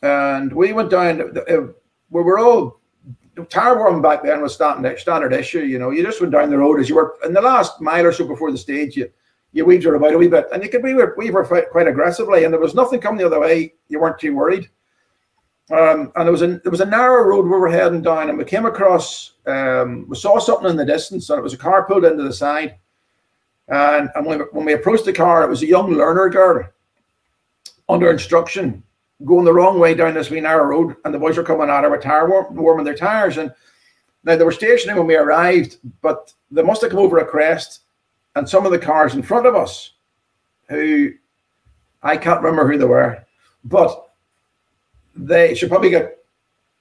And 0.02 0.52
we 0.52 0.72
went 0.72 0.90
down, 0.90 1.20
uh, 1.20 1.72
we 2.10 2.22
were 2.22 2.38
all, 2.38 2.80
tire 3.48 3.78
warming 3.78 4.02
back 4.02 4.22
then 4.22 4.42
was 4.42 4.54
standard, 4.54 4.98
standard 4.98 5.32
issue. 5.32 5.60
You 5.60 5.78
know, 5.78 5.90
you 5.90 6.02
just 6.02 6.20
went 6.20 6.32
down 6.32 6.50
the 6.50 6.58
road 6.58 6.80
as 6.80 6.88
you 6.88 6.96
were 6.96 7.14
in 7.24 7.32
the 7.32 7.40
last 7.40 7.80
mile 7.80 8.04
or 8.04 8.12
so 8.12 8.26
before 8.26 8.50
the 8.50 8.58
stage, 8.58 8.96
you, 8.96 9.10
you 9.52 9.64
weaved 9.64 9.84
her 9.84 9.94
about 9.94 10.12
a 10.12 10.18
wee 10.18 10.28
bit. 10.28 10.46
And 10.52 10.62
you 10.62 10.68
could 10.68 10.82
weave 10.82 10.96
her, 10.96 11.14
weave 11.16 11.32
her 11.32 11.44
quite 11.44 11.86
aggressively. 11.86 12.44
And 12.44 12.52
there 12.52 12.60
was 12.60 12.74
nothing 12.74 13.00
coming 13.00 13.18
the 13.18 13.26
other 13.26 13.40
way. 13.40 13.72
You 13.88 14.00
weren't 14.00 14.18
too 14.18 14.34
worried. 14.34 14.68
Um, 15.70 16.12
and 16.14 16.26
there 16.26 16.32
was 16.32 16.42
a 16.42 16.58
there 16.58 16.70
was 16.70 16.80
a 16.80 16.86
narrow 16.86 17.24
road 17.24 17.44
we 17.44 17.50
were 17.50 17.68
heading 17.68 18.02
down, 18.02 18.28
and 18.28 18.38
we 18.38 18.44
came 18.44 18.66
across 18.66 19.32
um, 19.46 20.06
we 20.08 20.16
saw 20.16 20.38
something 20.38 20.70
in 20.70 20.76
the 20.76 20.84
distance, 20.84 21.28
and 21.28 21.38
it 21.38 21.42
was 21.42 21.54
a 21.54 21.58
car 21.58 21.86
pulled 21.86 22.04
into 22.04 22.22
the 22.22 22.32
side. 22.32 22.76
And, 23.68 24.10
and 24.14 24.24
when, 24.24 24.38
we, 24.38 24.44
when 24.52 24.64
we 24.64 24.74
approached 24.74 25.06
the 25.06 25.12
car, 25.12 25.42
it 25.42 25.50
was 25.50 25.62
a 25.62 25.66
young 25.66 25.90
learner 25.92 26.28
girl 26.28 26.68
under 27.88 28.10
instruction 28.12 28.82
going 29.24 29.44
the 29.44 29.52
wrong 29.52 29.80
way 29.80 29.94
down 29.94 30.14
this 30.14 30.30
wee 30.30 30.40
narrow 30.40 30.64
road, 30.64 30.96
and 31.04 31.14
the 31.14 31.18
boys 31.18 31.36
were 31.36 31.42
coming 31.42 31.70
at 31.70 31.84
her 31.84 31.90
with 31.90 32.02
tire 32.02 32.28
warm, 32.28 32.54
warming 32.54 32.84
their 32.84 32.94
tires. 32.94 33.38
And 33.38 33.52
now 34.24 34.36
they 34.36 34.44
were 34.44 34.52
stationing 34.52 34.96
when 34.96 35.06
we 35.06 35.16
arrived, 35.16 35.78
but 36.02 36.32
they 36.50 36.62
must 36.62 36.82
have 36.82 36.90
come 36.90 37.00
over 37.00 37.18
a 37.18 37.24
crest, 37.24 37.80
and 38.34 38.48
some 38.48 38.66
of 38.66 38.72
the 38.72 38.78
cars 38.78 39.14
in 39.14 39.22
front 39.22 39.46
of 39.46 39.54
us, 39.54 39.92
who 40.68 41.12
I 42.02 42.16
can't 42.16 42.42
remember 42.42 42.70
who 42.70 42.78
they 42.78 42.84
were, 42.84 43.24
but 43.64 44.05
they 45.16 45.54
she 45.54 45.68
probably 45.68 45.90
got 45.90 46.10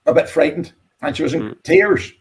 a 0.05 0.13
bit 0.13 0.29
frightened 0.29 0.73
and 1.01 1.15
she 1.15 1.23
was 1.23 1.33
in 1.33 1.41
mm. 1.41 1.63
tears. 1.63 2.11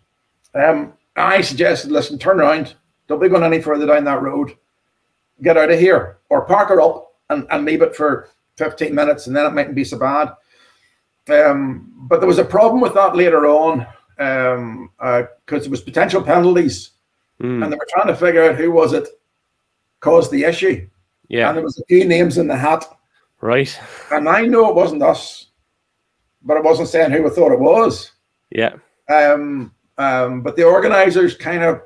Um, 0.55 0.95
I 1.17 1.41
suggested, 1.41 1.91
listen, 1.91 2.19
turn 2.19 2.41
around. 2.41 2.75
Don't 3.09 3.21
be 3.21 3.29
going 3.29 3.43
any 3.43 3.61
further 3.61 3.87
down 3.87 4.05
that 4.05 4.23
road. 4.23 4.57
Get 5.43 5.57
out 5.57 5.71
of 5.71 5.79
here 5.79 6.19
or 6.31 6.47
park 6.47 6.69
her 6.69 6.81
up 6.81 7.15
and, 7.31 7.47
and 7.51 7.65
leave 7.65 7.83
it 7.83 7.95
for 7.95 8.29
15 8.57 8.95
minutes 8.95 9.27
and 9.27 9.35
then 9.35 9.47
it 9.47 9.53
mightn't 9.55 9.75
be 9.75 9.85
so 9.85 9.99
bad. 9.99 10.33
Um, 11.29 11.93
but 12.09 12.21
there 12.21 12.29
was 12.29 12.39
a 12.39 12.45
problem 12.45 12.81
with 12.81 12.95
that 12.95 13.17
later 13.17 13.47
on 13.47 13.87
because 14.17 14.57
um, 14.57 14.91
uh, 15.01 15.23
there 15.49 15.71
was 15.71 15.81
potential 15.81 16.23
penalties 16.23 16.91
mm. 17.41 17.63
and 17.63 17.73
they 17.73 17.77
were 17.77 17.89
trying 17.91 18.09
to 18.09 18.17
figure 18.17 18.45
out 18.45 18.57
who 18.57 18.71
was 18.71 18.93
it 18.93 19.09
caused 20.01 20.31
the 20.31 20.45
issue. 20.45 20.87
Yeah. 21.29 21.49
And 21.49 21.57
there 21.57 21.65
was 21.65 21.79
a 21.79 21.85
few 21.87 22.05
names 22.05 22.39
in 22.39 22.47
the 22.47 22.57
hat. 22.57 22.85
Right. 23.41 23.79
And 24.11 24.29
I 24.29 24.43
know 24.43 24.69
it 24.69 24.77
wasn't 24.77 25.03
us 25.03 25.47
but 26.45 26.57
I 26.57 26.61
wasn't 26.61 26.89
saying 26.89 27.11
who 27.11 27.27
I 27.27 27.31
thought 27.31 27.53
it 27.53 27.61
was. 27.61 28.13
Yeah. 28.51 28.75
Um, 29.09 29.75
um, 29.99 30.43
but 30.43 30.57
the 30.57 30.65
organizers 30.65 31.37
kind 31.37 31.63
of, 31.63 31.83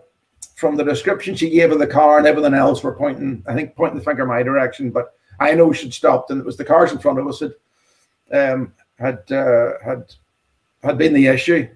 from 0.54 0.76
the 0.76 0.84
description 0.84 1.34
she 1.34 1.50
gave 1.50 1.70
of 1.70 1.78
the 1.78 1.86
car 1.86 2.18
and 2.18 2.26
everything 2.26 2.54
else, 2.54 2.82
were 2.82 2.94
pointing, 2.94 3.44
I 3.46 3.54
think, 3.54 3.76
pointing 3.76 3.98
the 3.98 4.04
finger 4.04 4.26
my 4.26 4.42
direction. 4.42 4.90
But 4.90 5.14
I 5.38 5.54
know 5.54 5.72
she'd 5.72 5.94
stopped, 5.94 6.30
and 6.30 6.40
it 6.40 6.46
was 6.46 6.56
the 6.56 6.64
cars 6.64 6.92
in 6.92 6.98
front 6.98 7.18
of 7.18 7.28
us 7.28 7.38
that 7.38 7.52
um, 8.32 8.72
had 8.98 9.30
uh, 9.30 9.74
had 9.84 10.12
had 10.82 10.98
been 10.98 11.12
the 11.12 11.26
issue, 11.28 11.68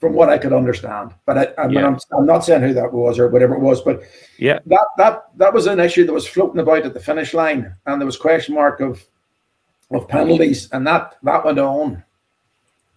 from 0.00 0.14
what 0.14 0.30
I 0.30 0.38
could 0.38 0.52
understand. 0.52 1.12
But 1.26 1.38
I, 1.38 1.62
I 1.62 1.68
mean, 1.68 1.84
I'm 1.84 2.26
not 2.26 2.44
saying 2.44 2.62
who 2.62 2.74
that 2.74 2.92
was 2.92 3.18
or 3.18 3.28
whatever 3.28 3.54
it 3.54 3.60
was. 3.60 3.82
But 3.82 4.02
yeah, 4.38 4.58
that 4.66 4.86
that 4.96 5.24
that 5.36 5.52
was 5.52 5.66
an 5.66 5.78
issue 5.78 6.06
that 6.06 6.12
was 6.12 6.26
floating 6.26 6.60
about 6.60 6.86
at 6.86 6.94
the 6.94 7.00
finish 7.00 7.34
line, 7.34 7.74
and 7.86 8.00
there 8.00 8.06
was 8.06 8.16
question 8.16 8.54
mark 8.54 8.80
of 8.80 9.04
of 9.90 10.08
penalties, 10.08 10.70
and 10.72 10.86
that 10.86 11.16
that 11.22 11.44
went 11.44 11.58
on 11.58 12.02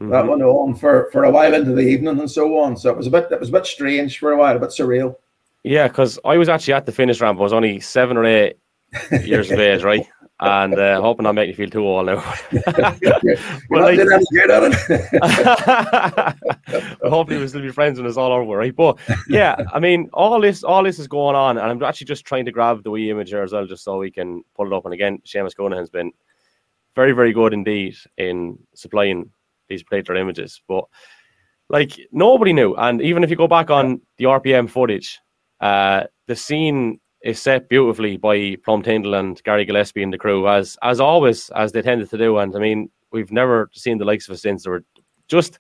Mm-hmm. 0.02 0.12
That 0.12 0.28
went 0.28 0.42
on 0.42 0.76
for, 0.76 1.10
for 1.12 1.24
a 1.24 1.32
while 1.32 1.54
into 1.54 1.72
the 1.72 1.82
evening 1.82 2.20
and 2.20 2.30
so 2.30 2.58
on. 2.60 2.76
So 2.76 2.90
it 2.92 2.98
was 2.98 3.08
a 3.08 3.12
bit 3.12 3.32
it 3.32 3.40
was 3.40 3.50
a 3.50 3.54
bit 3.54 3.66
strange 3.66 4.20
for 4.20 4.34
a 4.34 4.38
while, 4.38 4.56
a 4.56 4.60
bit 4.60 4.70
surreal. 4.70 5.16
Yeah, 5.64 5.88
because 5.88 6.20
I 6.26 6.38
was 6.38 6.50
actually 6.50 6.74
at 6.74 6.86
the 6.86 6.92
finish 6.92 7.22
ramp. 7.22 7.40
I 7.40 7.44
was 7.44 7.54
only 7.54 7.80
seven 7.80 8.18
or 8.18 8.26
eight 8.26 8.58
years 9.24 9.50
of 9.50 9.60
age, 9.60 9.84
right? 9.84 10.06
And 10.42 10.78
uh, 10.78 11.02
hoping 11.02 11.26
I'm 11.26 11.36
making 11.36 11.52
you 11.52 11.56
feel 11.56 11.70
too 11.70 11.88
old 11.88 12.08
now. 12.08 12.16
well, 13.70 13.84
like, 13.84 13.96
did 13.98 14.10
good 14.32 14.52
at 14.52 14.74
it. 14.90 15.16
hopefully 17.10 17.40
we'll 17.40 17.48
still 17.48 17.62
be 17.62 17.72
friends 17.72 17.98
when 17.98 18.06
it's 18.06 18.18
all 18.18 18.34
over, 18.34 18.58
right? 18.58 18.76
But 18.76 19.00
yeah, 19.30 19.56
I 19.74 19.80
mean, 19.80 20.10
all 20.14 20.42
this, 20.42 20.64
all 20.64 20.84
this 20.84 21.00
is 21.00 21.08
going 21.08 21.38
on, 21.38 21.58
and 21.58 21.66
I'm 21.66 21.82
actually 21.84 22.08
just 22.08 22.26
trying 22.26 22.44
to 22.46 22.52
grab 22.52 22.84
the 22.84 22.92
wee 22.92 23.10
image 23.10 23.30
here 23.30 23.44
as 23.44 23.54
well, 23.54 23.66
just 23.66 23.86
so 23.86 23.98
we 23.98 24.12
can 24.12 24.44
pull 24.56 24.68
it 24.68 24.76
up. 24.76 24.84
And 24.84 24.94
again, 24.94 25.20
Seamus 25.26 25.56
Conahan's 25.56 25.90
been 25.90 26.12
very, 26.96 27.14
very 27.14 27.32
good 27.32 27.54
indeed 27.54 27.96
in 28.18 28.60
supplying 28.74 29.32
these 29.68 29.84
particular 29.84 30.20
images. 30.20 30.62
But 30.68 30.86
like 31.70 32.00
nobody 32.12 32.54
knew, 32.54 32.76
and 32.76 33.02
even 33.02 33.24
if 33.24 33.30
you 33.30 33.36
go 33.36 33.48
back 33.48 33.70
on 33.70 34.02
the 34.18 34.26
RPM 34.26 34.70
footage, 34.70 35.20
uh, 35.62 36.04
the 36.28 36.36
scene 36.36 37.00
is 37.24 37.42
set 37.42 37.70
beautifully 37.70 38.18
by 38.18 38.56
Plum 38.64 38.84
Tyndall 38.84 39.16
and 39.16 39.42
Gary 39.44 39.66
Gillespie 39.66 40.04
and 40.04 40.14
the 40.14 40.18
crew, 40.18 40.48
as 40.48 40.78
as 40.84 41.00
always, 41.00 41.50
as 41.52 41.72
they 41.72 41.82
tended 41.82 42.10
to 42.10 42.18
do. 42.18 42.38
And 42.38 42.56
I 42.56 42.60
mean, 42.60 42.90
we've 43.12 43.32
never 43.32 43.70
seen 43.74 43.98
the 43.98 44.06
likes 44.06 44.28
of 44.28 44.36
it 44.36 44.38
since. 44.38 44.64
They 44.64 44.70
were 44.70 44.86
just 45.28 45.60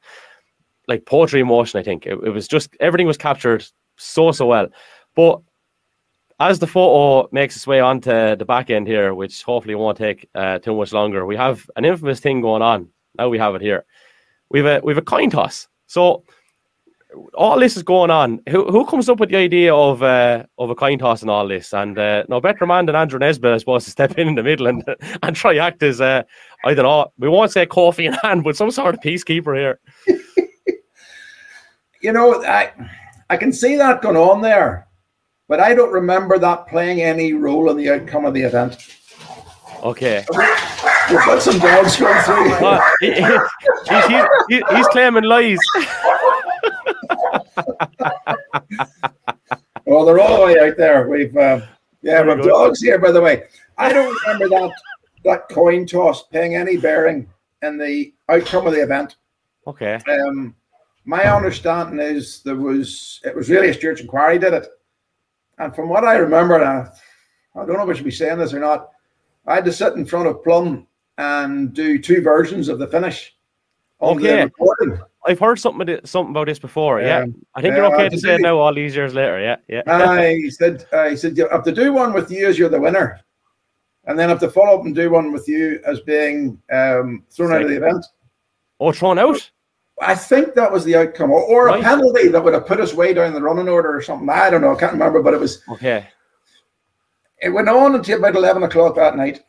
like 0.88 1.06
poetry 1.06 1.41
in 1.41 1.48
motion. 1.48 1.80
I 1.80 1.84
think 1.84 2.06
it, 2.06 2.20
it 2.24 2.30
was 2.30 2.48
just 2.48 2.76
everything 2.80 3.08
was 3.08 3.18
captured 3.18 3.65
so 3.98 4.32
so 4.32 4.46
well. 4.46 4.68
But 5.15 5.41
as 6.39 6.60
the 6.60 6.68
photo 6.68 7.30
makes 7.32 7.56
its 7.56 7.65
way 7.65 7.80
onto 7.80 8.36
the 8.36 8.46
back 8.46 8.70
end 8.70 8.88
here, 8.88 9.13
which 9.13 9.41
hopefully 9.44 9.76
won't 9.76 9.98
take 9.98 10.30
uh, 10.36 10.60
too 10.60 10.76
much 10.76 10.91
longer, 10.91 11.26
we 11.26 11.38
have 11.38 11.68
an 11.78 11.86
infamous 11.86 12.20
thing 12.20 12.41
going 12.41 12.62
on. 12.62 12.89
Now 13.17 13.30
we 13.30 13.38
have 13.38 13.56
it 13.56 13.62
here. 13.62 13.86
We've 14.49 14.65
a 14.65 14.82
we've 14.84 14.97
a 14.97 15.01
coin 15.01 15.30
toss. 15.30 15.67
So 15.88 16.23
all 17.34 17.60
this 17.60 17.78
is 17.78 17.84
going 17.84 18.12
on. 18.12 18.41
Who 18.49 18.65
who 18.65 18.86
comes 18.86 19.10
up 19.10 19.19
with 19.19 19.30
the 19.30 19.38
idea 19.38 19.73
of 19.73 20.04
uh, 20.04 20.43
of 20.58 20.69
a 20.69 20.75
coin 20.75 20.99
toss 20.99 21.21
and 21.21 21.32
all 21.32 21.47
this? 21.47 21.73
And 21.73 21.97
uh, 21.97 22.23
no 22.30 22.41
better 22.41 22.65
man 22.65 22.86
than 22.86 22.95
Andrew 22.95 23.19
Nesbitt, 23.19 23.54
I 23.54 23.58
suppose, 23.58 23.86
to 23.86 23.91
step 23.91 24.17
in 24.17 24.28
in 24.28 24.36
the 24.36 24.43
middle 24.43 24.67
and 24.67 24.84
and 25.23 25.36
try 25.36 25.58
act 25.58 25.84
as 25.84 26.01
uh, 26.01 26.23
I 26.63 26.73
don't 26.73 26.86
know. 26.86 27.12
We 27.17 27.30
won't 27.30 27.51
say 27.51 27.65
coffee 27.65 28.06
in 28.06 28.13
hand, 28.13 28.43
but 28.43 28.58
some 28.58 28.71
sort 28.71 28.95
of 28.95 29.01
peacekeeper 29.01 29.58
here. 29.58 29.80
you 32.01 32.12
know, 32.12 32.43
I 32.43 32.71
I 33.30 33.38
can 33.38 33.51
see 33.51 33.75
that 33.78 34.01
going 34.01 34.17
on 34.17 34.41
there, 34.41 34.88
but 35.47 35.60
I 35.60 35.73
don't 35.73 35.91
remember 35.91 36.38
that 36.39 36.67
playing 36.67 37.01
any 37.01 37.34
role 37.34 37.69
in 37.69 37.78
the 37.78 37.89
outcome 37.89 38.25
of 38.25 38.34
the 38.34 38.41
event. 38.41 38.95
Okay. 39.84 40.25
We've 41.10 41.20
got 41.20 41.41
some 41.41 41.60
dogs 41.60 41.98
going 41.98 42.22
through. 42.24 42.50
Well, 42.62 42.82
he, 43.00 43.13
he, 43.13 43.22
he, 43.22 44.24
he, 44.50 44.63
he's 44.76 44.88
claiming 44.88 45.24
lies. 45.24 45.60
oh, 49.88 50.06
they're 50.06 50.20
all 50.20 50.39
the 50.39 50.46
way 50.46 50.60
out 50.60 50.78
there. 50.78 51.08
We've 51.08 51.36
uh, 51.36 51.62
yeah, 52.02 52.24
Very 52.24 52.36
we've 52.36 52.46
dogs 52.46 52.82
here, 52.82 53.00
by 53.00 53.12
the 53.12 53.22
way. 53.22 53.44
I 53.78 53.91
don't 53.91 54.15
remember 54.26 54.50
that 54.50 54.72
that 55.26 55.50
coin 55.50 55.86
toss 55.86 56.24
paying 56.28 56.56
any 56.56 56.78
bearing 56.78 57.28
in 57.62 57.78
the 57.78 58.13
outcome 58.30 58.68
of 58.68 58.74
the 58.74 58.82
event. 58.82 59.18
Okay. 59.68 60.00
Um, 60.08 60.56
my 61.06 61.24
understanding 61.24 62.00
is 62.00 62.41
there 62.44 62.56
was 62.56 63.20
it 63.24 63.36
was 63.36 63.50
really 63.50 63.70
a 63.70 63.76
Church 63.76 64.02
inquiry 64.02 64.39
did 64.39 64.54
it, 64.54 64.68
and 65.58 65.76
from 65.76 65.89
what 65.89 66.06
I 66.06 66.18
remember, 66.18 66.56
and 66.56 66.65
I, 66.65 66.89
I 67.56 67.65
don't 67.65 67.78
know 67.78 67.84
if 67.84 67.89
I 67.89 67.94
should 67.94 68.06
be 68.06 68.12
saying 68.12 68.39
this 68.39 68.54
or 68.54 68.60
not. 68.60 68.89
I 69.48 69.56
had 69.56 69.65
to 69.65 69.74
sit 69.74 69.94
in 69.94 70.06
front 70.06 70.28
of 70.28 70.44
Plum 70.44 70.88
and 71.17 71.73
do 71.73 71.97
two 71.99 72.21
versions 72.21 72.67
of 72.69 72.80
the 72.80 72.88
finish. 72.88 73.36
Okay. 74.01 74.47
I've 75.25 75.39
heard 75.39 75.58
something 75.58 75.82
about 75.82 75.89
it- 76.04 76.08
something 76.08 76.32
about 76.32 76.47
this 76.47 76.60
before. 76.60 77.01
Yeah, 77.01 77.19
Um, 77.21 77.36
I 77.56 77.62
think 77.62 77.75
you're 77.75 77.86
okay 77.86 78.06
I 78.06 78.10
to 78.10 78.17
say 78.19 78.36
it 78.36 78.41
now, 78.41 78.58
all 78.60 78.73
these 78.73 78.95
years 78.95 79.13
later. 79.13 79.39
Yeah, 79.39 79.56
yeah. 79.67 79.82
Uh, 79.88 80.21
he 80.21 80.49
said, 80.51 80.86
uh, 80.91 81.10
he 81.10 81.15
said, 81.15 81.38
you 81.38 81.47
have 81.49 81.63
to 81.63 81.71
do 81.71 81.93
one 81.93 82.13
with 82.13 82.30
you 82.30 82.47
as 82.47 82.60
you're 82.60 82.69
the 82.69 82.80
winner, 82.80 83.19
and 84.06 84.19
then 84.19 84.30
have 84.30 84.39
to 84.41 84.49
follow 84.51 84.78
up 84.78 84.86
and 84.86 84.93
do 84.93 85.10
one 85.10 85.32
with 85.32 85.47
you 85.47 85.80
as 85.86 85.99
being 86.01 86.62
um, 86.71 87.23
thrown 87.32 87.54
out 87.54 87.62
of 87.63 87.69
the 87.69 87.78
event. 87.78 88.06
oh, 88.80 88.91
thrown 88.91 89.17
out. 89.17 89.49
I 90.01 90.13
think 90.13 90.54
that 90.56 90.71
was 90.71 90.84
the 90.84 90.97
outcome, 90.97 91.32
or, 91.32 91.41
or 91.41 91.69
a 91.69 91.82
penalty 91.82 92.28
that 92.28 92.43
would 92.43 92.54
have 92.54 92.67
put 92.67 92.82
us 92.82 92.93
way 92.93 93.13
down 93.13 93.34
the 93.34 93.41
running 93.41 93.69
order 93.69 93.95
or 93.95 94.01
something. 94.01 94.30
I 94.30 94.49
don't 94.49 94.60
know. 94.62 94.75
I 94.75 94.80
can't 94.80 94.91
remember, 94.91 95.23
but 95.23 95.34
it 95.34 95.39
was. 95.39 95.63
Okay. 95.69 96.06
It 97.41 97.49
went 97.49 97.69
on 97.69 97.95
until 97.95 98.19
about 98.19 98.36
eleven 98.36 98.63
o'clock 98.63 98.95
that 98.95 99.15
night, 99.15 99.43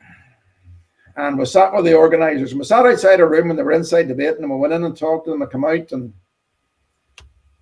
and 1.16 1.38
we 1.38 1.46
sat 1.46 1.72
with 1.72 1.85
the 1.85 1.94
organisers. 1.94 2.52
And 2.52 2.61
we 2.61 2.64
sat 2.64 2.87
outside 2.87 3.20
a 3.20 3.26
room, 3.26 3.50
and 3.50 3.59
they 3.59 3.62
were 3.62 3.72
inside 3.72 4.09
debating. 4.09 4.42
And 4.42 4.50
we 4.50 4.59
went 4.59 4.72
in 4.72 4.85
and 4.85 4.96
talked 4.96 5.24
to 5.24 5.31
them. 5.31 5.42
And 5.42 5.50
come 5.50 5.64
out, 5.64 5.92
and 5.92 6.12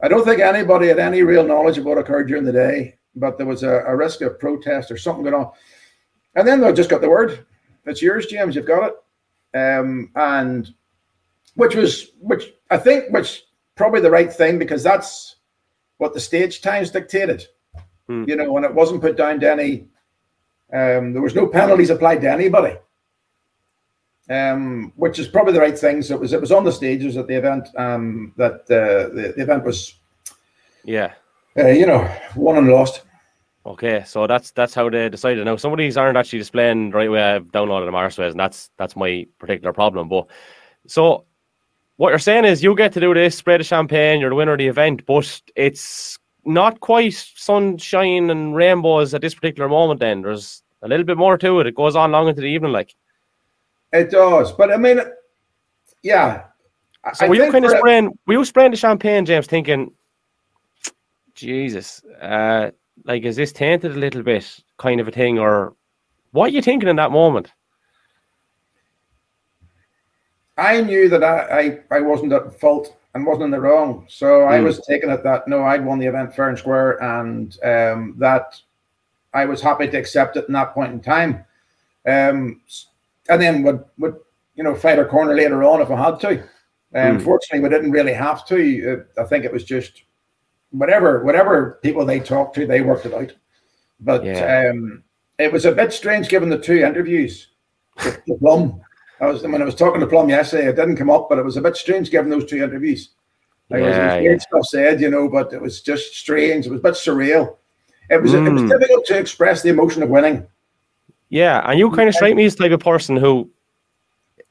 I 0.02 0.08
don't 0.08 0.24
think 0.24 0.40
anybody 0.40 0.88
had 0.88 0.98
any 0.98 1.22
real 1.22 1.46
knowledge 1.46 1.78
of 1.78 1.84
what 1.84 1.98
occurred 1.98 2.28
during 2.28 2.44
the 2.44 2.52
day, 2.52 2.98
but 3.14 3.38
there 3.38 3.46
was 3.46 3.62
a, 3.62 3.84
a 3.86 3.96
risk 3.96 4.20
of 4.20 4.38
protest 4.38 4.90
or 4.90 4.96
something 4.96 5.24
going 5.24 5.34
on. 5.34 5.52
And 6.34 6.46
then 6.46 6.60
they 6.60 6.72
just 6.72 6.90
got 6.90 7.00
the 7.00 7.08
word, 7.08 7.46
"It's 7.86 8.02
yours, 8.02 8.26
James. 8.26 8.56
You've 8.56 8.66
got 8.66 8.92
it," 8.92 9.58
um, 9.58 10.10
and 10.16 10.72
which 11.54 11.74
was 11.74 12.10
which 12.18 12.52
I 12.70 12.76
think 12.76 13.12
which 13.12 13.44
probably 13.76 14.00
the 14.00 14.10
right 14.10 14.32
thing 14.32 14.58
because 14.58 14.82
that's 14.82 15.36
what 15.98 16.12
the 16.12 16.20
stage 16.20 16.60
times 16.60 16.90
dictated. 16.90 17.46
Hmm. 18.08 18.24
You 18.26 18.36
know, 18.36 18.56
and 18.56 18.66
it 18.66 18.74
wasn't 18.74 19.00
put 19.00 19.16
down 19.16 19.40
to 19.40 19.50
any. 19.50 19.86
Um, 20.72 21.12
there 21.12 21.22
was 21.22 21.36
no 21.36 21.46
penalties 21.46 21.90
applied 21.90 22.20
to 22.22 22.30
anybody, 22.30 22.76
um, 24.30 24.92
which 24.96 25.18
is 25.18 25.28
probably 25.28 25.52
the 25.52 25.60
right 25.60 25.78
thing. 25.78 26.02
So 26.02 26.14
it 26.14 26.20
was 26.20 26.32
it 26.32 26.40
was 26.40 26.52
on 26.52 26.64
the 26.64 26.72
stages 26.72 27.16
at 27.16 27.26
the 27.26 27.34
event 27.34 27.68
um, 27.76 28.32
that 28.36 28.62
uh, 28.70 29.14
the, 29.14 29.34
the 29.36 29.42
event 29.42 29.64
was, 29.64 29.94
Yeah. 30.84 31.12
uh, 31.58 31.68
you 31.68 31.86
know, 31.86 32.10
won 32.36 32.56
and 32.56 32.68
lost. 32.68 33.02
Okay. 33.66 34.02
So 34.06 34.26
that's 34.26 34.50
that's 34.52 34.74
how 34.74 34.88
they 34.90 35.08
decided. 35.08 35.44
Now 35.44 35.56
some 35.56 35.72
of 35.72 35.78
these 35.78 35.96
aren't 35.96 36.16
actually 36.16 36.38
displaying 36.40 36.90
the 36.90 36.96
right 36.96 37.10
way. 37.10 37.22
I've 37.22 37.46
downloaded 37.52 37.86
them 37.86 37.94
arseways, 37.94 38.30
and 38.30 38.40
that's 38.40 38.70
that's 38.76 38.96
my 38.96 39.26
particular 39.38 39.72
problem. 39.72 40.08
But 40.08 40.26
so 40.86 41.24
what 41.96 42.10
you're 42.10 42.18
saying 42.18 42.44
is 42.44 42.62
you 42.62 42.74
get 42.74 42.92
to 42.94 43.00
do 43.00 43.14
this, 43.14 43.36
spray 43.36 43.56
the 43.56 43.64
champagne, 43.64 44.20
you're 44.20 44.30
the 44.30 44.36
winner 44.36 44.52
of 44.52 44.58
the 44.58 44.66
event, 44.66 45.06
but 45.06 45.40
it's 45.54 46.18
not 46.44 46.80
quite 46.80 47.14
sunshine 47.14 48.28
and 48.30 48.54
rainbows 48.54 49.14
at 49.14 49.22
this 49.22 49.34
particular 49.34 49.68
moment. 49.68 50.00
Then 50.00 50.22
there's 50.22 50.62
a 50.82 50.88
little 50.88 51.06
bit 51.06 51.16
more 51.16 51.38
to 51.38 51.60
it. 51.60 51.66
It 51.66 51.74
goes 51.74 51.96
on 51.96 52.12
long 52.12 52.28
into 52.28 52.40
the 52.40 52.48
evening, 52.48 52.72
like. 52.72 52.94
It 53.94 54.10
does, 54.10 54.50
but 54.50 54.72
I 54.72 54.76
mean, 54.76 55.00
yeah. 56.02 56.46
So 57.14 57.24
I 57.24 57.28
were 57.28 57.36
you 57.36 57.52
kind 57.52 57.64
of 57.64 57.70
spraying? 57.70 58.18
Were 58.26 58.34
you 58.34 58.44
spraying 58.44 58.72
the 58.72 58.76
champagne, 58.76 59.24
James? 59.24 59.46
Thinking, 59.46 59.92
Jesus, 61.34 62.02
uh, 62.20 62.72
like 63.04 63.22
is 63.22 63.36
this 63.36 63.52
tainted 63.52 63.92
a 63.92 63.98
little 63.98 64.24
bit, 64.24 64.58
kind 64.78 65.00
of 65.00 65.06
a 65.06 65.12
thing, 65.12 65.38
or 65.38 65.76
what 66.32 66.46
are 66.46 66.54
you 66.54 66.60
thinking 66.60 66.88
in 66.88 66.96
that 66.96 67.12
moment? 67.12 67.52
I 70.58 70.80
knew 70.80 71.08
that 71.08 71.22
I, 71.22 71.78
I, 71.90 71.96
I 71.98 72.00
wasn't 72.00 72.32
at 72.32 72.58
fault 72.58 72.96
and 73.14 73.24
wasn't 73.24 73.44
in 73.44 73.50
the 73.52 73.60
wrong. 73.60 74.06
So 74.08 74.42
I 74.42 74.58
Mm. 74.58 74.64
was 74.64 74.84
taking 74.88 75.10
it 75.10 75.22
that 75.22 75.46
no, 75.46 75.62
I'd 75.62 75.84
won 75.84 76.00
the 76.00 76.06
event 76.06 76.34
fair 76.34 76.48
and 76.48 76.58
square, 76.58 77.00
and 77.00 77.56
um, 77.62 78.16
that 78.18 78.60
I 79.32 79.44
was 79.44 79.62
happy 79.62 79.86
to 79.86 79.96
accept 79.96 80.36
it 80.36 80.46
in 80.48 80.54
that 80.54 80.74
point 80.74 80.92
in 80.92 81.00
time. 81.00 81.44
Um, 82.06 82.60
and 83.28 83.40
then 83.40 83.62
would 83.62 83.84
would 83.98 84.16
you 84.54 84.64
know 84.64 84.74
fight 84.74 84.98
a 84.98 85.04
corner 85.04 85.34
later 85.34 85.62
on 85.64 85.80
if 85.82 85.90
I 85.90 85.96
had 86.02 86.20
to. 86.20 86.42
Um, 86.96 87.18
Mm. 87.18 87.22
Fortunately, 87.24 87.60
we 87.60 87.74
didn't 87.74 87.90
really 87.90 88.12
have 88.12 88.46
to. 88.46 89.04
I 89.18 89.24
think 89.24 89.44
it 89.44 89.52
was 89.52 89.64
just 89.64 90.04
whatever 90.70 91.24
whatever 91.24 91.78
people 91.82 92.04
they 92.04 92.20
talked 92.20 92.54
to, 92.56 92.66
they 92.66 92.80
worked 92.82 93.06
it 93.06 93.14
out. 93.14 93.32
But 94.00 94.24
Yeah. 94.24 94.70
um, 94.70 95.02
it 95.38 95.52
was 95.52 95.64
a 95.64 95.72
bit 95.72 95.92
strange 95.92 96.28
given 96.28 96.48
the 96.50 96.58
two 96.58 96.78
interviews. 96.78 97.48
the 97.96 98.36
Plum. 98.40 98.80
I 99.20 99.26
was 99.26 99.42
when 99.42 99.60
I 99.62 99.64
was 99.64 99.74
talking 99.76 100.00
to 100.00 100.06
Plum 100.06 100.28
yesterday, 100.28 100.68
it 100.68 100.76
didn't 100.76 100.96
come 100.96 101.10
up, 101.10 101.28
but 101.28 101.38
it 101.38 101.44
was 101.44 101.56
a 101.56 101.60
bit 101.62 101.76
strange 101.76 102.10
given 102.10 102.30
those 102.30 102.44
two 102.46 102.62
interviews. 102.62 103.10
Like 103.70 103.80
it 103.80 103.86
was, 103.86 103.96
it 103.96 104.00
Yeah, 104.00 104.16
was 104.16 104.24
yeah. 104.24 104.38
stuff 104.38 104.66
said, 104.66 105.00
you 105.00 105.10
know, 105.10 105.28
but 105.28 105.52
it 105.52 105.60
was 105.60 105.80
just 105.80 106.14
strange. 106.14 106.66
It 106.66 106.70
was 106.70 106.80
a 106.80 106.82
bit 106.82 106.94
surreal. 106.94 107.56
It 108.10 108.20
was 108.20 108.34
it 108.34 108.40
was 108.52 108.62
Mm. 108.62 108.68
difficult 108.68 109.04
to 109.06 109.18
express 109.18 109.62
the 109.62 109.70
emotion 109.70 110.02
of 110.02 110.10
winning. 110.10 110.46
Yeah, 111.28 111.68
and 111.68 111.78
you 111.78 111.90
kind 111.90 112.08
of 112.08 112.14
strike 112.14 112.36
me 112.36 112.44
as 112.44 112.54
the 112.54 112.64
type 112.64 112.72
of 112.72 112.80
person 112.80 113.16
who 113.16 113.50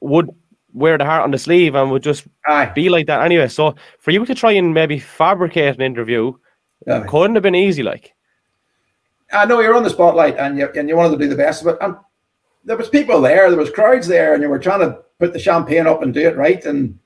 would 0.00 0.28
wear 0.74 0.98
the 0.98 1.04
heart 1.04 1.22
on 1.22 1.30
the 1.30 1.38
sleeve 1.38 1.74
and 1.74 1.90
would 1.90 2.02
just 2.02 2.26
Aye, 2.46 2.66
be 2.74 2.88
like 2.88 3.06
that 3.06 3.22
anyway. 3.22 3.48
So 3.48 3.74
for 4.00 4.10
you 4.10 4.26
to 4.26 4.34
try 4.34 4.52
and 4.52 4.74
maybe 4.74 4.98
fabricate 4.98 5.76
an 5.76 5.82
interview 5.82 6.32
aye. 6.88 7.00
couldn't 7.08 7.36
have 7.36 7.42
been 7.42 7.54
easy, 7.54 7.82
like. 7.82 8.12
I 9.32 9.46
know 9.46 9.60
you're 9.60 9.74
on 9.74 9.82
the 9.82 9.90
spotlight 9.90 10.36
and 10.36 10.58
you 10.58 10.68
and 10.76 10.88
you 10.88 10.96
wanted 10.96 11.18
to 11.18 11.24
do 11.24 11.28
the 11.28 11.36
best 11.36 11.62
of 11.62 11.68
it. 11.68 11.78
And 11.80 11.96
there 12.64 12.76
was 12.76 12.88
people 12.88 13.20
there, 13.20 13.48
there 13.50 13.58
was 13.58 13.70
crowds 13.70 14.06
there, 14.06 14.34
and 14.34 14.42
you 14.42 14.48
were 14.48 14.58
trying 14.58 14.80
to 14.80 14.98
put 15.18 15.32
the 15.32 15.38
champagne 15.38 15.86
up 15.86 16.02
and 16.02 16.12
do 16.12 16.26
it 16.26 16.36
right 16.36 16.64
and 16.64 16.98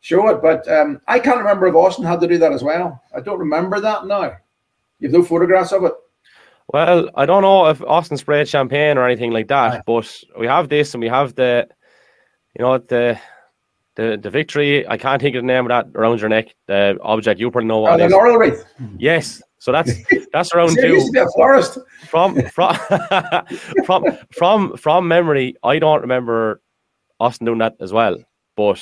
show 0.00 0.28
it. 0.28 0.40
But 0.40 0.66
um, 0.68 1.00
I 1.08 1.18
can't 1.18 1.38
remember 1.38 1.66
if 1.66 1.74
Austin 1.74 2.04
had 2.04 2.20
to 2.20 2.28
do 2.28 2.38
that 2.38 2.52
as 2.52 2.62
well. 2.62 3.02
I 3.14 3.20
don't 3.20 3.38
remember 3.38 3.80
that 3.80 4.06
now. 4.06 4.36
You've 5.00 5.12
no 5.12 5.22
photographs 5.22 5.72
of 5.72 5.84
it. 5.84 5.92
Well, 6.72 7.10
I 7.14 7.26
don't 7.26 7.42
know 7.42 7.66
if 7.66 7.82
Austin 7.82 8.16
sprayed 8.16 8.48
champagne 8.48 8.96
or 8.98 9.04
anything 9.06 9.30
like 9.32 9.48
that, 9.48 9.72
Aye. 9.72 9.82
but 9.86 10.22
we 10.38 10.46
have 10.46 10.68
this 10.68 10.94
and 10.94 11.02
we 11.02 11.08
have 11.08 11.34
the, 11.34 11.68
you 12.58 12.64
know, 12.64 12.78
the 12.78 13.18
the 13.96 14.18
the 14.20 14.30
victory. 14.30 14.86
I 14.88 14.96
can't 14.96 15.20
think 15.20 15.36
of 15.36 15.42
the 15.42 15.46
name 15.46 15.66
of 15.66 15.68
that 15.68 15.86
around 15.94 16.20
your 16.20 16.28
neck. 16.30 16.54
The 16.66 16.96
object 17.02 17.38
you 17.38 17.50
probably 17.50 17.68
know 17.68 17.80
what 17.80 18.00
an 18.00 18.06
is. 18.06 18.12
oral 18.12 18.36
wreath. 18.38 18.64
Yes, 18.98 19.42
so 19.58 19.72
that's 19.72 19.92
that's 20.32 20.52
around 20.54 20.74
two. 20.74 20.88
used 20.88 21.06
to 21.08 21.12
be 21.12 21.18
a 21.20 21.26
florist. 21.28 21.78
from 22.08 22.40
from 22.48 22.74
from 23.84 24.04
from 24.32 24.76
from 24.76 25.06
memory. 25.06 25.54
I 25.62 25.78
don't 25.78 26.00
remember 26.00 26.60
Austin 27.20 27.44
doing 27.44 27.58
that 27.58 27.74
as 27.80 27.92
well, 27.92 28.16
but 28.56 28.80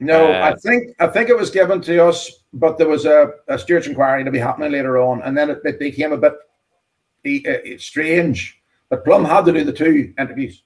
No, 0.00 0.32
Uh, 0.32 0.52
I 0.52 0.54
think 0.60 0.94
I 1.00 1.08
think 1.08 1.28
it 1.28 1.36
was 1.36 1.50
given 1.50 1.80
to 1.82 2.06
us, 2.06 2.30
but 2.52 2.78
there 2.78 2.88
was 2.88 3.04
a, 3.04 3.32
a 3.48 3.58
stewards' 3.58 3.88
inquiry 3.88 4.24
to 4.24 4.30
be 4.30 4.38
happening 4.38 4.72
later 4.72 4.96
on, 4.98 5.22
and 5.22 5.36
then 5.36 5.50
it, 5.50 5.58
it 5.64 5.78
became 5.78 6.12
a 6.12 6.16
bit 6.16 6.32
uh, 7.48 7.78
strange. 7.78 8.60
But 8.90 9.04
Plum 9.04 9.24
had 9.24 9.44
to 9.46 9.52
do 9.52 9.64
the 9.64 9.72
two 9.72 10.12
interviews. 10.18 10.62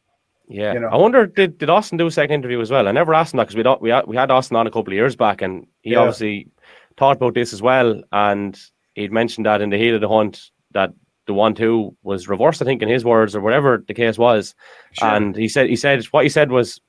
Yeah, 0.49 0.73
You 0.75 0.81
know. 0.81 0.89
I 0.89 0.97
wonder 0.97 1.27
did, 1.27 1.59
did 1.59 1.71
Austin 1.71 1.97
do 1.97 2.07
a 2.07 2.11
second 2.11 2.35
interview 2.35 2.61
as 2.61 2.71
well? 2.71 2.89
I 2.89 2.93
never 2.93 3.15
asked 3.15 3.33
him 3.33 3.39
that 3.39 3.45
because 3.45 3.57
we 3.57 3.63
don't 3.63 3.81
we 3.81 3.91
had, 3.91 4.07
we 4.07 4.17
had 4.17 4.31
Austin 4.33 4.57
on 4.57 4.67
a 4.67 4.71
couple 4.71 4.93
of 4.93 4.97
years 4.97 5.15
back, 5.17 5.43
and 5.43 5.67
he 5.83 5.91
Yeah. 5.93 5.99
obviously 6.01 6.49
thought 6.97 7.17
about 7.17 7.35
this 7.35 7.53
as 7.53 7.63
well, 7.63 8.03
and 8.13 8.61
he'd 8.95 9.13
mentioned 9.13 9.47
that 9.47 9.61
in 9.63 9.71
the 9.71 9.79
heat 9.79 9.95
of 9.95 10.01
the 10.01 10.09
hunt 10.09 10.51
that 10.73 10.93
the 11.27 11.35
one 11.35 11.55
two 11.55 11.97
was 12.03 12.29
reversed, 12.29 12.61
I 12.61 12.65
think, 12.65 12.83
in 12.83 12.89
his 12.89 13.05
words 13.05 13.37
or 13.37 13.41
whatever 13.41 13.85
the 13.87 13.95
case 13.95 14.19
was, 14.19 14.55
Sure. 14.93 15.09
and 15.09 15.37
he 15.37 15.49
said 15.49 15.69
he 15.69 15.77
said 15.77 16.05
what 16.07 16.25
he 16.25 16.29
said 16.29 16.51
was, 16.51 16.81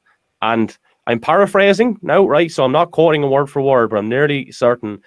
and 0.42 0.76
I'm 1.08 1.20
paraphrasing 1.20 1.98
now, 2.02 2.26
right? 2.28 2.52
So 2.52 2.64
I'm 2.64 2.72
not 2.72 2.92
quoting 2.92 3.24
a 3.24 3.28
word 3.28 3.48
for 3.50 3.62
word, 3.62 3.92
but 3.92 3.98
I'm 4.00 4.10
nearly 4.10 4.52
certain 4.52 5.02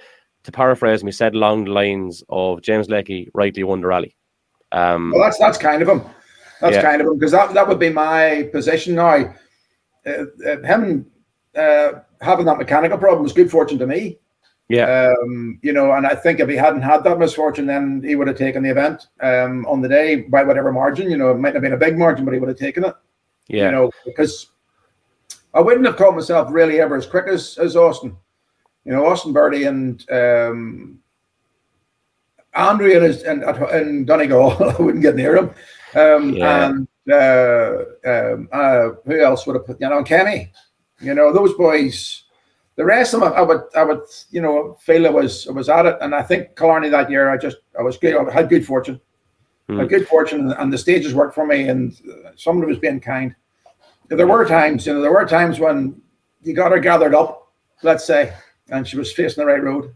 to 0.45 0.53
paraphrase. 0.53 1.03
He 1.03 1.11
said 1.11 1.35
along 1.35 1.65
the 1.65 1.73
lines 1.73 2.23
of 2.29 2.63
James 2.63 2.87
Leckey 2.89 3.29
rightly 3.35 3.65
won 3.65 3.81
the 3.81 3.89
rally. 3.89 4.17
Um, 4.75 5.13
Well, 5.13 5.23
that's 5.23 5.39
that's 5.39 5.59
kind 5.59 5.81
of 5.83 5.89
him. 5.89 6.03
That's 6.61 6.77
Yeah. 6.77 6.83
kind 6.83 7.01
of 7.01 7.07
him 7.07 7.15
because 7.19 7.33
that 7.33 7.55
that 7.55 7.67
would 7.69 7.79
be 7.79 7.91
my 7.91 8.49
position 8.53 8.97
now. 8.97 9.35
Uh, 10.07 10.25
uh, 10.47 10.63
him 10.63 11.07
uh, 11.57 11.93
having 12.21 12.45
that 12.47 12.59
mechanical 12.59 12.99
problem 12.99 13.23
was 13.23 13.33
good 13.33 13.51
fortune 13.51 13.79
to 13.79 13.87
me. 13.87 14.19
yeah, 14.69 15.13
Um, 15.13 15.59
you 15.63 15.73
know, 15.73 15.93
and 15.93 16.07
I 16.07 16.15
think 16.15 16.41
if 16.41 16.49
he 16.49 16.57
hadn't 16.57 16.83
had 16.83 17.05
that 17.05 17.19
misfortune, 17.19 17.67
then 17.67 18.03
he 18.03 18.17
would 18.17 18.27
have 18.29 18.37
taken 18.39 18.63
the 18.63 18.71
event 18.71 19.07
um, 19.21 19.65
on 19.67 19.81
the 19.83 19.89
day 19.89 20.23
by 20.23 20.43
whatever 20.43 20.73
margin. 20.73 21.11
You 21.11 21.19
know, 21.19 21.31
it 21.31 21.39
might 21.39 21.53
have 21.55 21.63
been 21.63 21.75
a 21.75 21.87
big 21.87 21.97
margin, 21.99 22.25
but 22.25 22.35
he 22.35 22.41
would 22.41 22.49
have 22.49 22.59
taken 22.59 22.85
it. 22.85 22.95
yeah, 23.49 23.67
You 23.67 23.73
know, 23.73 23.91
because 24.07 24.49
I 25.53 25.61
wouldn't 25.61 25.87
have 25.87 25.97
caught 25.97 26.15
myself 26.17 26.49
really 26.51 26.81
ever 26.81 26.97
as 26.97 27.07
quick 27.07 27.27
as, 27.29 27.57
as 27.59 27.77
Austin. 27.77 28.17
You 28.85 28.93
know, 28.93 29.07
Austin 29.07 29.33
Bertie 29.33 29.65
and 29.65 30.05
um, 30.11 30.99
Andrew 32.55 32.93
and, 32.95 33.05
his, 33.05 33.23
and, 33.23 33.43
and 33.43 34.07
Donagh 34.07 34.29
Kelly, 34.29 34.75
I 34.79 34.83
wouldn't 34.83 35.03
get 35.03 35.17
near 35.17 35.37
him. 35.37 35.51
Um, 35.95 36.31
Yeah. 36.31 36.69
And 36.69 36.89
uh, 37.13 37.85
um, 38.07 38.49
uh, 38.53 38.91
who 39.05 39.21
else 39.21 39.47
would 39.47 39.57
have 39.57 39.67
put, 39.67 39.81
you 39.81 39.89
know, 39.89 40.03
Kenny, 40.03 40.53
you 41.01 41.15
know, 41.15 41.33
those 41.33 41.55
boys. 41.55 42.23
The 42.77 42.85
rest 42.85 43.15
of 43.15 43.21
them, 43.21 43.33
I 43.35 43.43
would, 43.43 43.61
I 43.77 43.85
would, 43.85 44.01
you 44.31 44.41
know, 44.41 44.77
feel 44.81 45.07
I 45.07 45.11
was, 45.11 45.47
I 45.47 45.53
was 45.53 45.69
at 45.69 45.87
it, 45.87 45.97
and 46.01 46.13
I 46.13 46.23
think 46.23 46.57
Killarney 46.57 46.89
that 46.89 47.09
year, 47.09 47.31
I 47.31 47.37
just, 47.37 47.59
I 47.79 47.83
was 47.83 47.99
good, 47.99 48.17
I 48.17 48.33
had 48.33 48.49
good 48.49 48.67
fortune, 48.67 49.01
Hmm. 49.69 49.79
had 49.79 49.89
good 49.89 50.09
fortune, 50.09 50.51
and 50.53 50.73
the 50.73 50.77
stages 50.79 51.15
worked 51.15 51.35
for 51.35 51.47
me, 51.47 51.69
and 51.69 51.97
somebody 52.37 52.69
was 52.69 52.79
being 52.81 53.01
kind. 53.01 53.35
There 54.09 54.27
were 54.27 54.45
times, 54.45 54.87
you 54.87 54.95
know, 54.95 55.01
there 55.01 55.13
were 55.13 55.25
times 55.25 55.61
when 55.61 56.01
you 56.43 56.53
got 56.53 56.73
her 56.73 56.81
gathered 56.81 57.15
up, 57.15 57.53
let's 57.83 58.05
say, 58.05 58.35
and 58.71 58.87
she 58.87 58.97
was 58.97 59.13
facing 59.13 59.43
the 59.43 59.47
right 59.47 59.63
road. 59.63 59.95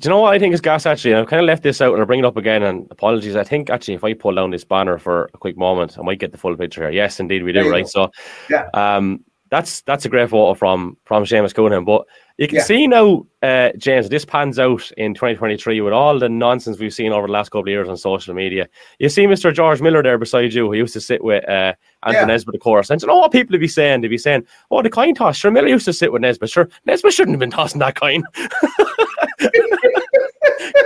Do 0.00 0.08
you 0.08 0.10
know 0.10 0.20
what 0.20 0.34
I 0.34 0.38
think 0.38 0.54
is 0.54 0.60
gas 0.60 0.86
actually? 0.86 1.14
I've 1.14 1.28
kind 1.28 1.40
of 1.40 1.46
left 1.46 1.62
this 1.62 1.80
out 1.80 1.92
and 1.92 2.00
I'll 2.00 2.06
bring 2.06 2.18
it 2.20 2.24
up 2.24 2.36
again 2.36 2.62
and 2.64 2.86
apologies. 2.90 3.36
I 3.36 3.44
think 3.44 3.70
actually 3.70 3.94
if 3.94 4.02
I 4.04 4.12
pull 4.14 4.34
down 4.34 4.50
this 4.50 4.64
banner 4.64 4.98
for 4.98 5.30
a 5.34 5.38
quick 5.38 5.56
moment, 5.56 5.96
I 5.98 6.02
might 6.02 6.18
get 6.18 6.32
the 6.32 6.38
full 6.38 6.56
picture 6.56 6.82
here. 6.82 6.90
Yes, 6.90 7.20
indeed 7.20 7.44
we 7.44 7.52
do, 7.52 7.70
right? 7.70 7.84
go. 7.84 7.88
So 7.88 8.10
Yeah. 8.50 8.66
um 8.74 9.24
that's 9.50 9.82
that's 9.82 10.04
a 10.04 10.08
great 10.08 10.30
photo 10.30 10.54
from 10.54 10.96
from 11.04 11.22
Seamus 11.24 11.54
Cunningham. 11.54 11.84
But 11.84 12.06
you 12.38 12.48
can 12.48 12.56
Yeah. 12.56 12.62
see 12.64 12.88
now, 12.88 13.24
uh, 13.42 13.70
James, 13.78 14.08
this 14.08 14.24
pans 14.24 14.58
out 14.58 14.90
in 14.96 15.14
2023 15.14 15.80
with 15.80 15.92
all 15.92 16.18
the 16.18 16.28
nonsense 16.28 16.80
we've 16.80 16.92
seen 16.92 17.12
over 17.12 17.28
the 17.28 17.32
last 17.32 17.50
couple 17.50 17.60
of 17.60 17.68
years 17.68 17.88
on 17.88 17.96
social 17.96 18.34
media. 18.34 18.66
You 18.98 19.08
see 19.08 19.26
Mr. 19.26 19.54
George 19.54 19.80
Miller 19.80 20.02
there 20.02 20.18
beside 20.18 20.52
you, 20.52 20.66
who 20.66 20.72
used 20.74 20.94
to 20.94 21.00
sit 21.00 21.22
with 21.22 21.48
uh, 21.48 21.74
Anthony 22.04 22.22
Yeah. 22.22 22.24
Nesbitt, 22.24 22.56
of 22.56 22.60
course. 22.62 22.90
And 22.90 23.00
you 23.00 23.06
know 23.06 23.18
what 23.18 23.30
people 23.30 23.52
would 23.52 23.60
be 23.60 23.68
saying? 23.68 24.00
They'd 24.00 24.08
be 24.08 24.18
saying, 24.18 24.44
oh, 24.72 24.82
the 24.82 24.90
coin 24.90 25.14
toss. 25.14 25.36
Sure, 25.36 25.52
Miller 25.52 25.68
used 25.68 25.84
to 25.84 25.92
sit 25.92 26.10
with 26.10 26.22
Nesbitt. 26.22 26.50
Sure, 26.50 26.68
Nesbitt 26.86 27.12
shouldn't 27.12 27.34
have 27.34 27.40
been 27.40 27.50
tossing 27.52 27.78
that 27.78 27.94
coin. 27.94 28.24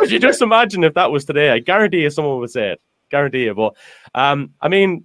Could 0.09 0.23
you 0.23 0.29
just 0.29 0.43
imagine 0.43 0.85
if 0.85 0.95
that 0.95 1.11
was 1.11 1.25
today? 1.25 1.51
I 1.51 1.59
guarantee 1.59 2.03
you 2.03 2.11
someone 2.11 2.39
would 2.39 2.51
say 2.51 2.71
it. 2.73 2.81
Guarantee 3.11 3.45
you. 3.45 3.55
But 3.55 3.77
um, 4.15 4.51
I 4.61 4.69
mean, 4.69 5.05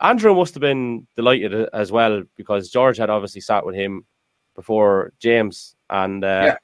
Andrew 0.00 0.34
must 0.34 0.54
have 0.54 0.60
been 0.60 1.06
delighted 1.16 1.68
as 1.72 1.92
well 1.92 2.22
because 2.36 2.70
George 2.70 2.98
had 2.98 3.10
obviously 3.10 3.40
sat 3.40 3.64
with 3.64 3.74
him 3.74 4.04
before 4.54 5.12
James, 5.18 5.74
and 5.88 6.24
uh, 6.24 6.42
Yeah. 6.46 6.56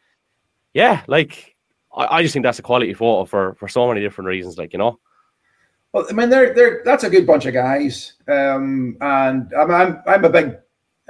yeah. 0.75 1.03
like 1.07 1.57
I, 1.97 2.19
I 2.19 2.23
just 2.23 2.33
think 2.33 2.45
that's 2.45 2.59
a 2.59 2.63
quality 2.63 2.95
photo 2.95 3.25
for 3.25 3.55
for 3.55 3.69
so 3.69 3.89
many 3.89 4.01
different 4.01 4.29
reasons. 4.29 4.59
Like 4.59 4.73
you 4.73 4.79
know, 4.79 4.99
Well, 5.93 6.07
I 6.09 6.13
mean, 6.13 6.31
they're 6.31 6.53
they're 6.55 6.83
that's 6.85 7.05
a 7.05 7.11
good 7.11 7.27
bunch 7.27 7.47
of 7.47 7.55
guys, 7.55 8.15
um, 8.29 8.97
and 9.01 9.53
I'm 9.55 9.71
I'm, 9.71 10.03
I'm 10.07 10.25
a 10.25 10.29
big. 10.31 10.57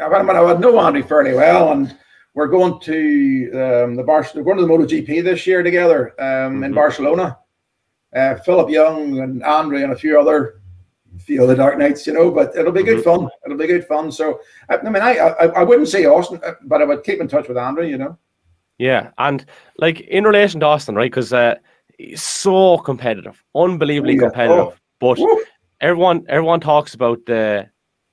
I 0.01 0.23
mean, 0.23 0.31
I 0.31 0.55
know 0.55 0.79
Andy 0.79 1.03
fairly 1.03 1.35
well, 1.35 1.73
and 1.73 1.97
we're 2.35 2.47
going 2.49 2.81
to 2.81 3.51
um, 3.85 3.95
the 3.95 4.03
Bar. 4.03 4.27
We're 4.35 4.43
going 4.43 4.59
to 4.59 4.67
the 4.67 4.73
MotoGP 4.73 5.25
this 5.25 5.47
year 5.47 5.63
together 5.63 6.15
um, 6.21 6.63
in 6.65 6.73
Mhm. 6.73 6.75
Barcelona. 6.75 7.39
Uh, 8.15 8.37
Philip 8.37 8.71
Young 8.71 9.19
and 9.21 9.43
Andre 9.45 9.83
and 9.83 9.93
a 9.93 9.97
few 9.97 10.19
other 10.19 10.61
few 11.21 11.43
other 11.43 11.57
Dark 11.57 11.79
Knights, 11.79 12.07
you 12.07 12.13
know. 12.13 12.31
But 12.31 12.55
it'll 12.57 12.73
be 12.73 12.83
good 12.83 12.99
Mhm. 12.99 13.05
fun. 13.05 13.29
It'll 13.45 13.59
be 13.59 13.67
good 13.67 13.87
fun. 13.87 14.11
So 14.13 14.41
I, 14.69 14.77
I 14.79 14.83
mean, 14.91 15.03
I, 15.03 15.17
I 15.19 15.47
I 15.47 15.63
wouldn't 15.65 15.89
say 15.89 16.07
Austin, 16.07 16.41
uh, 16.45 16.53
but 16.65 16.81
I 16.81 16.85
would 16.85 17.03
keep 17.05 17.21
in 17.21 17.29
touch 17.29 17.49
with 17.49 17.57
Andre. 17.59 17.89
You 17.89 17.99
know. 17.99 18.19
yeah, 18.79 19.11
and 19.19 19.45
like 19.79 20.01
in 20.01 20.25
relation 20.25 20.61
to 20.61 20.67
Austin, 20.67 20.95
right? 20.95 21.11
Because 21.11 21.33
uh, 21.33 21.57
he's 21.99 22.23
so 22.23 22.79
competitive, 22.79 23.43
unbelievably 23.55 24.13
Oh, 24.13 24.17
yeah. 24.17 24.21
competitive, 24.29 24.81
but. 25.01 25.19
Woo. 25.19 25.45
everyone 25.81 26.25
everyone 26.29 26.59
talks 26.61 26.95
about 26.95 27.25
the 27.27 27.65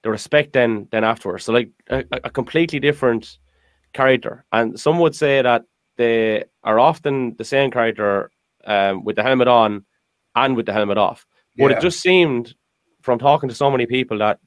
the 0.04 0.10
respect 0.12 0.54
then 0.54 0.88
then 0.92 1.04
afterwards. 1.04 1.46
So 1.46 1.54
like 1.54 1.70
a, 1.90 2.04
a 2.24 2.30
completely 2.30 2.80
different 2.80 3.40
character, 3.96 4.46
and 4.52 4.80
some 4.80 5.00
would 5.00 5.16
say 5.16 5.42
that 5.42 5.64
they 5.98 6.44
are 6.64 6.80
often 6.80 7.36
the 7.38 7.44
same 7.46 7.72
character 7.72 8.30
um, 8.66 9.04
with 9.04 9.16
the 9.16 9.24
helmet 9.24 9.48
on 9.48 9.86
and 10.36 10.56
with 10.56 10.66
the 10.66 10.74
helmet 10.74 10.98
off. 10.98 11.26
But 11.58 11.72
Yeah. 11.72 11.78
it 11.78 11.82
just 11.82 12.02
seemed 12.02 12.54
from 13.02 13.18
talking 13.20 13.50
to 13.50 13.56
so 13.56 13.72
many 13.72 13.86
people 13.86 14.18
that 14.20 14.40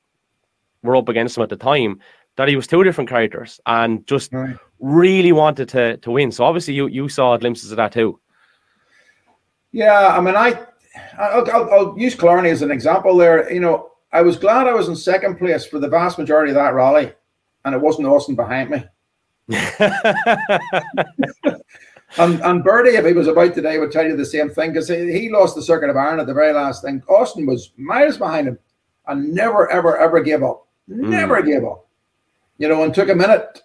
were 0.82 0.96
up 0.96 1.08
against 1.08 1.36
him 1.36 1.42
at 1.42 1.48
the 1.48 1.56
time 1.56 1.98
that 2.36 2.48
he 2.48 2.56
was 2.56 2.66
two 2.66 2.84
different 2.84 3.10
characters 3.10 3.60
and 3.66 4.06
just 4.06 4.32
Right. 4.32 4.56
really 4.78 5.32
wanted 5.32 5.68
to 5.70 5.96
to 5.98 6.10
win. 6.10 6.30
So 6.32 6.44
obviously 6.44 6.74
you 6.74 6.86
you 6.88 7.08
saw 7.08 7.36
glimpses 7.36 7.72
of 7.72 7.76
that 7.76 7.92
too. 7.92 8.20
Yeah, 9.72 10.16
I 10.16 10.20
mean, 10.20 10.36
I, 10.36 10.48
I'll, 11.18 11.50
I'll, 11.50 11.70
I'll 11.74 11.98
use 11.98 12.14
Killarney 12.14 12.50
as 12.50 12.62
an 12.62 12.70
example 12.70 13.16
there. 13.16 13.52
You 13.52 13.60
know, 13.60 13.90
I 14.12 14.22
was 14.22 14.36
glad 14.36 14.66
I 14.66 14.72
was 14.74 14.88
in 14.88 14.96
second 14.96 15.36
place 15.38 15.66
for 15.66 15.78
the 15.78 15.88
vast 15.88 16.18
majority 16.18 16.50
of 16.52 16.56
that 16.56 16.74
rally, 16.74 17.12
and 17.64 17.74
it 17.74 17.80
wasn't 17.80 18.08
Austin 18.08 18.34
behind 18.34 18.70
me. 18.70 18.84
And 22.16 22.40
and 22.40 22.64
Bertie, 22.64 22.96
if 22.96 23.04
he 23.04 23.12
was 23.12 23.26
about 23.26 23.54
today, 23.54 23.78
would 23.78 23.92
tell 23.92 24.06
you 24.06 24.16
the 24.16 24.24
same 24.24 24.48
thing 24.48 24.72
because 24.72 24.88
he, 24.88 25.12
he 25.12 25.28
lost 25.28 25.54
the 25.54 25.62
Circuit 25.62 25.90
of 25.90 25.96
Ireland 25.96 26.22
at 26.22 26.26
the 26.26 26.34
very 26.34 26.52
last 26.52 26.82
thing. 26.82 27.02
Austin 27.08 27.44
was 27.44 27.72
miles 27.76 28.16
behind 28.16 28.48
him 28.48 28.58
and 29.06 29.34
never, 29.34 29.70
ever, 29.70 29.98
ever 29.98 30.20
gave 30.20 30.42
up. 30.42 30.66
Never 30.86 31.42
gave 31.42 31.64
up. 31.64 31.86
You 32.56 32.68
know, 32.68 32.82
and 32.82 32.94
took 32.94 33.10
a 33.10 33.14
minute 33.14 33.62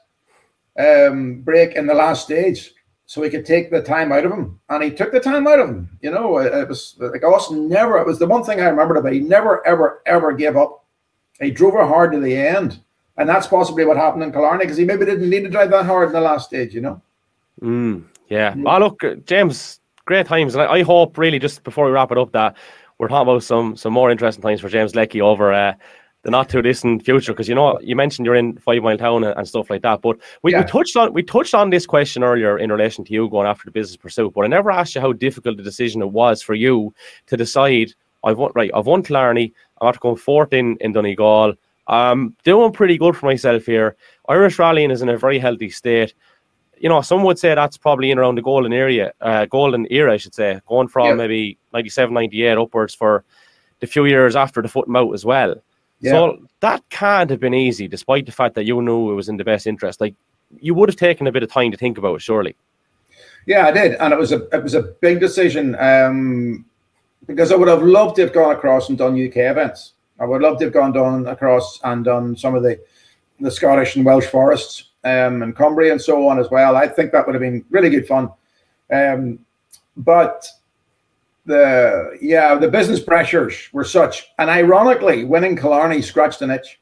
um, 0.77 1.41
break 1.41 1.75
in 1.75 1.87
the 1.87 1.93
last 1.93 2.23
stage 2.23 2.73
so 3.05 3.21
he 3.21 3.29
could 3.29 3.45
take 3.45 3.71
the 3.71 3.81
time 3.81 4.11
out 4.11 4.25
of 4.25 4.31
him. 4.31 4.59
And 4.69 4.83
he 4.83 4.91
took 4.91 5.11
the 5.11 5.19
time 5.19 5.47
out 5.47 5.59
of 5.59 5.69
him. 5.69 5.97
You 6.01 6.11
know, 6.11 6.37
it, 6.37 6.53
it 6.53 6.67
was 6.67 6.95
like 6.99 7.23
Austin 7.23 7.69
never, 7.69 7.97
it 7.97 8.07
was 8.07 8.19
the 8.19 8.27
one 8.27 8.43
thing 8.43 8.59
I 8.59 8.65
remembered 8.65 8.97
about. 8.97 9.13
He 9.13 9.19
never, 9.19 9.65
ever, 9.65 10.01
ever 10.05 10.33
gave 10.33 10.57
up. 10.57 10.85
He 11.39 11.49
drove 11.49 11.73
her 11.73 11.85
hard 11.85 12.11
to 12.11 12.19
the 12.19 12.35
end. 12.35 12.81
And 13.17 13.29
that's 13.29 13.47
possibly 13.47 13.85
what 13.85 13.97
happened 13.97 14.23
in 14.23 14.31
Killarney 14.31 14.63
because 14.65 14.77
he 14.77 14.85
maybe 14.85 15.05
didn't 15.05 15.29
need 15.29 15.43
to 15.43 15.49
drive 15.49 15.69
that 15.71 15.85
hard 15.85 16.07
in 16.07 16.13
the 16.13 16.21
last 16.21 16.47
stage, 16.47 16.73
you 16.73 16.81
know? 16.81 17.01
Mm, 17.61 18.03
yeah. 18.29 18.55
Oh, 18.65 18.79
look, 18.79 19.03
uh, 19.03 19.15
James, 19.25 19.79
great 20.05 20.25
times, 20.25 20.55
and 20.55 20.63
I, 20.63 20.73
I 20.73 20.81
hope 20.83 21.17
really 21.17 21.37
just 21.39 21.63
before 21.63 21.85
we 21.85 21.91
wrap 21.91 22.11
it 22.11 22.17
up 22.17 22.31
that 22.31 22.55
we're 22.97 23.07
talking 23.07 23.29
about 23.29 23.43
some 23.43 23.75
some 23.75 23.93
more 23.93 24.09
interesting 24.09 24.41
times 24.41 24.61
for 24.61 24.69
James 24.69 24.93
Leckey 24.93 25.21
over 25.21 25.53
uh, 25.53 25.73
the 26.23 26.31
not 26.31 26.49
too 26.49 26.61
distant 26.61 27.03
future. 27.03 27.33
Because 27.33 27.47
you 27.47 27.55
know, 27.55 27.79
you 27.81 27.95
mentioned 27.95 28.25
you're 28.25 28.35
in 28.35 28.53
Fivemiletown 28.55 29.27
and, 29.27 29.37
and 29.37 29.47
stuff 29.47 29.69
like 29.69 29.81
that. 29.83 30.01
But 30.01 30.17
we, 30.41 30.51
Yeah. 30.51 30.61
we 30.61 30.65
touched 30.65 30.95
on 30.95 31.13
we 31.13 31.21
touched 31.21 31.53
on 31.53 31.69
this 31.69 31.85
question 31.85 32.23
earlier 32.23 32.57
in 32.57 32.71
relation 32.71 33.03
to 33.05 33.13
you 33.13 33.29
going 33.29 33.47
after 33.47 33.65
the 33.65 33.71
business 33.71 33.97
pursuit. 33.97 34.33
But 34.33 34.45
I 34.45 34.47
never 34.47 34.71
asked 34.71 34.95
you 34.95 35.01
how 35.01 35.13
difficult 35.13 35.57
the 35.57 35.63
decision 35.63 36.01
it 36.01 36.11
was 36.11 36.41
for 36.41 36.53
you 36.55 36.93
to 37.27 37.37
decide. 37.37 37.93
I've 38.23 38.37
won 38.37 38.51
right. 38.55 38.71
I've 38.73 38.85
won 38.87 39.03
Killarney. 39.03 39.53
I'm 39.81 39.87
after 39.89 39.99
going 39.99 40.15
fourth 40.15 40.53
in 40.53 40.77
in 40.79 40.93
Donegal. 40.93 41.53
I'm 41.87 42.35
doing 42.43 42.71
pretty 42.71 42.97
good 42.97 43.15
for 43.15 43.25
myself 43.25 43.65
here. 43.65 43.95
Irish 44.29 44.57
rallying 44.57 44.91
is 44.91 45.01
in 45.01 45.09
a 45.09 45.17
very 45.17 45.39
healthy 45.39 45.69
state 45.69 46.13
you 46.83 46.89
know, 46.89 46.99
some 46.99 47.23
would 47.23 47.39
say 47.39 47.55
that's 47.55 47.77
probably 47.77 48.11
in 48.11 48.19
around 48.19 48.35
the 48.35 48.41
golden 48.41 48.73
area, 48.73 49.13
uh, 49.21 49.45
golden 49.45 49.87
era, 49.89 50.13
I 50.13 50.17
should 50.17 50.35
say, 50.35 50.59
going 50.67 50.89
from 50.89 51.07
Yeah. 51.07 51.13
maybe 51.15 51.57
97, 51.71 52.13
98 52.13 52.57
upwards 52.57 52.93
for 52.93 53.23
the 53.79 53.87
few 53.87 54.03
years 54.03 54.35
after 54.35 54.61
the 54.61 54.67
foot 54.67 54.87
out 54.93 55.13
as 55.13 55.23
well. 55.23 55.55
So 56.01 56.39
that 56.59 56.81
can't 56.89 57.29
have 57.29 57.39
been 57.39 57.53
easy, 57.53 57.87
despite 57.87 58.25
the 58.25 58.33
fact 58.33 58.55
that 58.55 58.65
you 58.65 58.81
knew 58.81 59.09
it 59.11 59.15
was 59.15 59.29
in 59.29 59.37
the 59.37 59.45
best 59.45 59.65
interest. 59.65 60.01
Like 60.01 60.13
you 60.59 60.73
would 60.73 60.89
have 60.89 60.97
taken 60.97 61.25
a 61.25 61.31
bit 61.31 61.43
of 61.43 61.49
time 61.49 61.71
to 61.71 61.77
think 61.77 61.97
about 61.97 62.15
it, 62.15 62.21
surely. 62.21 62.57
Yeah, 63.45 63.67
I 63.67 63.71
did, 63.71 63.93
and 63.95 64.11
it 64.11 64.19
was 64.19 64.33
a 64.33 64.47
it 64.51 64.61
was 64.61 64.73
a 64.73 64.81
big 64.81 65.21
decision 65.21 65.75
um, 65.79 66.65
because 67.25 67.53
I 67.53 67.55
would 67.55 67.69
have 67.69 67.83
loved 67.83 68.17
to 68.17 68.23
have 68.23 68.33
gone 68.33 68.53
across 68.53 68.89
and 68.89 68.97
done 68.97 69.13
UK 69.15 69.37
events. 69.37 69.92
I 70.19 70.25
would 70.25 70.41
love 70.41 70.57
to 70.59 70.65
have 70.65 70.73
gone 70.73 70.93
down 70.93 71.27
across 71.27 71.79
and 71.83 72.05
done 72.05 72.35
some 72.35 72.55
of 72.55 72.63
the 72.63 72.79
the 73.39 73.51
Scottish 73.51 73.95
and 73.95 74.05
Welsh 74.05 74.27
forests 74.27 74.91
um, 75.03 75.41
and 75.41 75.55
Cumbria 75.55 75.91
and 75.91 76.01
so 76.01 76.27
on 76.27 76.39
as 76.39 76.49
well. 76.49 76.75
I 76.75 76.87
think 76.87 77.11
that 77.11 77.25
would 77.25 77.35
have 77.35 77.41
been 77.41 77.65
really 77.69 77.89
good 77.89 78.07
fun. 78.07 78.29
Um, 78.91 79.39
but 79.97 80.47
the 81.45 82.17
yeah, 82.21 82.55
the 82.55 82.69
business 82.69 83.01
pressures 83.01 83.69
were 83.73 83.83
such, 83.83 84.31
and 84.39 84.49
ironically, 84.49 85.25
winning 85.25 85.57
Killarney 85.57 86.01
scratched 86.01 86.41
an 86.41 86.51
itch. 86.51 86.79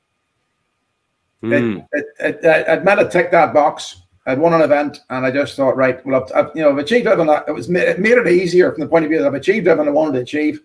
Mm. 1.43 1.87
It, 1.91 2.05
it, 2.19 2.39
it, 2.43 2.67
I'd 2.69 2.85
meant 2.85 2.99
to 2.99 3.09
tick 3.09 3.31
that 3.31 3.53
box. 3.53 4.03
I'd 4.27 4.37
won 4.37 4.53
an 4.53 4.61
event, 4.61 4.99
and 5.09 5.25
I 5.25 5.31
just 5.31 5.55
thought, 5.55 5.75
right, 5.75 6.05
well, 6.05 6.23
I've, 6.23 6.31
I've 6.35 6.51
you 6.55 6.61
know, 6.61 6.69
I've 6.69 6.77
achieved 6.77 7.07
everything. 7.07 7.31
That, 7.31 7.45
it 7.47 7.51
was 7.51 7.69
it 7.69 7.99
made 7.99 8.17
it 8.17 8.27
easier 8.27 8.71
from 8.71 8.81
the 8.81 8.87
point 8.87 9.03
of 9.03 9.09
view 9.09 9.19
that 9.19 9.27
I've 9.27 9.33
achieved 9.33 9.67
everything 9.67 9.89
I 9.89 9.93
wanted 9.93 10.13
to 10.13 10.21
achieve. 10.21 10.61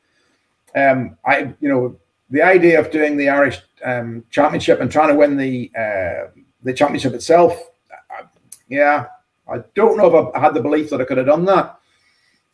Um, 0.74 1.16
I, 1.24 1.54
you 1.60 1.68
know, 1.70 1.96
the 2.30 2.42
idea 2.42 2.78
of 2.80 2.90
doing 2.90 3.16
the 3.16 3.28
Irish 3.28 3.60
um, 3.84 4.24
Championship 4.30 4.80
and 4.80 4.90
trying 4.90 5.08
to 5.08 5.14
win 5.14 5.36
the 5.36 5.70
uh, 5.78 6.30
the 6.62 6.72
championship 6.72 7.14
itself, 7.14 7.70
uh, 7.92 8.24
yeah, 8.68 9.06
I 9.48 9.58
don't 9.74 9.96
know 9.96 10.14
if 10.16 10.34
I 10.34 10.40
had 10.40 10.54
the 10.54 10.62
belief 10.62 10.90
that 10.90 11.00
I 11.00 11.04
could 11.04 11.18
have 11.18 11.26
done 11.26 11.44
that. 11.44 11.78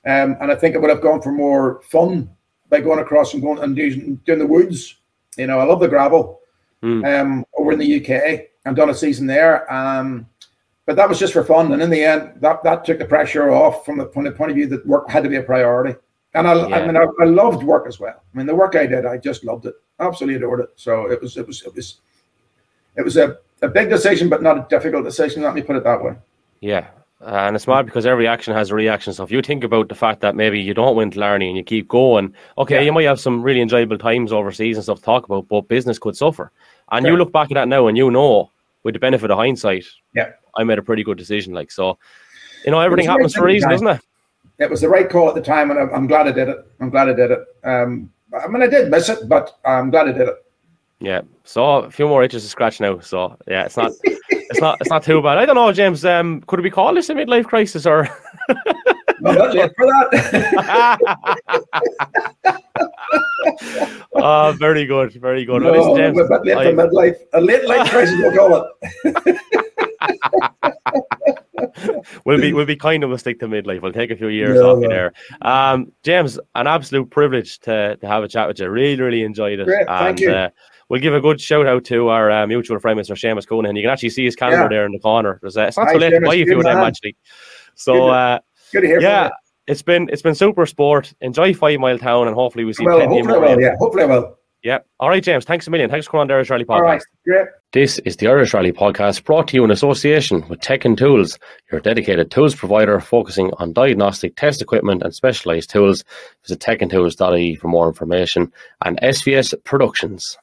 Um, 0.04 0.36
and 0.40 0.50
I 0.50 0.54
think 0.56 0.74
I 0.74 0.78
would 0.78 0.90
have 0.90 1.00
gone 1.00 1.22
for 1.22 1.32
more 1.32 1.80
fun 1.82 2.28
by 2.68 2.80
going 2.80 2.98
across 2.98 3.32
and 3.32 3.42
going 3.42 3.60
and 3.60 3.76
doing, 3.76 4.20
doing 4.26 4.38
the 4.40 4.46
woods. 4.46 4.96
You 5.36 5.46
know, 5.46 5.58
I 5.58 5.64
love 5.64 5.80
the 5.80 5.88
gravel. 5.88 6.40
Mm. 6.82 7.20
Um, 7.20 7.46
over 7.56 7.72
in 7.72 7.78
the 7.78 8.00
UK 8.00 8.48
and 8.64 8.74
done 8.74 8.90
a 8.90 8.94
season 8.94 9.26
there. 9.26 9.72
Um, 9.72 10.26
but 10.84 10.96
that 10.96 11.08
was 11.08 11.20
just 11.20 11.32
for 11.32 11.44
fun. 11.44 11.72
And 11.72 11.80
in 11.80 11.90
the 11.90 12.02
end, 12.02 12.32
that, 12.40 12.64
that 12.64 12.84
took 12.84 12.98
the 12.98 13.04
pressure 13.04 13.50
off 13.50 13.84
from 13.84 13.98
the, 13.98 14.08
from 14.08 14.24
the 14.24 14.32
point 14.32 14.50
of 14.50 14.56
view 14.56 14.66
that 14.66 14.84
work 14.84 15.08
had 15.08 15.22
to 15.22 15.30
be 15.30 15.36
a 15.36 15.42
priority. 15.42 15.96
And 16.34 16.46
I, 16.48 16.68
Yeah. 16.68 16.76
I 16.76 16.86
mean, 16.86 16.96
I, 16.96 17.06
I 17.20 17.24
loved 17.26 17.62
work 17.62 17.86
as 17.86 18.00
well. 18.00 18.22
I 18.34 18.36
mean, 18.36 18.46
the 18.46 18.54
work 18.54 18.74
I 18.76 18.86
did, 18.86 19.04
I 19.06 19.18
just 19.18 19.44
loved 19.44 19.66
it. 19.66 19.74
Absolutely 20.00 20.36
adored 20.36 20.60
it. 20.60 20.70
So 20.76 21.10
it 21.10 21.20
was, 21.20 21.36
it 21.36 21.46
was, 21.46 21.62
it 21.62 21.74
was, 21.74 22.00
it 22.96 23.02
was 23.02 23.16
a, 23.16 23.38
a 23.60 23.68
big 23.68 23.90
decision, 23.90 24.28
but 24.28 24.42
not 24.42 24.56
a 24.58 24.66
difficult 24.68 25.04
decision. 25.04 25.42
Let 25.42 25.54
me 25.54 25.62
put 25.62 25.76
it 25.76 25.84
that 25.84 26.02
way. 26.02 26.14
Yeah. 26.60 26.86
Uh, 27.20 27.44
and 27.46 27.54
it's 27.54 27.68
mad 27.68 27.86
because 27.86 28.04
every 28.04 28.26
action 28.26 28.52
has 28.52 28.70
a 28.70 28.74
reaction. 28.74 29.12
So 29.12 29.22
if 29.22 29.30
you 29.30 29.42
think 29.42 29.62
about 29.62 29.88
the 29.88 29.94
fact 29.94 30.20
that 30.22 30.34
maybe 30.34 30.60
you 30.60 30.74
don't 30.74 30.96
win 30.96 31.10
Killarney 31.10 31.48
and 31.48 31.56
you 31.56 31.62
keep 31.62 31.86
going, 31.86 32.34
okay, 32.58 32.76
Yeah. 32.76 32.80
you 32.80 32.92
might 32.92 33.04
have 33.04 33.20
some 33.20 33.42
really 33.42 33.60
enjoyable 33.60 33.96
times 33.98 34.32
overseas 34.32 34.76
and 34.76 34.82
stuff 34.82 34.98
to 34.98 35.04
talk 35.04 35.26
about, 35.26 35.46
but 35.48 35.68
business 35.68 36.00
could 36.00 36.16
suffer. 36.16 36.50
And 36.90 37.06
you 37.06 37.16
look 37.16 37.32
back 37.32 37.50
at 37.50 37.54
that 37.54 37.68
now 37.68 37.86
and 37.86 37.96
you 37.96 38.10
know, 38.10 38.50
with 38.82 38.94
the 38.94 38.98
benefit 38.98 39.30
of 39.30 39.38
hindsight, 39.38 39.84
Yeah. 40.14 40.30
I 40.56 40.64
made 40.64 40.78
a 40.78 40.82
pretty 40.82 41.04
good 41.04 41.16
decision. 41.16 41.54
Like 41.54 41.70
so, 41.70 41.96
you 42.64 42.72
know, 42.72 42.80
everything 42.80 43.06
was 43.06 43.06
the 43.06 43.10
right 43.12 43.18
happens 43.20 43.34
for 43.34 43.44
a 43.44 43.46
reason, 43.46 43.70
doesn't 43.70 43.86
it? 43.88 44.00
It 44.62 44.70
was 44.70 44.80
the 44.80 44.88
right 44.88 45.10
call 45.10 45.28
at 45.28 45.34
the 45.34 45.42
time, 45.42 45.70
and 45.70 45.78
I'm, 45.78 46.06
glad 46.06 46.28
I 46.28 46.32
did 46.32 46.48
it. 46.48 46.64
I'm 46.80 46.90
glad 46.90 47.08
I 47.08 47.12
did 47.14 47.32
it. 47.32 47.40
Um, 47.64 48.12
I 48.32 48.46
mean, 48.46 48.62
I 48.62 48.68
did 48.68 48.90
miss 48.90 49.08
it, 49.08 49.28
but 49.28 49.58
I'm 49.64 49.90
glad 49.90 50.08
I 50.08 50.12
did 50.12 50.28
it. 50.28 50.36
Yeah. 51.00 51.22
So 51.42 51.64
a 51.64 51.90
few 51.90 52.06
more 52.06 52.22
itches 52.22 52.44
to 52.44 52.48
scratch 52.48 52.80
now. 52.80 53.00
So 53.00 53.36
yeah, 53.48 53.64
it's 53.64 53.76
not, 53.76 53.90
it's 54.04 54.60
not, 54.60 54.80
it's 54.80 54.90
not 54.90 55.02
too 55.02 55.20
bad. 55.20 55.38
I 55.38 55.44
don't 55.44 55.56
know, 55.56 55.72
James. 55.72 56.04
Um, 56.04 56.42
could 56.46 56.60
we 56.60 56.70
call 56.70 56.94
this 56.94 57.10
a 57.10 57.14
midlife 57.14 57.46
crisis 57.46 57.86
or? 57.86 58.08
I'm 59.24 59.34
not 59.36 59.54
late 59.54 59.72
for 59.76 59.86
that. 59.86 60.98
oh, 64.14 64.52
very 64.58 64.86
good, 64.86 65.12
very 65.14 65.44
good. 65.44 65.62
Well, 65.62 65.72
no, 65.74 65.80
listen, 65.80 65.96
James, 65.96 66.16
we're 66.16 66.26
a 66.26 66.40
bit 66.40 66.56
late 66.56 66.56
I- 66.56 66.70
for 66.70 66.76
midlife. 66.88 67.16
A 67.32 67.40
late 67.40 67.64
life 67.66 67.90
crisis, 67.90 68.14
we'll 68.18 68.36
call 68.36 68.70
it. 69.04 69.36
we'll 72.24 72.40
be 72.40 72.52
we'll 72.52 72.66
be 72.66 72.76
kind 72.76 73.04
of 73.04 73.12
a 73.12 73.18
stick 73.18 73.38
to 73.40 73.46
midlife. 73.48 73.82
We'll 73.82 73.92
take 73.92 74.10
a 74.10 74.16
few 74.16 74.28
years 74.28 74.56
Yeah, 74.56 74.62
off 74.62 74.82
you 74.82 74.88
there. 74.88 75.12
Um, 75.42 75.92
James, 76.02 76.38
an 76.54 76.66
absolute 76.66 77.10
privilege 77.10 77.58
to, 77.60 77.96
to 77.96 78.06
have 78.06 78.22
a 78.24 78.28
chat 78.28 78.48
with 78.48 78.58
you. 78.60 78.68
Really, 78.68 79.00
really 79.00 79.22
enjoyed 79.22 79.60
it. 79.60 79.66
Great, 79.66 79.86
thank 79.86 80.20
you. 80.20 80.30
Uh, 80.32 80.48
we'll 80.88 81.00
give 81.00 81.14
a 81.14 81.20
good 81.20 81.40
shout 81.40 81.66
out 81.66 81.84
to 81.86 82.08
our 82.08 82.30
uh, 82.30 82.46
mutual 82.46 82.78
friend, 82.78 82.98
Mr. 82.98 83.12
Seamus 83.16 83.46
Conahan. 83.46 83.76
You 83.76 83.82
can 83.82 83.90
actually 83.90 84.10
see 84.10 84.24
his 84.24 84.36
calendar 84.36 84.62
Yeah. 84.64 84.68
there 84.68 84.86
in 84.86 84.92
the 84.92 84.98
corner. 84.98 85.38
There's, 85.42 85.56
uh, 85.56 85.62
it's 85.62 85.76
not 85.78 85.86
Hi, 85.88 85.92
too 85.94 85.98
late 86.00 86.10
to 86.10 86.16
Seamus, 86.20 86.26
buy 86.26 86.34
a 86.34 86.38
good 86.38 86.48
few 86.48 86.58
of 86.58 86.64
them 86.64 86.78
actually. 86.78 87.16
So 87.74 87.92
Good 87.94 87.98
to- 88.00 88.06
uh, 88.06 88.38
Good 88.72 88.80
to 88.82 88.86
hear 88.86 89.00
yeah, 89.00 89.28
from 89.28 89.36
it's 89.66 89.82
been 89.82 90.08
it's 90.10 90.22
been 90.22 90.34
super 90.34 90.66
sport. 90.66 91.12
Enjoy 91.20 91.52
Fivemiletown, 91.52 92.26
and 92.26 92.34
hopefully 92.34 92.64
we 92.64 92.72
see. 92.72 92.84
Well, 92.84 92.96
plenty 92.98 93.16
hopefully 93.20 93.38
more. 93.40 93.48
will. 93.56 93.60
Yeah, 93.60 93.76
hopefully 93.78 94.02
I 94.04 94.06
will. 94.06 94.38
Yeah. 94.62 94.78
All 95.00 95.08
right, 95.08 95.22
James. 95.22 95.44
Thanks 95.44 95.66
a 95.66 95.70
million. 95.70 95.90
Thanks 95.90 96.06
for 96.06 96.12
coming 96.12 96.22
on 96.22 96.26
the 96.28 96.34
Irish 96.34 96.50
Rally 96.50 96.64
Podcast. 96.64 96.76
All 96.76 96.82
right, 96.82 97.02
great. 97.24 97.46
This 97.72 97.98
is 98.00 98.16
the 98.16 98.28
Irish 98.28 98.54
Rally 98.54 98.72
Podcast 98.72 99.24
brought 99.24 99.48
to 99.48 99.56
you 99.56 99.64
in 99.64 99.70
association 99.70 100.46
with 100.48 100.60
Tech 100.60 100.84
and 100.84 100.96
Tools, 100.96 101.38
your 101.70 101.80
dedicated 101.80 102.30
tools 102.30 102.54
provider 102.54 103.00
focusing 103.00 103.50
on 103.58 103.72
diagnostic 103.72 104.36
test 104.36 104.62
equipment 104.62 105.02
and 105.02 105.14
specialized 105.14 105.70
tools. 105.70 106.04
Visit 106.42 106.60
techntools.ie 106.60 107.56
for 107.56 107.68
more 107.68 107.88
information 107.88 108.52
and 108.84 109.00
SVS 109.00 109.54
Productions. 109.64 110.36